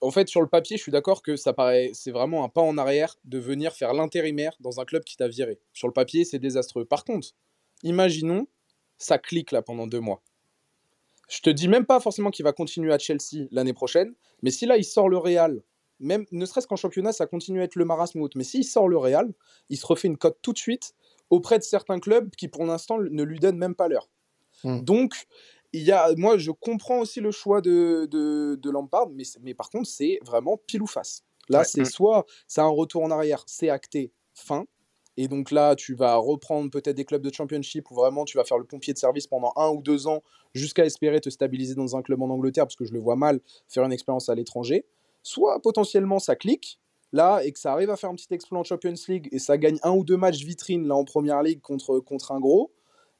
en 0.00 0.10
fait, 0.10 0.28
sur 0.28 0.40
le 0.40 0.46
papier, 0.46 0.76
je 0.76 0.82
suis 0.82 0.92
d'accord 0.92 1.22
que 1.22 1.36
ça 1.36 1.52
paraît, 1.52 1.90
c'est 1.94 2.10
vraiment 2.10 2.44
un 2.44 2.48
pas 2.48 2.62
en 2.62 2.78
arrière 2.78 3.16
de 3.24 3.38
venir 3.38 3.72
faire 3.72 3.92
l'intérimaire 3.92 4.56
dans 4.60 4.80
un 4.80 4.84
club 4.84 5.04
qui 5.04 5.16
t'a 5.16 5.28
viré. 5.28 5.58
Sur 5.72 5.88
le 5.88 5.92
papier, 5.92 6.24
c'est 6.24 6.38
désastreux. 6.38 6.84
Par 6.84 7.04
contre, 7.04 7.28
imaginons, 7.82 8.46
ça 8.98 9.18
clique 9.18 9.52
là 9.52 9.62
pendant 9.62 9.86
deux 9.86 10.00
mois. 10.00 10.22
Je 11.28 11.40
te 11.40 11.50
dis 11.50 11.68
même 11.68 11.86
pas 11.86 12.00
forcément 12.00 12.30
qu'il 12.30 12.44
va 12.44 12.52
continuer 12.52 12.92
à 12.92 12.98
Chelsea 12.98 13.46
l'année 13.50 13.72
prochaine, 13.72 14.14
mais 14.42 14.50
si 14.50 14.66
là 14.66 14.76
il 14.76 14.84
sort 14.84 15.08
le 15.08 15.16
Real, 15.16 15.62
même 16.00 16.26
ne 16.32 16.44
serait-ce 16.44 16.66
qu'en 16.66 16.76
championnat, 16.76 17.12
ça 17.12 17.26
continue 17.26 17.60
à 17.60 17.64
être 17.64 17.76
le 17.76 17.84
marasme 17.84 18.26
mais 18.34 18.44
s'il 18.44 18.64
sort 18.64 18.88
le 18.88 18.96
Real, 18.96 19.32
il 19.68 19.76
se 19.76 19.86
refait 19.86 20.08
une 20.08 20.16
cote 20.16 20.38
tout 20.42 20.52
de 20.52 20.58
suite 20.58 20.94
auprès 21.28 21.58
de 21.58 21.62
certains 21.62 22.00
clubs 22.00 22.30
qui 22.34 22.48
pour 22.48 22.64
l'instant 22.64 22.98
ne 22.98 23.22
lui 23.22 23.38
donnent 23.38 23.58
même 23.58 23.74
pas 23.74 23.86
l'heure. 23.86 24.08
Mmh. 24.64 24.80
Donc, 24.80 25.26
il 25.72 25.82
y 25.82 25.92
a, 25.92 26.08
moi, 26.16 26.38
je 26.38 26.50
comprends 26.50 27.00
aussi 27.00 27.20
le 27.20 27.30
choix 27.30 27.60
de, 27.60 28.06
de, 28.10 28.56
de 28.56 28.70
Lampard, 28.70 29.08
mais, 29.10 29.24
mais 29.42 29.54
par 29.54 29.70
contre, 29.70 29.88
c'est 29.88 30.18
vraiment 30.24 30.56
pile 30.66 30.82
ou 30.82 30.86
face. 30.86 31.24
Là, 31.48 31.60
ouais. 31.60 31.64
c'est 31.64 31.84
soit 31.84 32.26
c'est 32.46 32.60
un 32.60 32.68
retour 32.68 33.02
en 33.02 33.10
arrière, 33.10 33.42
c'est 33.46 33.70
acté, 33.70 34.12
fin. 34.34 34.66
Et 35.16 35.28
donc 35.28 35.50
là, 35.50 35.74
tu 35.74 35.94
vas 35.94 36.16
reprendre 36.16 36.70
peut-être 36.70 36.96
des 36.96 37.04
clubs 37.04 37.22
de 37.22 37.32
championship 37.32 37.90
où 37.90 37.94
vraiment 37.94 38.24
tu 38.24 38.36
vas 38.38 38.44
faire 38.44 38.58
le 38.58 38.64
pompier 38.64 38.92
de 38.92 38.98
service 38.98 39.26
pendant 39.26 39.52
un 39.56 39.68
ou 39.68 39.82
deux 39.82 40.06
ans 40.06 40.22
jusqu'à 40.54 40.84
espérer 40.84 41.20
te 41.20 41.28
stabiliser 41.28 41.74
dans 41.74 41.96
un 41.96 42.02
club 42.02 42.22
en 42.22 42.30
Angleterre, 42.30 42.64
parce 42.64 42.76
que 42.76 42.84
je 42.84 42.92
le 42.92 43.00
vois 43.00 43.16
mal 43.16 43.40
faire 43.68 43.84
une 43.84 43.92
expérience 43.92 44.28
à 44.28 44.34
l'étranger. 44.34 44.86
Soit 45.22 45.60
potentiellement 45.60 46.18
ça 46.18 46.36
clique, 46.36 46.80
là, 47.12 47.40
et 47.44 47.52
que 47.52 47.58
ça 47.58 47.72
arrive 47.72 47.90
à 47.90 47.96
faire 47.96 48.10
un 48.10 48.14
petit 48.14 48.32
exploit 48.32 48.58
en 48.58 48.64
Champions 48.64 48.94
League 49.08 49.28
et 49.32 49.38
ça 49.38 49.58
gagne 49.58 49.78
un 49.82 49.92
ou 49.92 50.04
deux 50.04 50.16
matchs 50.16 50.44
vitrine 50.44 50.86
là 50.86 50.94
en 50.94 51.04
première 51.04 51.42
ligue 51.42 51.60
contre, 51.60 51.98
contre 52.00 52.32
un 52.32 52.40
gros. 52.40 52.72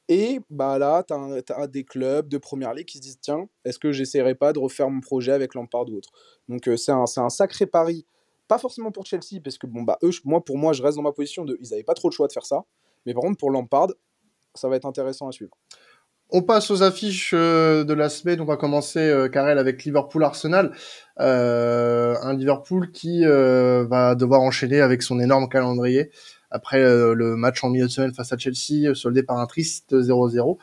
Et 0.09 0.39
bah 0.49 0.77
là, 0.77 1.03
tu 1.03 1.13
as, 1.53 1.67
des 1.67 1.83
clubs 1.83 2.27
de 2.27 2.37
première 2.37 2.73
ligue 2.73 2.87
qui 2.87 2.97
se 2.97 3.03
disent 3.03 3.19
tiens, 3.21 3.47
est-ce 3.63 3.79
que 3.79 3.91
j'essaierai 3.91 4.35
pas 4.35 4.51
de 4.53 4.59
refaire 4.59 4.89
mon 4.89 4.99
projet 4.99 5.31
avec 5.31 5.55
Lampard 5.55 5.89
ou 5.89 5.97
autre? 5.97 6.09
Donc 6.49 6.67
euh, 6.67 6.75
c'est 6.75 6.91
un, 6.91 7.05
un, 7.17 7.29
sacré 7.29 7.65
pari, 7.65 8.05
pas 8.47 8.57
forcément 8.57 8.91
pour 8.91 9.05
Chelsea, 9.05 9.39
parce 9.43 9.57
que 9.57 9.67
bon, 9.67 9.83
bah, 9.83 9.97
eux, 10.03 10.11
moi, 10.25 10.43
pour 10.43 10.57
moi, 10.57 10.73
je 10.73 10.83
reste 10.83 10.97
dans 10.97 11.03
ma 11.03 11.13
position 11.13 11.45
de 11.45 11.57
ils 11.61 11.69
n'avaient 11.69 11.83
pas 11.83 11.93
trop 11.93 12.09
le 12.09 12.13
choix 12.13 12.27
de 12.27 12.33
faire 12.33 12.45
ça. 12.45 12.65
Mais 13.05 13.13
par 13.13 13.23
contre, 13.23 13.37
pour 13.37 13.51
Lampard, 13.51 13.87
ça 14.53 14.67
va 14.67 14.75
être 14.75 14.85
intéressant 14.85 15.27
à 15.27 15.31
suivre. 15.31 15.55
On 16.29 16.41
passe 16.41 16.71
aux 16.71 16.81
affiches 16.81 17.33
euh, 17.33 17.83
de 17.83 17.93
la 17.93 18.09
semaine. 18.09 18.41
On 18.41 18.45
va 18.45 18.57
commencer, 18.57 18.99
euh, 18.99 19.27
Karel, 19.27 19.57
avec 19.57 19.83
Liverpool-Arsenal. 19.83 20.73
Un 21.17 22.33
Liverpool 22.33 22.91
qui 22.91 23.23
va 23.23 24.15
devoir 24.15 24.41
enchaîner 24.41 24.81
avec 24.81 25.03
son 25.03 25.19
énorme 25.19 25.47
calendrier 25.47 26.09
après 26.51 26.81
euh, 26.81 27.13
le 27.13 27.35
match 27.35 27.63
en 27.63 27.69
milieu 27.69 27.85
de 27.85 27.91
semaine 27.91 28.13
face 28.13 28.31
à 28.31 28.37
Chelsea, 28.37 28.93
soldé 28.93 29.23
par 29.23 29.39
un 29.39 29.47
triste 29.47 29.93
0-0. 29.93 30.57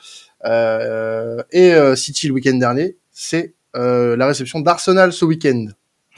et 1.53 1.97
City 1.97 2.29
le 2.29 2.35
week-end 2.35 2.55
dernier, 2.55 2.97
c'est 3.11 3.55
la 3.75 4.27
réception 4.27 4.61
d'Arsenal 4.61 5.13
ce 5.13 5.25
week-end. 5.25 5.67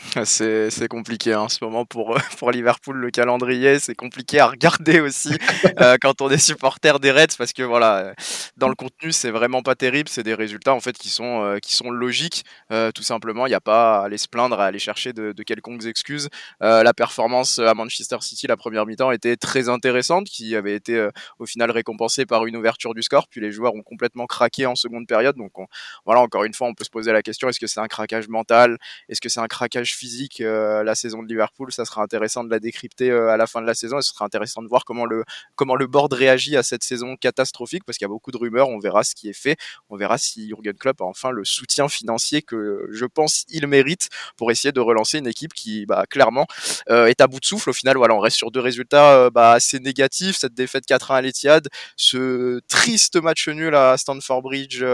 C'est 0.24 0.88
compliqué 0.88 1.32
hein, 1.34 1.40
en 1.40 1.48
ce 1.48 1.62
moment 1.62 1.84
pour, 1.84 2.18
pour 2.38 2.50
Liverpool, 2.50 2.96
le 2.96 3.10
calendrier. 3.10 3.78
C'est 3.78 3.94
compliqué 3.94 4.40
à 4.40 4.46
regarder 4.46 5.00
aussi 5.00 5.30
euh, 5.80 5.96
quand 6.00 6.20
on 6.20 6.30
est 6.30 6.38
supporter 6.38 6.98
des 7.00 7.10
Reds 7.10 7.36
parce 7.36 7.52
que 7.52 7.62
voilà, 7.62 8.14
dans 8.56 8.68
le 8.68 8.74
contenu, 8.74 9.12
c'est 9.12 9.30
vraiment 9.30 9.62
pas 9.62 9.74
terrible. 9.74 10.08
C'est 10.08 10.22
des 10.22 10.34
résultats 10.34 10.74
en 10.74 10.80
fait 10.80 10.96
qui 10.96 11.08
sont, 11.08 11.44
euh, 11.44 11.58
qui 11.58 11.74
sont 11.74 11.90
logiques. 11.90 12.44
Euh, 12.72 12.90
tout 12.92 13.02
simplement, 13.02 13.46
il 13.46 13.50
n'y 13.50 13.54
a 13.54 13.60
pas 13.60 14.00
à 14.00 14.04
aller 14.04 14.18
se 14.18 14.28
plaindre, 14.28 14.58
à 14.60 14.66
aller 14.66 14.78
chercher 14.78 15.12
de, 15.12 15.32
de 15.32 15.42
quelconques 15.42 15.86
excuses. 15.86 16.28
la 16.60 16.94
performance 16.94 17.58
à 17.58 17.74
Manchester 17.74 18.18
City, 18.20 18.46
la 18.46 18.56
première 18.56 18.86
mi-temps, 18.86 19.12
était 19.12 19.36
très 19.36 19.68
intéressante, 19.68 20.26
qui 20.26 20.56
avait 20.56 20.74
été 20.74 21.08
au 21.38 21.46
final 21.46 21.70
récompensée 21.70 22.26
par 22.26 22.46
une 22.46 22.56
ouverture 22.56 22.94
du 22.94 23.02
score. 23.02 23.28
Puis 23.28 23.40
les 23.40 23.52
joueurs 23.52 23.74
ont 23.74 23.82
complètement 23.82 24.26
craqué 24.26 24.66
en 24.66 24.74
seconde 24.74 25.06
période. 25.06 25.36
Donc 25.36 25.58
on, 25.58 25.66
voilà, 26.04 26.20
encore 26.20 26.44
une 26.44 26.54
fois, 26.54 26.68
on 26.68 26.74
peut 26.74 26.84
se 26.84 26.90
poser 26.90 27.12
la 27.12 27.22
question 27.22 27.48
est-ce 27.48 27.60
que 27.60 27.66
c'est 27.66 27.80
un 27.80 27.88
craquage 27.88 28.28
mental? 28.28 28.78
Est-ce 29.08 29.20
que 29.20 29.28
c'est 29.28 29.40
un 29.40 29.48
craquage 29.48 29.89
physique 29.94 30.38
la 30.40 30.94
saison 30.94 31.22
de 31.22 31.28
Liverpool. 31.28 31.72
Ça 31.72 31.84
sera 31.84 32.02
intéressant 32.02 32.44
de 32.44 32.50
la 32.50 32.58
décrypter 32.58 33.10
à 33.10 33.36
la 33.36 33.46
fin 33.46 33.60
de 33.60 33.66
la 33.66 33.74
saison 33.74 33.98
et 33.98 34.02
ce 34.02 34.10
sera 34.10 34.24
intéressant 34.24 34.62
de 34.62 34.68
voir 34.68 34.84
comment 34.84 35.04
le, 35.04 35.24
comment 35.56 35.76
le 35.76 35.86
board 35.86 36.12
réagit 36.12 36.56
à 36.56 36.62
cette 36.62 36.84
saison 36.84 37.16
catastrophique 37.16 37.84
parce 37.84 37.98
qu'il 37.98 38.04
y 38.04 38.06
a 38.06 38.08
beaucoup 38.08 38.30
de 38.30 38.36
rumeurs. 38.36 38.68
On 38.68 38.78
verra 38.78 39.04
ce 39.04 39.14
qui 39.14 39.28
est 39.28 39.34
fait. 39.34 39.56
On 39.88 39.96
verra 39.96 40.18
si 40.18 40.48
Jurgen 40.48 40.74
Klopp 40.74 41.00
a 41.00 41.04
enfin 41.04 41.30
le 41.30 41.44
soutien 41.44 41.88
financier 41.88 42.42
que 42.42 42.88
je 42.90 43.06
pense 43.06 43.44
il 43.48 43.66
mérite 43.66 44.08
pour 44.36 44.50
essayer 44.50 44.72
de 44.72 44.80
relancer 44.80 45.18
une 45.18 45.26
équipe 45.26 45.54
qui, 45.54 45.86
bah, 45.86 46.04
clairement, 46.08 46.46
est 46.88 47.20
à 47.20 47.26
bout 47.26 47.40
de 47.40 47.44
souffle. 47.44 47.70
Au 47.70 47.72
final, 47.72 47.96
voilà, 47.96 48.14
on 48.14 48.20
reste 48.20 48.36
sur 48.36 48.50
deux 48.50 48.60
résultats 48.60 49.30
bah, 49.30 49.52
assez 49.52 49.78
négatifs. 49.80 50.36
Cette 50.38 50.54
défaite 50.54 50.84
4-1 50.88 51.14
à 51.14 51.20
l'Etihad, 51.20 51.68
ce 51.96 52.60
triste 52.68 53.20
match 53.20 53.48
nul 53.48 53.74
à 53.74 53.96
Stanford 53.96 54.42
Bridge 54.42 54.84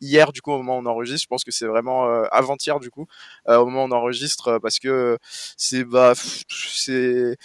hier, 0.00 0.32
du 0.32 0.42
coup, 0.42 0.52
au 0.52 0.58
moment 0.58 0.78
où 0.78 0.82
on 0.82 0.86
enregistre. 0.86 1.22
Je 1.22 1.28
pense 1.28 1.44
que 1.44 1.50
c'est 1.50 1.66
vraiment 1.66 2.04
avant-hier, 2.30 2.80
du 2.80 2.90
coup, 2.90 3.06
au 3.46 3.64
moment 3.66 3.84
où 3.84 3.88
on 3.88 3.92
enregistre, 3.92 4.33
parce 4.60 4.78
que 4.78 5.18
c'est 5.56 5.84
bah, 5.84 6.12
c'est 6.48 7.36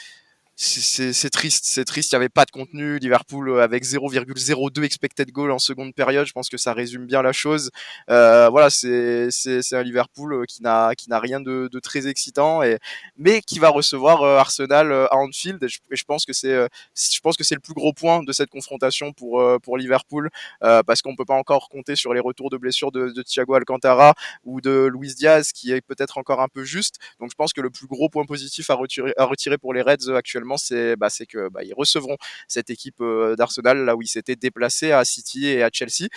c'est 0.62 1.30
triste, 1.30 1.64
c'est 1.66 1.86
triste. 1.86 2.12
Il 2.12 2.16
n'y 2.16 2.18
avait 2.18 2.30
pas 2.30 2.44
de 2.44 2.52
contenu. 2.52 3.00
Liverpool 3.00 3.50
euh, 3.50 3.64
avec 3.64 3.86
0,02 3.86 4.84
expected 4.84 5.32
goal 5.32 5.52
en 5.52 5.60
seconde 5.60 5.94
période. 5.94 6.28
Je 6.28 6.34
pense 6.34 6.50
que 6.50 6.58
ça 6.58 6.74
résume 6.74 7.06
bien 7.06 7.22
la 7.22 7.32
chose. 7.32 7.72
Euh, 8.10 8.50
voilà, 8.50 8.70
c'est 8.70 9.30
un 9.72 9.84
Liverpool 9.84 10.34
euh, 10.34 10.44
qui 10.46 10.62
n'a 10.62 10.96
qui 10.98 11.10
n'a 11.10 11.20
rien 11.20 11.40
de, 11.40 11.70
de, 11.72 11.80
très 11.80 12.08
excitant 12.08 12.62
et 12.62 12.78
mais 13.18 13.42
qui 13.42 13.58
va 13.60 13.70
recevoir 13.70 14.22
euh, 14.24 14.38
Arsenal 14.38 14.92
à 14.92 15.16
Anfield. 15.16 15.64
Et 15.64 15.68
je, 15.70 16.04
pense 16.04 16.26
que 16.26 16.34
c'est 16.34 16.68
je 16.94 17.20
pense 17.22 17.38
que 17.38 17.46
c'est 17.46 17.56
le 17.56 17.62
plus 17.62 17.74
gros 17.74 17.94
point 17.94 18.22
de 18.22 18.32
cette 18.34 18.50
confrontation 18.50 19.14
pour 19.14 19.42
pour 19.64 19.78
Liverpool 19.78 20.30
parce 20.60 21.02
qu'on 21.02 21.16
peut 21.16 21.26
pas 21.26 21.36
encore 21.36 21.70
compter 21.70 21.96
sur 21.96 22.14
les 22.14 22.20
retours 22.20 22.50
de 22.50 22.58
blessures 22.58 22.92
de, 22.92 23.10
de 23.10 23.22
Thiago 23.22 23.54
Alcantara 23.54 24.14
ou 24.44 24.60
de 24.60 24.90
Luis 24.94 25.16
Diaz 25.16 25.54
qui 25.54 25.72
est 25.72 25.82
peut-être 25.82 26.18
encore 26.18 26.42
un 26.42 26.50
peu 26.50 26.66
juste. 26.66 26.96
Donc 27.22 27.30
je 27.32 27.36
pense 27.36 27.54
que 27.54 27.62
le 27.62 27.70
plus 27.70 27.88
gros 27.88 28.10
point 28.10 28.26
positif 28.26 28.70
à 28.70 28.74
retirer 28.74 29.14
à 29.18 29.24
retirer 29.24 29.58
pour 29.58 29.74
les 29.74 29.82
Reds 29.82 30.14
actuellement 30.16 30.49
c'est 30.58 30.96
bah, 30.96 31.08
que 31.28 31.50
bah, 31.50 31.64
ils 31.64 31.74
recevront 31.74 32.18
cette 32.48 32.70
équipe 32.70 33.02
euh, 33.02 33.36
d'Arsenal 33.36 33.86
là 33.86 33.96
où 33.96 34.02
ils 34.02 34.08
s'étaient 34.08 34.36
déplacés 34.36 34.92
à 34.92 35.04
City 35.06 35.48
et 35.48 35.64
à 35.64 35.70
Chelsea. 35.72 36.08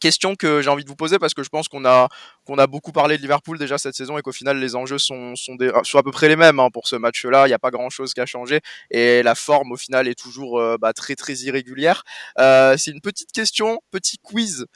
question 0.00 0.34
que 0.36 0.60
j'ai 0.60 0.68
envie 0.68 0.84
de 0.84 0.88
vous 0.90 0.96
poser 0.96 1.18
parce 1.18 1.32
que 1.32 1.42
je 1.42 1.48
pense 1.48 1.68
qu'on 1.68 1.86
a 1.86 2.08
a 2.58 2.66
beaucoup 2.66 2.92
parlé 2.92 3.16
de 3.16 3.22
Liverpool 3.22 3.58
déjà 3.58 3.78
cette 3.78 3.94
saison 3.94 4.18
et 4.18 4.22
qu'au 4.22 4.32
final 4.32 4.58
les 4.58 4.76
enjeux 4.76 4.98
sont 4.98 5.34
sont, 5.36 5.56
à 5.58 6.02
peu 6.02 6.10
près 6.10 6.28
les 6.28 6.36
mêmes 6.36 6.60
hein, 6.60 6.68
pour 6.70 6.86
ce 6.86 6.96
match-là. 6.96 7.46
Il 7.46 7.50
n'y 7.50 7.54
a 7.54 7.58
pas 7.58 7.70
grand-chose 7.70 8.12
qui 8.12 8.20
a 8.20 8.26
changé 8.26 8.60
et 8.90 9.22
la 9.22 9.34
forme 9.34 9.72
au 9.72 9.76
final 9.76 10.06
est 10.06 10.18
toujours 10.18 10.60
euh, 10.60 10.76
bah, 10.78 10.92
très 10.92 11.14
très 11.14 11.34
irrégulière. 11.34 12.04
Euh, 12.38 12.76
c'est 12.76 12.90
une 12.90 13.00
petite 13.00 13.32
question, 13.32 13.80
petit 13.90 14.18
quiz 14.18 14.66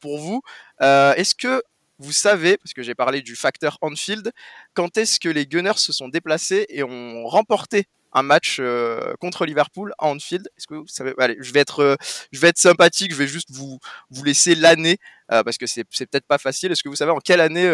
pour 0.00 0.18
vous. 0.18 0.40
Est-ce 0.80 1.34
que 1.34 1.62
vous 1.98 2.12
savez, 2.12 2.56
parce 2.56 2.72
que 2.72 2.82
j'ai 2.82 2.94
parlé 2.94 3.22
du 3.22 3.36
facteur 3.36 3.78
on-field, 3.82 4.32
quand 4.74 4.96
est-ce 4.96 5.20
que 5.20 5.28
les 5.28 5.46
Gunners 5.46 5.76
se 5.76 5.92
sont 5.92 6.08
déplacés 6.08 6.66
et 6.68 6.82
ont 6.82 7.26
remporté 7.26 7.86
un 8.14 8.22
match 8.22 8.58
euh, 8.60 9.14
contre 9.20 9.44
Liverpool 9.44 9.92
à 9.98 10.06
Anfield? 10.06 10.48
Est-ce 10.56 10.66
que 10.66 10.74
vous 10.74 10.86
savez? 10.86 11.12
Allez, 11.18 11.36
je 11.40 11.52
vais 11.52 11.60
être, 11.60 11.80
euh, 11.80 11.96
je 12.32 12.40
vais 12.40 12.48
être 12.48 12.58
sympathique. 12.58 13.12
Je 13.12 13.16
vais 13.16 13.26
juste 13.26 13.48
vous 13.50 13.78
vous 14.10 14.24
laisser 14.24 14.54
l'année 14.54 14.98
euh, 15.32 15.42
parce 15.42 15.58
que 15.58 15.66
c'est 15.66 15.84
c'est 15.90 16.06
peut-être 16.06 16.26
pas 16.26 16.38
facile. 16.38 16.72
Est-ce 16.72 16.82
que 16.82 16.88
vous 16.88 16.96
savez 16.96 17.10
en 17.10 17.18
quelle 17.18 17.40
année 17.40 17.68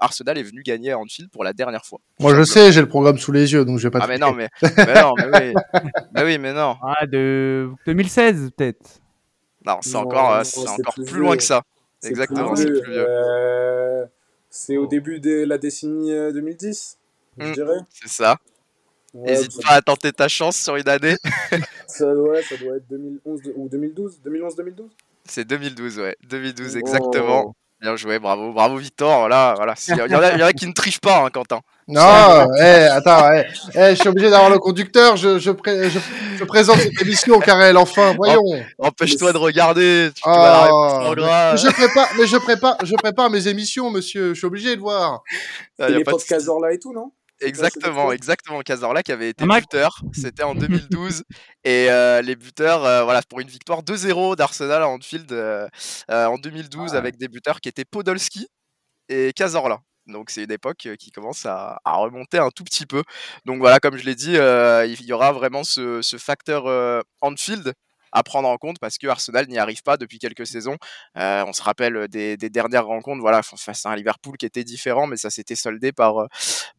Arsenal 0.00 0.38
est 0.38 0.42
venu 0.42 0.62
gagner 0.62 0.92
à 0.92 0.98
Anfield 0.98 1.30
pour 1.30 1.44
la 1.44 1.52
dernière 1.52 1.84
fois? 1.84 2.00
Moi, 2.20 2.34
je 2.34 2.42
sais. 2.42 2.72
J'ai 2.72 2.80
le 2.80 2.88
programme 2.88 3.18
sous 3.18 3.32
les 3.32 3.52
yeux, 3.52 3.64
donc 3.64 3.78
je 3.78 3.84
vais 3.84 3.92
pas. 3.92 4.00
Ah 4.02 4.06
mais 4.08 4.18
non, 4.18 4.32
mais, 4.32 4.48
mais 4.62 5.00
non, 5.00 5.14
mais 5.16 5.26
oui, 5.32 5.54
mais 6.14 6.24
oui, 6.24 6.38
mais 6.38 6.52
non. 6.52 6.76
Ah 6.82 7.06
de 7.06 7.70
2016 7.86 8.50
peut-être. 8.56 9.00
Non, 9.64 9.78
c'est 9.80 9.96
encore, 9.96 10.44
c'est 10.44 10.68
encore 10.68 10.94
plus 10.94 11.18
loin 11.18 11.36
que 11.36 11.42
ça. 11.42 11.62
Exactement, 12.08 12.56
c'est 12.56 12.66
plus 12.66 12.90
vieux. 12.90 13.06
Euh, 13.08 14.06
c'est 14.50 14.76
au 14.76 14.86
début 14.86 15.20
de 15.20 15.44
la 15.44 15.58
décennie 15.58 16.10
2010, 16.10 16.98
euh, 17.40 17.44
je 17.44 17.50
hmm, 17.50 17.52
dirais. 17.52 17.78
C'est 17.90 18.08
ça. 18.08 18.38
N'hésite 19.14 19.62
pas 19.62 19.74
à 19.74 19.82
tenter 19.82 20.12
ta 20.12 20.28
chance 20.28 20.56
sur 20.56 20.76
une 20.76 20.88
année. 20.88 21.16
ça, 21.86 22.12
doit, 22.14 22.42
ça 22.42 22.56
doit 22.56 22.76
être 22.76 22.86
2011 22.88 23.40
ou 23.56 23.68
2012 23.68 24.20
2011-2012 24.24 24.88
C'est 25.24 25.44
2012, 25.44 25.98
ouais. 26.00 26.16
2012, 26.28 26.76
exactement. 26.76 27.54
Bien 27.80 27.94
joué, 27.94 28.18
bravo, 28.18 28.52
bravo 28.52 28.76
Victor. 28.78 29.20
Voilà, 29.20 29.54
voilà. 29.56 29.74
Il 29.88 29.96
y, 29.96 30.14
en 30.14 30.22
a, 30.22 30.32
il 30.32 30.40
y 30.40 30.42
en 30.42 30.46
a 30.46 30.52
qui 30.52 30.66
ne 30.66 30.72
trichent 30.72 31.00
pas, 31.00 31.24
hein, 31.24 31.30
Quentin. 31.30 31.60
Non, 31.88 32.48
eh, 32.58 32.88
attends, 32.90 33.32
eh, 33.32 33.44
eh, 33.74 33.90
je 33.90 33.94
suis 33.94 34.08
obligé 34.08 34.28
d'avoir 34.28 34.50
le 34.50 34.58
conducteur. 34.58 35.16
Je, 35.16 35.38
je, 35.38 35.52
je, 35.52 36.44
présente 36.44 36.78
cette 36.78 37.00
émission, 37.00 37.38
Karel. 37.38 37.76
Enfin, 37.76 38.14
voyons. 38.16 38.42
Empêche-toi 38.78 39.32
de 39.32 39.38
regarder. 39.38 40.10
Tu, 40.14 40.22
oh, 40.26 41.14
mais 41.16 41.56
je 41.56 41.70
prépare, 41.70 42.08
mais 42.18 42.26
je 42.26 42.36
prépare, 42.38 42.76
je 42.82 42.94
prépare 42.96 43.30
mes 43.30 43.46
émissions, 43.46 43.90
monsieur. 43.90 44.30
Je 44.30 44.38
suis 44.38 44.46
obligé 44.46 44.74
de 44.74 44.80
voir. 44.80 45.22
C'est 45.78 45.90
l'époque 45.90 46.24
Cazorla 46.26 46.72
et 46.72 46.78
tout, 46.78 46.92
non? 46.92 47.12
Exactement, 47.40 48.12
exactement. 48.12 48.60
Cazorla 48.60 49.02
qui 49.02 49.12
avait 49.12 49.30
été 49.30 49.44
buteur, 49.44 50.00
c'était 50.12 50.42
en 50.42 50.54
2012. 50.54 51.24
et 51.64 51.90
euh, 51.90 52.22
les 52.22 52.36
buteurs, 52.36 52.84
euh, 52.84 53.04
voilà, 53.04 53.22
pour 53.22 53.40
une 53.40 53.48
victoire 53.48 53.82
2-0 53.82 54.36
d'Arsenal 54.36 54.82
à 54.82 54.88
Anfield 54.88 55.30
euh, 55.32 55.68
en 56.08 56.38
2012 56.38 56.94
avec 56.94 57.16
des 57.16 57.28
buteurs 57.28 57.60
qui 57.60 57.68
étaient 57.68 57.84
Podolski 57.84 58.48
et 59.08 59.32
Cazorla. 59.34 59.80
Donc 60.06 60.30
c'est 60.30 60.44
une 60.44 60.52
époque 60.52 60.88
qui 60.98 61.10
commence 61.10 61.46
à, 61.46 61.78
remonter 61.84 62.38
un 62.38 62.50
tout 62.50 62.64
petit 62.64 62.86
peu. 62.86 63.02
Donc 63.44 63.58
voilà, 63.58 63.80
comme 63.80 63.96
je 63.96 64.04
l'ai 64.04 64.14
dit, 64.14 64.34
il 64.34 65.06
y 65.06 65.12
aura 65.12 65.32
vraiment 65.32 65.64
ce, 65.64 66.00
ce 66.00 66.16
facteur 66.16 67.04
Anfield 67.20 67.74
à 68.16 68.22
prendre 68.22 68.48
en 68.48 68.56
compte 68.56 68.78
parce 68.80 68.96
que 68.96 69.06
Arsenal 69.08 69.46
n'y 69.46 69.58
arrive 69.58 69.82
pas 69.82 69.98
depuis 69.98 70.18
quelques 70.18 70.46
saisons. 70.46 70.78
Euh, 71.18 71.44
on 71.46 71.52
se 71.52 71.62
rappelle 71.62 72.08
des, 72.08 72.36
dernières 72.36 72.86
rencontres, 72.86 73.20
voilà, 73.20 73.42
face 73.42 73.84
à 73.84 73.90
un 73.90 73.96
Liverpool 73.96 74.38
qui 74.38 74.46
était 74.46 74.64
différent, 74.64 75.06
mais 75.06 75.18
ça 75.18 75.28
s'était 75.28 75.54
soldé 75.54 75.92
par 75.92 76.18
euh, 76.18 76.26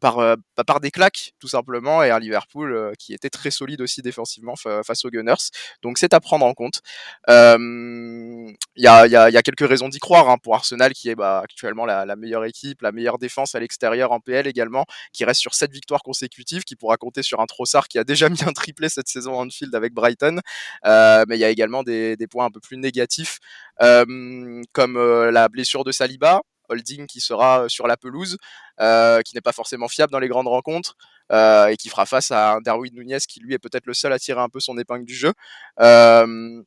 euh, 0.03 0.35
bah, 0.55 0.63
par 0.63 0.79
des 0.79 0.89
claques 0.89 1.33
tout 1.39 1.47
simplement 1.47 2.01
et 2.01 2.09
un 2.09 2.17
Liverpool 2.17 2.93
qui 2.97 3.13
était 3.13 3.29
très 3.29 3.51
solide 3.51 3.81
aussi 3.81 4.01
défensivement 4.01 4.55
face 4.55 5.05
aux 5.05 5.11
Gunners. 5.11 5.51
Donc 5.83 5.99
c'est 5.99 6.15
à 6.15 6.19
prendre 6.19 6.45
en 6.45 6.55
compte. 6.55 6.81
Il 7.27 8.55
y 8.75 8.87
a, 8.87 9.05
y, 9.05 9.11
y, 9.11 9.15
a, 9.15 9.41
quelques 9.43 9.67
raisons 9.67 9.89
d'y 9.89 9.99
croire 9.99 10.29
hein, 10.29 10.37
pour 10.41 10.55
Arsenal 10.55 10.93
qui 10.93 11.09
est 11.09 11.15
bah, 11.15 11.41
actuellement 11.43 11.85
la, 11.85 12.15
meilleure 12.15 12.45
équipe, 12.45 12.81
la 12.81 12.91
meilleure 12.91 13.19
défense 13.19 13.53
à 13.53 13.59
l'extérieur 13.59 14.11
en 14.11 14.19
PL 14.19 14.47
également, 14.47 14.85
qui 15.13 15.23
reste 15.23 15.41
sur 15.41 15.53
sept 15.53 15.71
victoires 15.71 16.01
consécutives, 16.01 16.63
qui 16.63 16.75
pourra 16.75 16.97
compter 16.97 17.21
sur 17.21 17.41
un 17.41 17.45
Trossard 17.45 17.87
qui 17.87 17.99
a 17.99 18.03
déjà 18.03 18.27
mis 18.29 18.43
un 18.43 18.53
triplé 18.53 18.89
cette 18.89 19.07
saison 19.07 19.35
en 19.35 19.45
Anfield 19.45 19.75
avec 19.75 19.93
Brighton. 19.93 20.39
Euh, 20.85 21.25
mais 21.27 21.37
il 21.37 21.41
y 21.41 21.45
a 21.45 21.49
également 21.49 21.83
des, 21.83 22.17
points 22.29 22.45
un 22.45 22.51
peu 22.51 22.59
plus 22.59 22.77
négatifs, 22.77 23.39
euh, 23.81 24.61
comme 24.73 24.97
euh, 24.97 25.31
la 25.31 25.49
blessure 25.49 25.83
de 25.83 25.91
Saliba, 25.91 26.41
Holding 26.69 27.07
qui 27.07 27.21
sera 27.21 27.69
sur 27.69 27.87
la 27.87 27.97
pelouse, 27.97 28.37
euh, 28.81 29.21
qui 29.21 29.35
n'est 29.35 29.41
pas 29.41 29.53
forcément 29.53 29.87
fiable 29.87 30.11
dans 30.11 30.19
les 30.19 30.27
grandes 30.27 30.47
rencontres. 30.47 30.95
Euh, 31.31 31.67
et 31.67 31.75
qui 31.75 31.89
fera 31.89 32.05
face 32.05 32.31
à 32.31 32.59
Darwin 32.63 32.93
Nunez 32.93 33.17
qui 33.27 33.41
lui 33.41 33.53
est 33.53 33.59
peut-être 33.59 33.85
le 33.85 33.93
seul 33.93 34.13
à 34.13 34.19
tirer 34.19 34.39
un 34.39 34.47
peu 34.47 34.61
son 34.61 34.77
épingle 34.77 35.03
du 35.03 35.13
jeu. 35.13 35.33
Euh, 35.81 36.63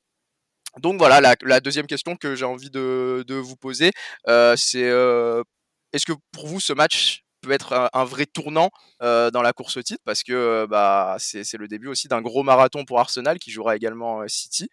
donc 0.79 0.99
voilà, 0.99 1.35
la, 1.43 1.61
deuxième 1.61 1.87
question 1.87 2.15
que 2.15 2.35
j'ai 2.35 2.45
envie 2.45 2.71
de, 2.71 3.25
de, 3.27 3.35
vous 3.35 3.57
poser, 3.57 3.91
euh, 4.29 4.55
c'est 4.57 4.83
est-ce 5.93 6.07
que 6.07 6.13
pour 6.33 6.47
vous 6.47 6.61
ce 6.61 6.73
match 6.73 7.25
peut 7.41 7.53
être 7.53 7.91
un, 7.93 8.05
vrai 8.05 8.27
tournant 8.27 8.71
euh, 9.03 9.31
dans 9.31 9.43
la 9.43 9.53
course 9.53 9.77
au 9.77 9.83
titre 9.83 10.03
parce 10.05 10.23
que 10.23 10.33
euh, 10.33 10.67
bah, 10.67 11.17
c'est 11.19 11.57
le 11.57 11.69
début 11.69 11.89
aussi 11.89 12.09
d'un 12.09 12.21
gros 12.21 12.43
marathon 12.43 12.85
pour 12.85 13.01
Arsenal 13.01 13.39
qui 13.39 13.51
jouera 13.51 13.77
également 13.77 14.27
City. 14.29 14.69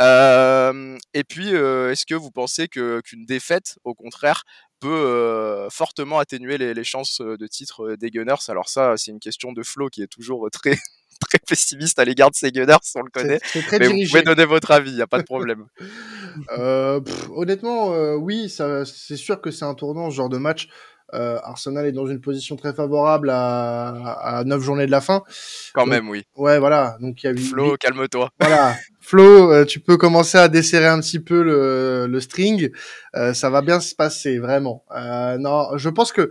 Euh, 0.00 0.98
et 1.14 1.24
puis, 1.24 1.48
est-ce 1.48 2.06
que 2.06 2.14
vous 2.14 2.30
pensez 2.30 2.68
qu'une 2.68 3.24
défaite, 3.26 3.78
au 3.84 3.94
contraire, 3.94 4.44
peut 4.80 5.68
fortement 5.70 6.18
atténuer 6.18 6.56
les, 6.56 6.72
les, 6.72 6.84
chances 6.84 7.20
de 7.20 7.46
titre 7.46 7.96
des 7.96 8.10
Gunners? 8.10 8.48
Alors 8.48 8.68
ça, 8.68 8.96
c'est 8.96 9.10
une 9.10 9.20
question 9.20 9.52
de 9.52 9.62
flow 9.62 9.88
qui 9.88 10.02
est 10.02 10.06
toujours 10.06 10.48
très 10.50 10.78
très 11.28 11.38
pessimiste 11.38 11.98
à 11.98 12.04
l'égard 12.04 12.30
de 12.30 12.34
ces 12.34 12.50
Gunners, 12.50 12.76
on 12.94 13.02
le 13.02 13.10
connaît. 13.10 13.40
mais 13.78 13.88
vous 13.88 14.08
pouvez 14.08 14.22
donner 14.22 14.46
votre 14.46 14.70
avis, 14.70 14.90
il 14.90 14.96
n'y 14.96 15.02
a 15.02 15.06
pas 15.06 15.18
de 15.18 15.24
problème. 15.24 15.66
honnêtement, 17.34 18.14
oui, 18.14 18.48
c'est 18.48 19.16
sûr 19.16 19.40
que 19.40 19.50
c'est 19.50 19.66
un 19.66 19.74
tournant, 19.74 20.10
ce 20.10 20.16
genre 20.16 20.30
de 20.30 20.38
match. 20.38 20.68
Euh, 21.14 21.38
Arsenal 21.42 21.86
est 21.86 21.92
dans 21.92 22.06
une 22.06 22.20
position 22.20 22.56
très 22.56 22.72
favorable 22.72 23.30
à, 23.30 23.88
à 24.38 24.44
9 24.44 24.60
journées 24.62 24.86
de 24.86 24.90
la 24.90 25.00
fin. 25.00 25.22
Quand 25.74 25.86
même, 25.86 26.08
oui. 26.08 26.24
Ouais, 26.36 26.58
voilà. 26.58 26.96
Donc 27.00 27.22
il 27.22 27.26
y 27.26 27.28
a 27.28 27.36
Flo, 27.36 27.76
calme-toi. 27.78 28.30
Voilà. 28.40 28.74
Flo, 29.00 29.52
euh, 29.52 29.64
tu 29.64 29.80
peux 29.80 29.96
commencer 29.96 30.38
à 30.38 30.48
desserrer 30.48 30.86
un 30.86 31.00
petit 31.00 31.18
peu 31.20 31.42
le, 31.42 32.06
le 32.06 32.20
string. 32.20 32.70
Euh, 33.16 33.34
ça 33.34 33.50
va 33.50 33.62
bien 33.62 33.80
se 33.80 33.94
passer, 33.94 34.38
vraiment. 34.38 34.84
Euh, 34.94 35.38
non, 35.38 35.76
je 35.76 35.88
pense 35.88 36.12
que 36.12 36.30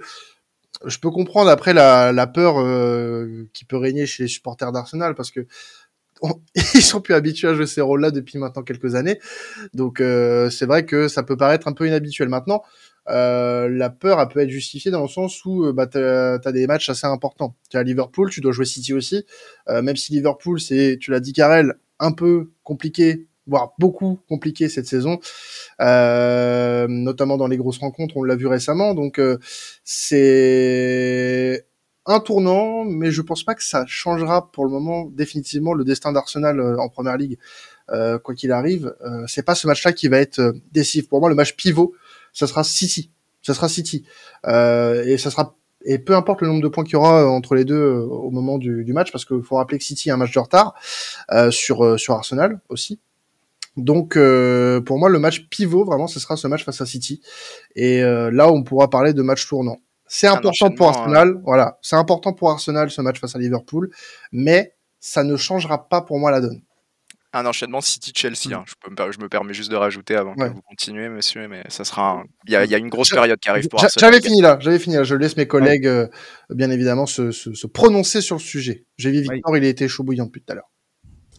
je 0.85 0.97
peux 0.97 1.09
comprendre 1.11 1.49
après 1.49 1.73
la, 1.73 2.11
la 2.13 2.27
peur 2.27 2.55
qui 3.53 3.65
peut 3.65 3.75
régner 3.77 4.05
chez 4.05 4.23
les 4.23 4.29
supporters 4.29 4.71
d'Arsenal 4.71 5.13
parce 5.13 5.31
que 5.31 5.45
ils 6.55 6.81
sont 6.81 7.01
plus 7.01 7.13
habitués 7.13 7.49
à 7.49 7.53
jouer 7.53 7.65
ces 7.65 7.81
rôles-là 7.81 8.11
depuis 8.11 8.37
maintenant 8.37 8.63
quelques 8.63 8.95
années. 8.95 9.19
Donc 9.73 9.97
c'est 9.97 10.65
vrai 10.65 10.85
que 10.85 11.09
ça 11.09 11.23
peut 11.23 11.35
paraître 11.35 11.67
un 11.67 11.73
peu 11.73 11.85
inhabituel 11.85 12.29
maintenant. 12.29 12.63
Euh, 13.07 13.67
la 13.69 13.89
peur, 13.89 14.19
elle 14.19 14.27
peut 14.27 14.39
être 14.39 14.49
justifiée 14.49 14.91
dans 14.91 15.01
le 15.01 15.07
sens 15.07 15.43
où 15.45 15.65
euh, 15.65 15.73
bah, 15.73 15.87
tu 15.87 15.97
as, 15.97 16.51
des 16.51 16.67
matchs 16.67 16.89
assez 16.89 17.07
importants. 17.07 17.55
Tu 17.69 17.77
as 17.77 17.83
Liverpool, 17.83 18.29
tu 18.29 18.41
dois 18.41 18.51
jouer 18.51 18.65
City 18.65 18.93
aussi. 18.93 19.25
Euh, 19.69 19.81
même 19.81 19.95
si 19.95 20.13
Liverpool, 20.13 20.59
c'est, 20.59 20.97
tu 20.99 21.11
l'as 21.11 21.19
dit 21.19 21.33
Karel, 21.33 21.75
un 21.99 22.11
peu 22.11 22.51
compliqué, 22.63 23.27
voire 23.47 23.73
beaucoup 23.79 24.19
compliqué 24.27 24.69
cette 24.69 24.85
saison, 24.85 25.19
euh, 25.81 26.87
notamment 26.87 27.37
dans 27.37 27.47
les 27.47 27.57
grosses 27.57 27.79
rencontres. 27.79 28.17
On 28.17 28.23
l'a 28.23 28.35
vu 28.35 28.47
récemment, 28.47 28.93
donc 28.93 29.19
euh, 29.19 29.39
c'est 29.83 31.65
un 32.05 32.19
tournant, 32.19 32.85
mais 32.85 33.11
je 33.11 33.21
pense 33.21 33.43
pas 33.43 33.55
que 33.55 33.63
ça 33.63 33.85
changera 33.87 34.51
pour 34.51 34.65
le 34.65 34.71
moment 34.71 35.05
définitivement 35.05 35.73
le 35.73 35.83
destin 35.83 36.11
d'Arsenal 36.11 36.79
en 36.79 36.89
première 36.89 37.17
ligue. 37.17 37.37
Quoi 38.23 38.35
qu'il 38.35 38.51
arrive, 38.51 38.95
c'est 39.25 39.41
pas 39.41 39.55
ce 39.55 39.65
match-là 39.65 39.93
qui 39.93 40.07
va 40.09 40.19
être 40.19 40.53
décisif. 40.71 41.09
Pour 41.09 41.21
moi, 41.21 41.29
le 41.29 41.33
match 41.33 41.55
pivot, 41.55 41.95
ça 42.33 42.47
sera 42.47 42.63
City. 42.63 43.11
Ça 43.41 43.53
sera 43.53 43.69
City. 43.69 44.05
et 44.45 45.17
ça 45.17 45.31
sera 45.31 45.55
et 45.85 45.97
peu 45.97 46.13
importe 46.13 46.41
le 46.41 46.47
nombre 46.47 46.61
de 46.61 46.67
points 46.67 46.83
qu'il 46.83 46.93
y 46.93 46.95
aura 46.97 47.25
entre 47.25 47.55
les 47.55 47.63
deux 47.63 47.81
au 47.81 48.31
moment 48.31 48.57
du, 48.57 48.83
du 48.83 48.91
match, 48.91 49.13
parce 49.13 49.23
qu'il 49.23 49.41
faut 49.41 49.55
rappeler 49.55 49.77
que 49.77 49.83
City 49.85 50.11
a 50.11 50.15
un 50.15 50.17
match 50.17 50.33
de 50.33 50.39
retard 50.39 50.73
sur 51.51 51.99
sur 51.99 52.13
Arsenal 52.15 52.59
aussi. 52.69 52.99
Donc 53.77 54.15
pour 54.15 54.97
moi, 54.99 55.09
le 55.09 55.19
match 55.19 55.47
pivot, 55.49 55.85
vraiment, 55.85 56.07
ce 56.07 56.19
sera 56.19 56.35
ce 56.35 56.47
match 56.47 56.65
face 56.65 56.81
à 56.81 56.85
City. 56.85 57.21
Et 57.75 58.01
là, 58.01 58.51
on 58.51 58.63
pourra 58.63 58.89
parler 58.89 59.13
de 59.13 59.21
match 59.21 59.47
tournant. 59.47 59.77
C'est 60.11 60.27
important 60.27 60.71
pour 60.71 60.87
Arsenal, 60.89 61.35
hein. 61.37 61.41
voilà. 61.45 61.77
C'est 61.83 61.95
important 61.95 62.33
pour 62.33 62.49
Arsenal 62.49 62.89
ce 62.89 62.99
match 62.99 63.19
face 63.19 63.35
à 63.35 63.39
Liverpool, 63.39 63.91
mais 64.31 64.73
ça 64.99 65.23
ne 65.23 65.37
changera 65.37 65.87
pas 65.87 66.01
pour 66.01 66.17
moi 66.17 66.31
la 66.31 66.41
donne. 66.41 66.61
Un 67.31 67.45
enchaînement 67.45 67.79
City-Chelsea, 67.79 68.53
hein. 68.53 68.63
je, 68.65 69.11
je, 69.11 69.19
me 69.19 69.29
permets 69.29 69.53
juste 69.53 69.69
de 69.69 69.75
rajouter 69.75 70.15
avant 70.15 70.33
que 70.33 70.45
vous 70.45 70.61
continuez, 70.67 71.09
monsieur, 71.09 71.47
mais 71.47 71.63
ça 71.69 71.83
sera. 71.83 72.23
Il 72.47 72.53
y, 72.53 72.55
a, 72.55 72.77
une 72.77 72.89
grosse 72.89 73.11
période 73.11 73.39
qui 73.39 73.49
arrive 73.49 73.67
pour 73.67 73.83
Arsenal. 73.83 74.11
J'avais 74.11 74.25
fini 74.25 74.41
là, 74.41 74.57
j'avais 74.59 74.79
fini 74.79 74.95
là. 74.95 75.03
Je 75.03 75.13
laisse 75.15 75.37
mes 75.37 75.47
collègues, 75.47 75.85
euh, 75.85 76.07
bien 76.49 76.71
évidemment, 76.71 77.05
se, 77.05 77.31
se, 77.31 77.67
prononcer 77.67 78.21
sur 78.21 78.37
le 78.37 78.41
sujet. 78.41 78.85
J'ai 78.97 79.11
vu 79.11 79.21
Victor, 79.21 79.55
il 79.55 79.63
a 79.63 79.67
été 79.67 79.87
chaud 79.87 80.03
bouillant 80.03 80.25
depuis 80.25 80.41
tout 80.41 80.51
à 80.51 80.55
l'heure. 80.55 80.71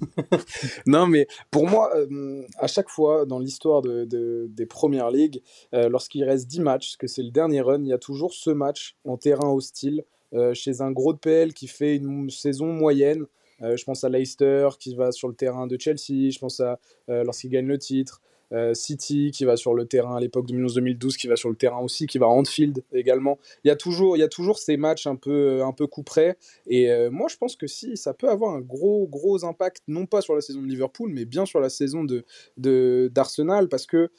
non, 0.87 1.07
mais 1.07 1.27
pour 1.51 1.67
moi, 1.69 1.91
euh, 1.97 2.43
à 2.59 2.67
chaque 2.67 2.89
fois 2.89 3.27
dans 3.27 3.39
l'histoire 3.39 3.83
de, 3.83 4.49
des 4.49 4.67
premières 4.67 5.11
ligues, 5.11 5.43
euh, 5.75 5.89
lorsqu'il 5.89 6.25
reste 6.25 6.47
10 6.47 6.61
matchs, 6.61 6.97
que 6.97 7.07
c'est 7.07 7.23
le 7.23 7.31
dernier 7.31 7.61
run, 7.61 7.83
il 7.83 7.89
y 7.89 7.93
a 7.93 7.99
toujours 7.99 8.33
ce 8.35 8.51
match 8.51 8.97
en 9.05 9.17
terrain 9.17 9.49
hostile 9.49 10.05
euh, 10.33 10.55
chez 10.55 10.81
un 10.81 10.93
gros 10.93 11.13
de 11.13 11.19
PL 11.19 11.53
qui 11.55 11.67
fait 11.67 11.97
une 11.97 12.31
saison 12.31 12.67
moyenne. 12.67 13.27
Je 13.61 13.85
pense 13.85 14.05
à 14.05 14.09
Leicester 14.09 14.69
qui 14.79 14.95
va 14.95 15.13
sur 15.13 15.29
le 15.29 15.35
terrain 15.35 15.67
de 15.67 15.77
Chelsea, 15.79 16.31
je 16.31 16.39
pense 16.39 16.61
à 16.61 16.79
lorsqu'il 17.09 17.51
gagne 17.51 17.67
le 17.67 17.79
titre. 17.79 18.21
Euh, 18.53 18.75
City 18.75 19.31
qui 19.33 19.45
va 19.45 19.57
sur 19.57 19.75
le 19.75 19.87
terrain 19.87 20.17
à 20.17 20.21
l'époque 20.21 20.49
2011-2012, 20.49 21.17
qui 21.17 21.29
va 21.29 21.37
sur 21.37 21.49
le 21.49 21.55
terrain 21.55 21.79
aussi, 21.79 22.07
qui 22.07 22.19
va 22.19 22.27
à 22.27 22.31
Anfield 22.31 22.83
également. 22.93 23.39
Il 23.63 23.69
y 23.69 23.71
a 23.71 23.77
toujours, 23.77 24.17
il 24.17 24.21
y 24.21 24.25
a 24.25 24.29
toujours 24.29 24.59
ces 24.59 24.77
matchs 24.77 25.07
un 25.07 25.15
peu, 25.15 25.63
un 25.63 25.73
peu 25.73 25.87
coup 25.87 26.03
près. 26.03 26.37
Et 26.67 26.91
euh, 26.91 27.11
moi, 27.11 27.29
je 27.29 27.37
pense 27.37 27.55
que 27.55 27.69
si, 27.69 27.97
ça 27.97 28.13
peut 28.13 28.29
avoir 28.29 28.55
un 28.55 28.61
gros, 28.61 29.07
gros 29.07 29.45
impact, 29.45 29.83
non 29.87 30.07
pas 30.07 30.21
sur 30.21 30.35
la 30.35 30.41
saison 30.41 30.63
de 30.63 30.67
Liverpool, 30.67 31.13
mais 31.13 31.25
bien 31.25 31.47
sur 31.47 31.61
la 31.61 31.71
saison 31.71 32.05
de, 32.05 33.09
d'Arsenal, 33.09 33.69
parce 33.69 33.87
que 33.87 34.11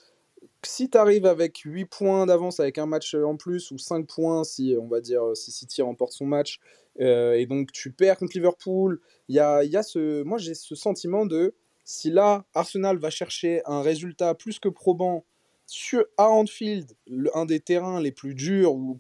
si 0.64 0.90
tu 0.90 0.98
arrives 0.98 1.26
avec 1.26 1.58
8 1.58 1.86
points 1.86 2.26
d'avance 2.26 2.60
avec 2.60 2.78
un 2.78 2.86
match 2.86 3.16
en 3.16 3.36
plus, 3.36 3.72
ou 3.72 3.78
5 3.78 4.08
points 4.08 4.44
si, 4.44 4.76
on 4.80 4.88
va 4.88 5.02
dire, 5.02 5.22
si 5.36 5.52
City 5.52 5.82
remporte 5.82 6.14
son 6.14 6.26
match, 6.26 6.60
euh, 7.00 7.34
et 7.34 7.46
donc 7.46 7.72
tu 7.72 7.92
perds 7.92 8.18
contre 8.18 8.36
Liverpool, 8.36 9.00
y 9.30 9.40
a, 9.40 9.64
y 9.64 9.78
a 9.78 9.84
ce, 9.84 10.24
moi 10.24 10.38
j'ai 10.38 10.54
ce 10.54 10.76
sentiment 10.76 11.26
de 11.26 11.56
si 11.84 12.10
là, 12.10 12.46
Arsenal 12.54 12.98
va 12.98 13.10
chercher 13.10 13.62
un 13.66 13.82
résultat 13.82 14.36
plus 14.36 14.60
que 14.60 14.70
probant 14.70 15.26
sur, 15.66 16.06
à 16.18 16.30
Anfield, 16.30 16.92
un 17.34 17.46
des 17.46 17.60
terrains 17.60 18.02
les 18.02 18.12
plus 18.12 18.36
durs 18.36 18.74
ou, 18.74 19.00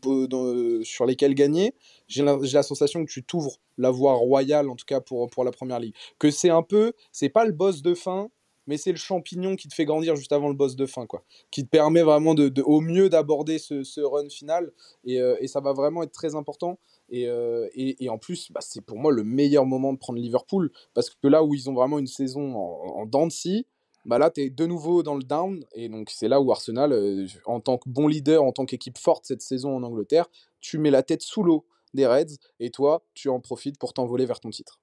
sur 0.83 1.05
lesquels 1.05 1.35
gagner, 1.35 1.73
j'ai 2.07 2.23
la, 2.23 2.63
sensation 2.63 3.05
que 3.05 3.11
tu 3.11 3.23
t'ouvres 3.23 3.57
la 3.77 3.91
voie 3.91 4.13
royale, 4.13 4.69
en 4.69 4.75
tout 4.75 4.85
cas 4.85 5.01
pour, 5.01 5.29
pour 5.29 5.43
la 5.43 5.51
première 5.51 5.79
ligue. 5.79 5.95
Que 6.17 6.31
c'est 6.31 6.49
un 6.49 6.63
peu, 6.63 6.93
c'est 7.11 7.29
pas 7.29 7.45
le 7.45 7.51
boss 7.51 7.81
de 7.81 7.93
fin, 7.93 8.29
mais 8.67 8.77
c'est 8.77 8.91
le 8.91 8.97
champignon 8.97 9.55
qui 9.55 9.67
te 9.67 9.73
fait 9.73 9.85
grandir 9.85 10.15
juste 10.15 10.31
avant 10.31 10.47
le 10.47 10.53
boss 10.53 10.75
de 10.75 10.85
fin, 10.85 11.05
quoi. 11.05 11.23
Qui 11.49 11.63
te 11.65 11.69
permet 11.69 12.03
vraiment 12.03 12.35
de, 12.35 12.61
au 12.61 12.79
mieux 12.79 13.09
d'aborder 13.09 13.57
ce, 13.57 14.01
run 14.01 14.29
final. 14.29 14.71
Et, 15.03 15.19
euh, 15.19 15.35
et, 15.41 15.47
ça 15.47 15.59
va 15.59 15.73
vraiment 15.73 16.03
être 16.03 16.13
très 16.13 16.35
important. 16.35 16.79
Euh, 17.13 17.67
et, 17.73 18.03
et, 18.03 18.09
en 18.09 18.17
plus, 18.17 18.51
bah, 18.51 18.61
c'est 18.61 18.81
pour 18.81 18.97
moi 18.97 19.11
le 19.11 19.23
meilleur 19.23 19.65
moment 19.65 19.93
de 19.93 19.97
prendre 19.97 20.19
Liverpool, 20.19 20.71
parce 20.93 21.09
que 21.09 21.27
là 21.27 21.43
où 21.43 21.53
ils 21.53 21.69
ont 21.69 21.73
vraiment 21.73 21.99
une 21.99 22.07
saison 22.07 22.55
en, 22.55 23.01
en 23.01 23.05
dents 23.05 23.27
de 23.27 23.31
scie, 23.31 23.65
bah 24.05 24.17
là, 24.17 24.31
tu 24.31 24.41
es 24.41 24.49
de 24.49 24.65
nouveau 24.65 25.03
dans 25.03 25.15
le 25.15 25.23
down, 25.23 25.63
et 25.73 25.89
donc 25.89 26.09
c'est 26.09 26.27
là 26.27 26.41
où 26.41 26.51
Arsenal, 26.51 26.91
euh, 26.91 27.27
en 27.45 27.59
tant 27.59 27.77
que 27.77 27.87
bon 27.87 28.07
leader, 28.07 28.43
en 28.43 28.51
tant 28.51 28.65
qu'équipe 28.65 28.97
forte 28.97 29.25
cette 29.25 29.41
saison 29.41 29.75
en 29.75 29.83
Angleterre, 29.83 30.25
tu 30.59 30.77
mets 30.79 30.91
la 30.91 31.03
tête 31.03 31.21
sous 31.21 31.43
l'eau 31.43 31.65
des 31.93 32.07
Reds, 32.07 32.37
et 32.59 32.71
toi, 32.71 33.03
tu 33.13 33.29
en 33.29 33.39
profites 33.39 33.77
pour 33.77 33.93
t'envoler 33.93 34.25
vers 34.25 34.39
ton 34.39 34.49
titre. 34.49 34.79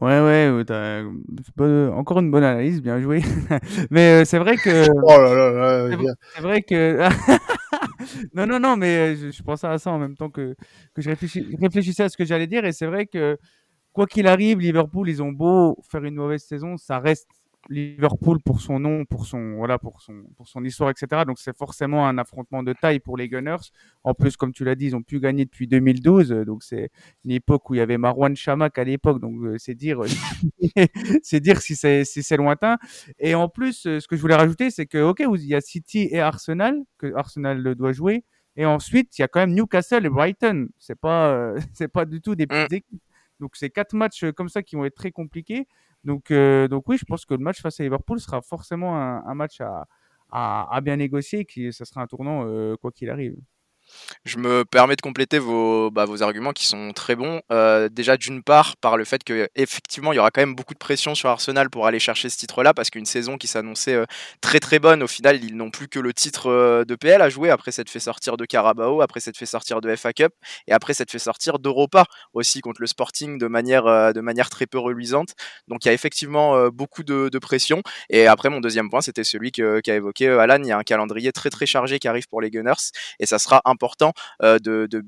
Ouais, 0.00 0.20
ouais, 0.20 0.64
encore 1.90 2.18
une 2.18 2.30
bonne 2.30 2.44
analyse, 2.44 2.82
bien 2.82 3.00
joué. 3.00 3.22
mais 3.90 4.20
euh, 4.20 4.24
c'est 4.26 4.38
vrai 4.38 4.56
que. 4.56 4.86
Oh 4.90 5.08
là 5.08 5.34
là, 5.34 5.88
là 5.88 6.14
c'est 6.34 6.42
vrai 6.42 6.62
que. 6.62 7.08
non, 8.34 8.46
non, 8.46 8.60
non, 8.60 8.76
mais 8.76 9.14
euh, 9.14 9.16
je, 9.16 9.30
je, 9.30 9.42
pensais 9.42 9.66
à 9.66 9.78
ça 9.78 9.90
en 9.90 9.98
même 9.98 10.16
temps 10.16 10.30
que, 10.30 10.54
que 10.94 11.02
je 11.02 11.10
réfléchissais 11.60 12.04
à 12.04 12.08
ce 12.08 12.16
que 12.16 12.24
j'allais 12.24 12.46
dire. 12.46 12.64
Et 12.64 12.72
c'est 12.72 12.86
vrai 12.86 13.06
que, 13.06 13.38
quoi 13.92 14.06
qu'il 14.06 14.26
arrive, 14.26 14.60
Liverpool, 14.60 15.08
ils 15.08 15.22
ont 15.22 15.32
beau 15.32 15.78
faire 15.90 16.04
une 16.04 16.16
mauvaise 16.16 16.44
saison, 16.44 16.76
ça 16.76 16.98
reste 16.98 17.30
Liverpool 17.68 18.38
pour 18.44 18.60
son 18.60 18.78
nom, 18.78 19.04
pour 19.04 19.26
son 19.26 19.56
voilà, 19.56 19.78
pour 19.78 20.00
son 20.02 20.24
pour 20.36 20.48
son 20.48 20.64
histoire, 20.64 20.90
etc. 20.90 21.22
Donc 21.26 21.38
c'est 21.38 21.56
forcément 21.56 22.06
un 22.06 22.18
affrontement 22.18 22.62
de 22.62 22.72
taille 22.72 23.00
pour 23.00 23.16
les 23.16 23.28
Gunners. 23.28 23.70
En 24.04 24.14
plus, 24.14 24.36
comme 24.36 24.52
tu 24.52 24.64
l'as 24.64 24.74
dit, 24.74 24.86
ils 24.86 24.96
ont 24.96 25.02
pu 25.02 25.20
gagner 25.20 25.44
depuis 25.44 25.66
2012, 25.66 26.30
donc 26.46 26.62
c'est 26.62 26.90
une 27.24 27.32
époque 27.32 27.68
où 27.70 27.74
il 27.74 27.78
y 27.78 27.80
avait 27.80 27.98
Marwan 27.98 28.34
Chamak 28.36 28.78
à 28.78 28.84
l'époque, 28.84 29.20
donc 29.20 29.34
euh, 29.42 29.56
c'est 29.58 29.74
dire 29.74 30.00
c'est 31.22 31.40
dire 31.40 31.60
si 31.60 31.76
c'est 31.76 32.04
si 32.04 32.22
c'est 32.22 32.36
lointain. 32.36 32.76
Et 33.18 33.34
en 33.34 33.48
plus, 33.48 33.86
euh, 33.86 34.00
ce 34.00 34.08
que 34.08 34.16
je 34.16 34.20
voulais 34.20 34.36
rajouter, 34.36 34.70
c'est 34.70 34.86
que 34.86 34.98
ok, 34.98 35.22
il 35.34 35.46
y 35.46 35.54
a 35.54 35.60
City 35.60 36.08
et 36.10 36.20
Arsenal 36.20 36.80
que 36.98 37.14
Arsenal 37.14 37.74
doit 37.74 37.92
jouer, 37.92 38.24
et 38.56 38.66
ensuite 38.66 39.18
il 39.18 39.22
y 39.22 39.24
a 39.24 39.28
quand 39.28 39.40
même 39.40 39.54
Newcastle 39.54 40.06
et 40.06 40.10
Brighton. 40.10 40.68
C'est 40.78 40.98
pas 40.98 41.30
euh, 41.30 41.58
c'est 41.74 41.88
pas 41.88 42.04
du 42.04 42.20
tout 42.20 42.34
des 42.34 42.46
petites 42.46 42.72
mm. 42.72 42.74
équipes. 42.76 43.02
Donc 43.40 43.56
c'est 43.56 43.70
quatre 43.70 43.94
matchs 43.94 44.24
comme 44.34 44.48
ça 44.48 44.62
qui 44.62 44.76
vont 44.76 44.84
être 44.84 44.94
très 44.94 45.10
compliqués. 45.10 45.66
Donc, 46.06 46.30
euh, 46.30 46.68
donc 46.68 46.88
oui, 46.88 46.96
je 46.98 47.04
pense 47.04 47.26
que 47.26 47.34
le 47.34 47.40
match 47.40 47.60
face 47.60 47.80
à 47.80 47.82
Liverpool 47.82 48.20
sera 48.20 48.40
forcément 48.40 48.96
un, 48.96 49.34
match 49.34 49.60
à, 49.60 49.88
à, 50.30 50.80
bien 50.80 50.96
négocier 50.96 51.44
que 51.44 51.72
ça 51.72 51.84
sera 51.84 52.00
un 52.00 52.06
tournant 52.06 52.44
euh, 52.46 52.76
quoi 52.76 52.92
qu'il 52.92 53.10
arrive. 53.10 53.36
Je 54.24 54.38
me 54.38 54.64
permets 54.64 54.96
de 54.96 55.00
compléter 55.00 55.38
vos, 55.38 55.90
bah, 55.90 56.06
arguments 56.20 56.52
qui 56.52 56.66
sont 56.66 56.92
très 56.92 57.16
bons. 57.16 57.40
Euh, 57.52 57.88
déjà 57.88 58.16
d'une 58.16 58.42
part 58.42 58.76
par 58.76 58.96
le 58.96 59.04
fait 59.04 59.22
que 59.24 59.48
effectivement 59.54 60.12
il 60.12 60.16
y 60.16 60.18
aura 60.18 60.30
quand 60.30 60.40
même 60.40 60.54
beaucoup 60.54 60.74
de 60.74 60.78
pression 60.78 61.14
sur 61.14 61.28
Arsenal 61.28 61.70
pour 61.70 61.86
aller 61.86 61.98
chercher 61.98 62.28
ce 62.28 62.36
titre-là 62.38 62.74
parce 62.74 62.90
qu'une 62.90 63.06
saison 63.06 63.36
qui 63.36 63.46
s'annonçait 63.46 63.94
euh, 63.94 64.04
très 64.40 64.60
très 64.60 64.78
bonne 64.78 65.02
au 65.02 65.06
final 65.06 65.42
ils 65.42 65.56
n'ont 65.56 65.70
plus 65.70 65.88
que 65.88 65.98
le 65.98 66.12
titre 66.12 66.50
euh, 66.50 66.84
de 66.84 66.94
PL 66.94 67.22
à 67.22 67.28
jouer. 67.28 67.50
Après 67.50 67.72
s'être 67.72 67.90
fait 67.90 68.00
sortir 68.00 68.36
de 68.36 68.44
Carabao, 68.44 69.00
après 69.00 69.20
s'être 69.20 69.36
fait 69.36 69.46
sortir 69.46 69.80
de 69.80 69.94
FA 69.94 70.12
Cup 70.12 70.32
et 70.66 70.72
après 70.72 70.94
s'être 70.94 71.10
fait 71.10 71.18
sortir 71.18 71.58
d'Europa 71.58 72.04
aussi 72.32 72.60
contre 72.60 72.80
le 72.80 72.86
Sporting 72.86 73.38
de 73.38 73.46
manière 73.46 74.50
très 74.50 74.66
peu 74.66 74.78
reluisante. 74.78 75.34
Donc 75.68 75.84
il 75.84 75.88
y 75.88 75.90
a 75.90 75.94
effectivement 75.94 76.68
beaucoup 76.68 77.02
de, 77.02 77.38
pression. 77.38 77.82
Et 78.10 78.26
après 78.26 78.48
mon 78.48 78.60
deuxième 78.60 78.88
point 78.90 79.00
c'était 79.00 79.24
celui 79.24 79.52
qu'a 79.52 79.94
évoqué 79.94 80.28
Alan. 80.28 80.58
Il 80.62 80.68
y 80.68 80.72
a 80.72 80.78
un 80.78 80.82
calendrier 80.82 81.32
très 81.32 81.50
très 81.50 81.66
chargé 81.66 81.98
qui 81.98 82.08
arrive 82.08 82.26
pour 82.28 82.40
les 82.40 82.50
Gunners 82.50 82.92
et 83.20 83.26
ça 83.26 83.38
sera 83.38 83.60
un 83.64 83.76
euh, 84.42 84.58
de, 84.58 85.02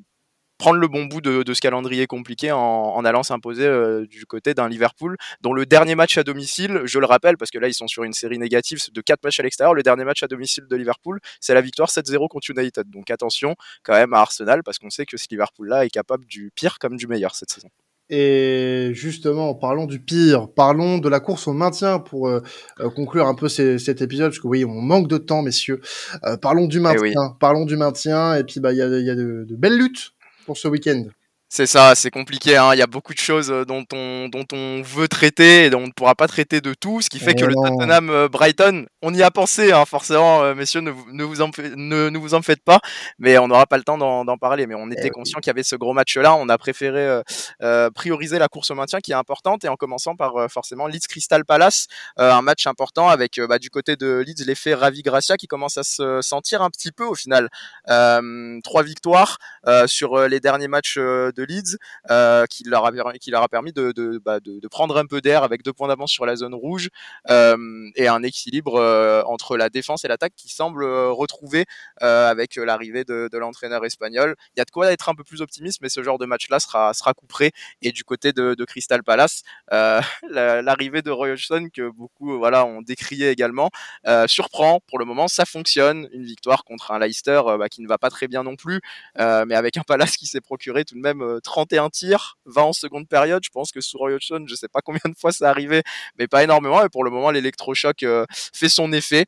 prendre 0.58 0.80
le 0.80 0.88
bon 0.88 1.04
bout 1.04 1.20
de, 1.20 1.54
ce 1.54 1.60
calendrier 1.60 2.08
compliqué 2.08 2.50
en, 2.50 3.04
allant 3.04 3.22
s'imposer 3.22 3.64
euh, 3.64 4.06
du 4.06 4.26
côté 4.26 4.54
d'un 4.54 4.68
Liverpool 4.68 5.16
dont 5.40 5.52
le 5.52 5.66
dernier 5.66 5.94
match 5.94 6.18
à 6.18 6.24
domicile, 6.24 6.80
je 6.84 6.98
le 6.98 7.06
rappelle 7.06 7.36
parce 7.36 7.52
que 7.52 7.58
là 7.58 7.68
ils 7.68 7.74
sont 7.74 7.86
sur 7.86 8.02
une 8.02 8.12
série 8.12 8.38
négative 8.38 8.80
de 8.92 9.00
4 9.00 9.22
matchs 9.22 9.38
à 9.38 9.44
l'extérieur, 9.44 9.72
le 9.72 9.84
dernier 9.84 10.04
match 10.04 10.22
à 10.24 10.26
domicile 10.26 10.66
de 10.68 10.76
Liverpool 10.76 11.20
c'est 11.40 11.54
la 11.54 11.60
victoire 11.60 11.88
7-0 11.88 12.28
contre 12.28 12.50
United. 12.50 12.90
Donc 12.90 13.10
attention 13.10 13.54
quand 13.84 13.94
même 13.94 14.12
à 14.14 14.18
Arsenal 14.18 14.64
parce 14.64 14.78
qu'on 14.78 14.90
sait 14.90 15.06
que 15.06 15.16
ce 15.16 15.26
Liverpool 15.30 15.68
là 15.68 15.84
est 15.84 15.90
capable 15.90 16.26
du 16.26 16.50
pire 16.54 16.78
comme 16.80 16.96
du 16.96 17.06
meilleur 17.06 17.36
cette 17.36 17.50
saison. 17.50 17.70
Et 18.10 18.90
justement, 18.94 19.54
parlons 19.54 19.84
du 19.84 20.00
pire, 20.00 20.48
parlons 20.48 20.98
de 20.98 21.08
la 21.10 21.20
course 21.20 21.46
au 21.46 21.52
maintien 21.52 21.98
pour 21.98 22.28
euh, 22.28 22.42
euh, 22.80 22.88
conclure 22.88 23.26
un 23.26 23.34
peu 23.34 23.48
cet 23.48 24.00
épisode, 24.00 24.30
parce 24.30 24.38
que 24.38 24.46
oui, 24.46 24.64
on 24.64 24.80
manque 24.80 25.08
de 25.08 25.18
temps, 25.18 25.42
messieurs. 25.42 25.80
Euh, 26.24 26.38
parlons 26.38 26.66
du 26.66 26.78
eh 26.78 26.80
maintien, 26.80 27.36
parlons 27.38 27.66
du 27.66 27.76
maintien, 27.76 28.34
et 28.34 28.44
puis 28.44 28.60
bah 28.60 28.72
il 28.72 28.78
y 28.78 28.82
a, 28.82 28.86
y 28.86 29.10
a 29.10 29.14
de, 29.14 29.44
de, 29.46 29.56
belles 29.56 29.76
luttes 29.76 30.12
pour 30.46 30.56
ce 30.56 30.68
week-end. 30.68 31.04
C'est 31.50 31.66
ça, 31.66 31.94
c'est 31.94 32.10
compliqué. 32.10 32.58
Hein. 32.58 32.74
Il 32.74 32.78
y 32.78 32.82
a 32.82 32.86
beaucoup 32.86 33.14
de 33.14 33.18
choses 33.18 33.50
euh, 33.50 33.64
dont 33.64 33.86
on, 33.94 34.28
dont 34.28 34.44
on 34.52 34.82
veut 34.82 35.08
traiter 35.08 35.64
et 35.64 35.70
dont 35.70 35.80
on 35.80 35.86
ne 35.86 35.92
pourra 35.92 36.14
pas 36.14 36.28
traiter 36.28 36.60
de 36.60 36.74
tout. 36.74 37.00
Ce 37.00 37.08
qui 37.08 37.18
fait 37.18 37.34
que 37.34 37.46
le 37.46 37.54
Tottenham 37.54 38.10
euh, 38.10 38.28
Brighton, 38.28 38.84
on 39.00 39.14
y 39.14 39.22
a 39.22 39.30
pensé, 39.30 39.72
hein, 39.72 39.86
forcément, 39.86 40.42
euh, 40.42 40.54
messieurs, 40.54 40.82
ne, 40.82 40.92
ne, 41.10 41.24
vous 41.24 41.40
en, 41.40 41.48
ne, 41.58 42.10
ne, 42.10 42.18
vous 42.18 42.34
en 42.34 42.42
faites 42.42 42.62
pas. 42.62 42.80
Mais 43.18 43.38
on 43.38 43.48
n'aura 43.48 43.64
pas 43.64 43.78
le 43.78 43.82
temps 43.82 43.96
d'en 43.96 44.36
parler. 44.36 44.66
Mais 44.66 44.74
on 44.74 44.90
était 44.90 45.06
eh 45.06 45.10
conscient 45.10 45.40
qu'il 45.40 45.48
y 45.48 45.50
avait 45.50 45.62
ce 45.62 45.74
gros 45.74 45.94
match-là. 45.94 46.34
On 46.34 46.50
a 46.50 46.58
préféré 46.58 47.22
euh, 47.62 47.90
prioriser 47.92 48.38
la 48.38 48.48
course 48.48 48.70
au 48.70 48.74
maintien 48.74 49.00
qui 49.00 49.12
est 49.12 49.16
importante 49.16 49.64
et 49.64 49.68
en 49.68 49.76
commençant 49.76 50.16
par 50.16 50.50
forcément 50.50 50.86
Leeds 50.86 51.06
Crystal 51.08 51.46
Palace, 51.46 51.86
un 52.18 52.42
match 52.42 52.66
important 52.66 53.08
avec 53.08 53.40
bah, 53.40 53.58
du 53.58 53.70
côté 53.70 53.96
de 53.96 54.22
Leeds 54.26 54.44
l'effet 54.46 54.74
Ravi 54.74 55.02
Gracia 55.02 55.36
qui 55.36 55.46
commence 55.46 55.78
à 55.78 55.82
se 55.82 56.20
sentir 56.20 56.60
un 56.60 56.68
petit 56.68 56.92
peu 56.92 57.04
au 57.04 57.14
final. 57.14 57.48
trois 57.86 58.82
victoires 58.82 59.38
sur 59.86 60.28
les 60.28 60.40
derniers 60.40 60.68
matchs 60.68 60.98
de 61.37 61.37
de 61.38 61.44
Leeds, 61.44 61.78
qui 62.48 62.64
leur 62.64 62.86
a 62.86 63.12
qui 63.18 63.30
leur 63.30 63.42
a 63.42 63.48
permis 63.48 63.72
bah, 63.72 64.40
de, 64.40 64.68
prendre 64.68 64.96
un 64.96 65.06
peu 65.06 65.20
d'air 65.20 65.42
avec 65.42 65.62
deux 65.62 65.72
points 65.72 65.88
d'avance 65.88 66.10
sur 66.10 66.26
la 66.26 66.36
zone 66.36 66.54
rouge 66.54 66.88
et 67.28 68.08
un 68.08 68.22
équilibre 68.22 68.80
entre 69.26 69.56
la 69.56 69.70
défense 69.70 70.04
et 70.04 70.08
l'attaque 70.08 70.34
qui 70.36 70.48
semble 70.52 70.84
retrouver 70.84 71.64
avec 72.00 72.56
l'arrivée 72.56 73.04
de, 73.04 73.38
l'entraîneur 73.38 73.84
espagnol. 73.84 74.34
Il 74.56 74.58
y 74.58 74.62
a 74.62 74.64
de 74.64 74.70
quoi 74.70 74.92
être 74.92 75.08
un 75.08 75.14
peu 75.14 75.24
plus 75.24 75.40
optimiste, 75.40 75.78
mais 75.80 75.88
ce 75.88 76.02
genre 76.02 76.18
de 76.18 76.26
match-là 76.26 76.58
sera 76.58 76.92
sera 76.92 77.14
couperé. 77.14 77.52
Et 77.82 77.92
du 77.92 78.02
côté 78.04 78.32
de, 78.32 78.54
de 78.54 78.64
Crystal 78.64 79.02
Palace, 79.02 79.42
l'arrivée 79.70 81.02
de 81.02 81.10
Roy 81.10 81.30
Hodgson 81.30 81.68
que 81.72 81.90
beaucoup 81.90 82.36
voilà 82.38 82.64
ont 82.66 82.82
décrié 82.82 83.30
également 83.30 83.70
surprend 84.26 84.80
pour 84.88 84.98
le 84.98 85.04
moment. 85.04 85.28
Ça 85.28 85.44
fonctionne, 85.44 86.08
une 86.12 86.24
victoire 86.24 86.64
contre 86.64 86.90
un 86.90 86.98
Leicester 86.98 87.40
bah, 87.58 87.68
qui 87.68 87.82
ne 87.82 87.88
va 87.88 87.98
pas 87.98 88.10
très 88.10 88.28
bien 88.28 88.42
non 88.42 88.56
plus, 88.56 88.80
mais 89.16 89.54
avec 89.54 89.76
un 89.76 89.82
Palace 89.82 90.16
qui 90.16 90.26
s'est 90.26 90.40
procuré 90.40 90.84
tout 90.84 90.94
de 90.94 91.00
même 91.00 91.22
31 91.42 91.90
tirs, 91.90 92.36
20 92.46 92.62
en 92.62 92.72
seconde 92.72 93.08
période. 93.08 93.42
Je 93.44 93.50
pense 93.50 93.72
que 93.72 93.80
sous 93.80 93.98
Roy 93.98 94.12
Hodgson, 94.12 94.44
je 94.48 94.54
sais 94.54 94.68
pas 94.68 94.80
combien 94.82 95.00
de 95.04 95.14
fois 95.18 95.32
ça 95.32 95.50
arrivait, 95.50 95.82
mais 96.18 96.26
pas 96.26 96.42
énormément. 96.44 96.84
Et 96.84 96.88
pour 96.88 97.04
le 97.04 97.10
moment, 97.10 97.30
l'électrochoc 97.30 98.04
fait 98.54 98.68
son 98.68 98.92
effet 98.92 99.26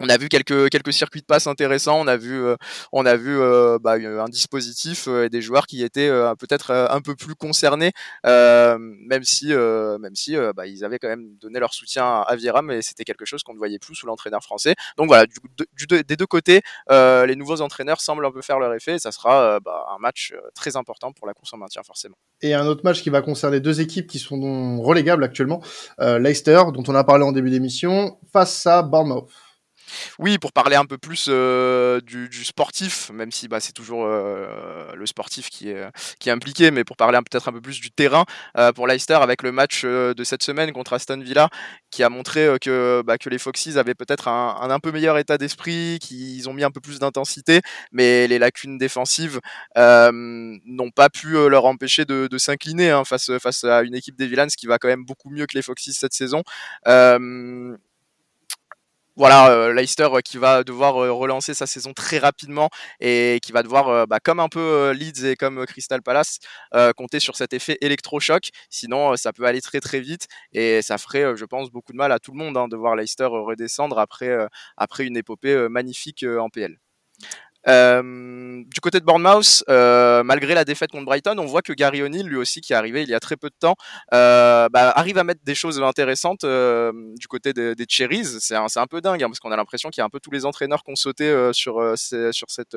on 0.00 0.08
a 0.08 0.16
vu 0.18 0.28
quelques 0.28 0.92
circuits 0.92 1.20
de 1.20 1.26
passe 1.26 1.46
intéressants. 1.46 1.98
On 2.00 2.06
a 2.06 2.16
vu 2.16 2.44
euh, 2.44 2.56
euh, 2.94 3.78
bah, 3.78 3.94
un 3.94 4.28
dispositif 4.28 5.08
euh, 5.08 5.24
et 5.24 5.30
des 5.30 5.40
joueurs 5.40 5.66
qui 5.66 5.82
étaient 5.82 6.10
peut-être 6.38 6.72
un 6.72 7.00
peu 7.00 7.14
plus 7.14 7.34
concernés, 7.34 7.92
même 8.24 9.22
si 9.22 9.46
même 9.46 10.14
si 10.14 10.36
bah, 10.54 10.66
ils 10.66 10.84
avaient 10.84 10.98
quand 10.98 11.08
même 11.08 11.36
donné 11.40 11.58
leur 11.60 11.72
soutien 11.72 12.22
à 12.22 12.36
Vieira, 12.36 12.62
mais 12.62 12.82
c'était 12.82 13.04
quelque 13.04 13.24
chose 13.24 13.42
qu'on 13.42 13.54
ne 13.54 13.58
voyait 13.58 13.78
plus 13.78 13.94
sous 13.94 14.06
l'entraîneur 14.06 14.42
français. 14.42 14.74
Donc 14.96 15.08
voilà, 15.08 15.26
du, 15.26 15.86
des 15.86 16.16
deux 16.16 16.26
côtés, 16.26 16.62
les 16.90 17.36
nouveaux 17.36 17.60
entraîneurs 17.60 18.00
semblent 18.00 18.26
un 18.26 18.32
peu 18.32 18.42
faire 18.42 18.58
leur 18.58 18.74
effet. 18.74 18.96
Et 18.96 18.98
ça 18.98 19.12
sera 19.12 19.60
bah, 19.60 19.86
un 19.94 19.98
match 19.98 20.34
très 20.54 20.76
important 20.76 21.12
pour 21.12 21.26
la 21.26 21.34
course 21.34 21.52
en 21.54 21.58
maintien 21.58 21.82
forcément. 21.82 22.16
Et 22.42 22.54
un 22.54 22.66
autre 22.66 22.82
match 22.84 23.02
qui 23.02 23.10
va 23.10 23.22
concerner 23.22 23.60
deux 23.60 23.80
équipes 23.80 24.06
qui 24.06 24.18
sont 24.18 24.80
relégables 24.82 25.24
actuellement, 25.24 25.62
Leicester, 25.98 26.62
dont 26.72 26.84
on 26.86 26.94
a 26.94 27.04
parlé 27.04 27.24
en 27.24 27.32
début 27.32 27.50
d'émission, 27.50 28.18
face 28.32 28.66
à 28.66 28.82
Bournemouth. 28.82 29.30
Oui, 30.18 30.38
pour 30.38 30.52
parler 30.52 30.76
un 30.76 30.84
peu 30.84 30.98
plus 30.98 31.26
euh, 31.28 32.00
du, 32.00 32.44
sportif, 32.44 33.10
même 33.10 33.30
si 33.30 33.48
bah, 33.48 33.60
c'est 33.60 33.72
toujours 33.72 34.06
euh, 34.06 34.92
le 34.94 35.06
sportif 35.06 35.50
qui 35.50 35.70
est, 35.70 36.30
impliqué, 36.30 36.70
mais 36.70 36.84
pour 36.84 36.96
parler 36.96 37.18
peut-être 37.18 37.48
un 37.48 37.52
peu 37.52 37.60
plus 37.60 37.80
du 37.80 37.90
terrain, 37.90 38.24
euh, 38.58 38.72
pour 38.72 38.86
Leicester 38.86 39.14
avec 39.14 39.42
le 39.42 39.52
match 39.52 39.84
de 39.84 40.24
cette 40.24 40.42
semaine 40.42 40.72
contre 40.72 40.92
Aston 40.92 41.20
Villa, 41.20 41.48
qui 41.90 42.02
a 42.02 42.08
montré 42.08 42.48
que, 42.60 43.02
bah, 43.04 43.18
que 43.18 43.28
les 43.28 43.38
Foxes 43.38 43.76
avaient 43.76 43.94
peut-être 43.94 44.28
un, 44.28 44.70
un, 44.70 44.80
peu 44.80 44.92
meilleur 44.92 45.18
état 45.18 45.38
d'esprit, 45.38 45.98
qu'ils 46.00 46.48
ont 46.48 46.52
mis 46.52 46.64
un 46.64 46.70
peu 46.70 46.80
plus 46.80 46.98
d'intensité, 46.98 47.60
mais 47.92 48.26
les 48.26 48.38
lacunes 48.38 48.78
défensives 48.78 49.40
n'ont 49.76 50.90
pas 50.90 51.08
pu 51.10 51.32
leur 51.48 51.64
empêcher 51.66 52.04
de, 52.04 52.38
s'incliner 52.38 52.90
hein, 52.90 53.04
face, 53.04 53.64
à 53.64 53.82
une 53.82 53.94
équipe 53.94 54.16
des 54.16 54.26
Villains 54.26 54.46
qui 54.46 54.66
va 54.66 54.78
quand 54.78 54.88
même 54.88 55.04
beaucoup 55.04 55.30
mieux 55.30 55.46
que 55.46 55.56
les 55.56 55.62
Foxes 55.62 55.90
cette 55.92 56.14
saison 56.14 56.42
voilà, 59.16 59.50
euh, 59.50 59.72
Leicester 59.72 60.08
euh, 60.12 60.20
qui 60.20 60.36
va 60.36 60.62
devoir 60.62 61.02
euh, 61.02 61.10
relancer 61.10 61.54
sa 61.54 61.66
saison 61.66 61.92
très 61.94 62.18
rapidement 62.18 62.68
et 63.00 63.40
qui 63.42 63.52
va 63.52 63.62
devoir, 63.62 64.06
bah, 64.06 64.20
comme 64.20 64.40
un 64.40 64.48
peu 64.48 64.90
Leeds 64.92 65.24
et 65.24 65.36
comme 65.36 65.64
Crystal 65.66 66.02
Palace, 66.02 66.38
compter 66.96 67.20
sur 67.20 67.36
cet 67.36 67.52
effet 67.52 67.78
électrochoc. 67.80 68.50
Sinon, 68.70 69.16
ça 69.16 69.32
peut 69.32 69.44
aller 69.44 69.60
très 69.60 69.80
très 69.80 70.00
vite 70.00 70.26
et 70.52 70.82
ça 70.82 70.98
ferait, 70.98 71.36
je 71.36 71.44
pense, 71.44 71.70
beaucoup 71.70 71.92
de 71.92 71.96
mal 71.96 72.12
à 72.12 72.18
tout 72.18 72.32
le 72.32 72.38
monde 72.38 72.56
hein, 72.56 72.68
de 72.68 72.76
voir 72.76 72.96
Leicester 72.96 73.26
redescendre 73.26 73.98
après, 73.98 74.34
après 74.76 75.04
une 75.06 75.16
épopée 75.16 75.68
magnifique 75.68 76.24
en 76.38 76.48
PL. 76.48 76.78
Euh, 77.68 78.62
du 78.64 78.80
côté 78.80 79.00
de 79.00 79.04
Bournemouth, 79.04 79.64
euh, 79.68 80.22
malgré 80.22 80.54
la 80.54 80.64
défaite 80.64 80.90
contre 80.90 81.04
Brighton, 81.04 81.36
on 81.38 81.46
voit 81.46 81.62
que 81.62 81.72
Gary 81.72 82.02
O'Neill, 82.02 82.26
lui 82.26 82.36
aussi, 82.36 82.60
qui 82.60 82.72
est 82.72 82.76
arrivé 82.76 83.02
il 83.02 83.08
y 83.08 83.14
a 83.14 83.20
très 83.20 83.36
peu 83.36 83.48
de 83.48 83.54
temps, 83.58 83.74
euh, 84.14 84.68
bah, 84.68 84.90
arrive 84.90 85.18
à 85.18 85.24
mettre 85.24 85.42
des 85.44 85.54
choses 85.54 85.80
intéressantes 85.82 86.44
du 86.44 87.28
côté 87.28 87.52
des, 87.52 87.74
Cherries. 87.88 88.24
C'est 88.24 88.54
un, 88.54 88.86
peu 88.86 89.00
dingue, 89.00 89.22
hein, 89.22 89.28
parce 89.28 89.40
qu'on 89.40 89.52
a 89.52 89.56
l'impression 89.56 89.90
qu'il 89.90 90.00
y 90.00 90.02
a 90.02 90.04
un 90.04 90.10
peu 90.10 90.20
tous 90.20 90.30
les 90.30 90.44
entraîneurs 90.44 90.82
qui 90.82 90.90
ont 90.90 90.96
sauté 90.96 91.50
sur, 91.52 91.80
cette 91.96 92.76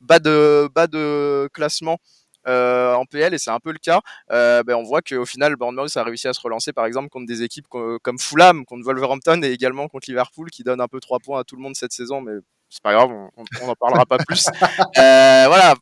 bas 0.00 0.18
de, 0.18 1.48
classement. 1.48 1.98
En 2.46 3.06
PL 3.10 3.32
et 3.32 3.38
c'est 3.38 3.50
un 3.50 3.60
peu 3.60 3.72
le 3.72 3.78
cas. 3.78 4.00
Ben 4.28 4.74
on 4.74 4.82
voit 4.82 5.00
qu'au 5.02 5.24
final, 5.24 5.56
Bournemouth 5.56 5.96
a 5.96 6.04
réussi 6.04 6.28
à 6.28 6.32
se 6.34 6.40
relancer 6.40 6.72
par 6.72 6.86
exemple 6.86 7.08
contre 7.08 7.26
des 7.26 7.42
équipes 7.42 7.66
comme 7.68 8.18
Fulham, 8.18 8.64
contre 8.64 8.84
Wolverhampton 8.84 9.42
et 9.42 9.50
également 9.50 9.88
contre 9.88 10.08
Liverpool 10.08 10.50
qui 10.50 10.62
donne 10.62 10.80
un 10.80 10.88
peu 10.88 11.00
trois 11.00 11.20
points 11.20 11.40
à 11.40 11.44
tout 11.44 11.56
le 11.56 11.62
monde 11.62 11.74
cette 11.74 11.92
saison, 11.92 12.20
mais 12.20 12.34
c'est 12.74 12.82
pas 12.82 12.92
grave, 12.92 13.10
on 13.36 13.66
n'en 13.68 13.74
parlera 13.76 14.04
pas 14.04 14.18
plus. 14.18 14.46
Euh, 14.98 15.44
voilà, 15.46 15.74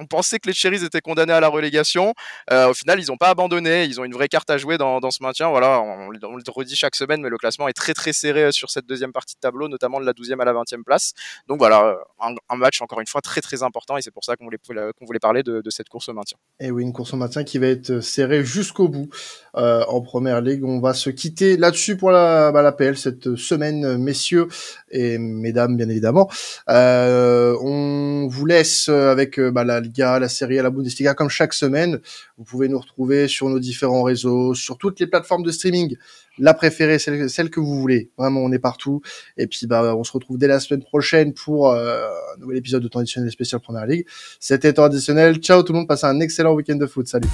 on 0.00 0.06
pensait 0.06 0.38
que 0.38 0.46
les 0.48 0.54
Cherries 0.54 0.84
étaient 0.84 1.00
condamnés 1.00 1.32
à 1.32 1.40
la 1.40 1.48
relégation. 1.48 2.14
Euh, 2.52 2.70
au 2.70 2.74
final, 2.74 3.00
ils 3.00 3.06
n'ont 3.08 3.16
pas 3.16 3.30
abandonné. 3.30 3.84
Ils 3.84 4.00
ont 4.00 4.04
une 4.04 4.12
vraie 4.12 4.28
carte 4.28 4.48
à 4.50 4.58
jouer 4.58 4.78
dans, 4.78 5.10
ce 5.10 5.22
maintien. 5.22 5.48
Voilà, 5.48 5.80
on, 5.80 6.10
le 6.10 6.50
redit 6.50 6.76
chaque 6.76 6.94
semaine, 6.94 7.20
mais 7.20 7.28
le 7.28 7.38
classement 7.38 7.68
est 7.68 7.72
très 7.72 7.94
très 7.94 8.12
serré 8.12 8.44
euh, 8.44 8.52
sur 8.52 8.70
cette 8.70 8.86
deuxième 8.86 9.12
partie 9.12 9.34
de 9.34 9.40
tableau, 9.40 9.68
notamment 9.68 10.00
de 10.00 10.06
la 10.06 10.12
12e 10.12 10.40
à 10.40 10.44
la 10.44 10.52
20e 10.52 10.82
place. 10.84 11.12
Donc 11.48 11.58
voilà, 11.58 11.86
euh, 11.86 12.34
un, 12.48 12.56
match 12.56 12.80
encore 12.82 13.00
une 13.00 13.06
fois 13.06 13.20
très 13.20 13.40
très 13.40 13.62
important 13.62 13.96
et 13.96 14.02
c'est 14.02 14.10
pour 14.10 14.24
ça 14.24 14.36
qu'on 14.36 14.44
voulait, 14.44 15.18
parler 15.18 15.42
de, 15.42 15.62
cette 15.70 15.88
course 15.88 16.08
au 16.08 16.12
maintien. 16.12 16.38
Et 16.60 16.70
oui, 16.70 16.82
une 16.82 16.92
course 16.92 17.12
au 17.12 17.16
maintien 17.16 17.44
qui 17.44 17.58
va 17.58 17.66
être 17.66 18.00
serrée 18.00 18.44
jusqu'au 18.44 18.88
bout 18.88 19.08
en 19.54 20.00
première 20.00 20.40
ligue. 20.40 20.64
On 20.64 20.80
va 20.80 20.94
se 20.94 21.10
quitter 21.10 21.56
là-dessus 21.56 21.96
pour 21.96 22.10
la, 22.10 22.52
bah, 22.52 22.72
PL 22.72 22.96
cette 22.96 23.36
semaine, 23.36 23.96
messieurs 23.98 24.48
et 24.90 25.18
mesdames, 25.18 25.76
bien 25.76 25.88
évidemment. 25.88 26.30
on 26.68 28.28
vous 28.28 28.46
laisse 28.46 28.88
avec 28.88 29.40
bah, 29.40 29.64
la 29.64 29.80
la 29.96 30.28
Série 30.28 30.58
A, 30.58 30.62
la 30.62 30.70
Bundesliga, 30.70 31.14
comme 31.14 31.28
chaque 31.28 31.52
semaine. 31.52 32.00
Vous 32.36 32.44
pouvez 32.44 32.68
nous 32.68 32.78
retrouver 32.78 33.28
sur 33.28 33.48
nos 33.48 33.58
différents 33.58 34.02
réseaux, 34.02 34.54
sur 34.54 34.78
toutes 34.78 35.00
les 35.00 35.06
plateformes 35.06 35.42
de 35.42 35.50
streaming. 35.50 35.96
La 36.38 36.54
préférée, 36.54 36.98
celle, 36.98 37.50
que 37.50 37.60
vous 37.60 37.80
voulez. 37.80 38.10
Vraiment, 38.16 38.40
on 38.40 38.52
est 38.52 38.58
partout. 38.58 39.00
Et 39.36 39.46
puis, 39.46 39.66
bah, 39.66 39.94
on 39.96 40.04
se 40.04 40.12
retrouve 40.12 40.38
dès 40.38 40.46
la 40.46 40.60
semaine 40.60 40.82
prochaine 40.82 41.34
pour 41.34 41.70
euh, 41.70 42.06
un 42.36 42.40
nouvel 42.40 42.58
épisode 42.58 42.82
de 42.82 42.88
Temps 42.88 43.04
spécial 43.04 43.60
Première 43.60 43.86
Ligue. 43.86 44.06
C'était 44.38 44.72
Temps 44.72 44.90
Ciao 44.90 45.62
tout 45.62 45.72
le 45.72 45.78
monde, 45.78 45.88
passez 45.88 46.06
un 46.06 46.20
excellent 46.20 46.54
week-end 46.54 46.76
de 46.76 46.86
foot. 46.86 47.08
Salut. 47.08 47.28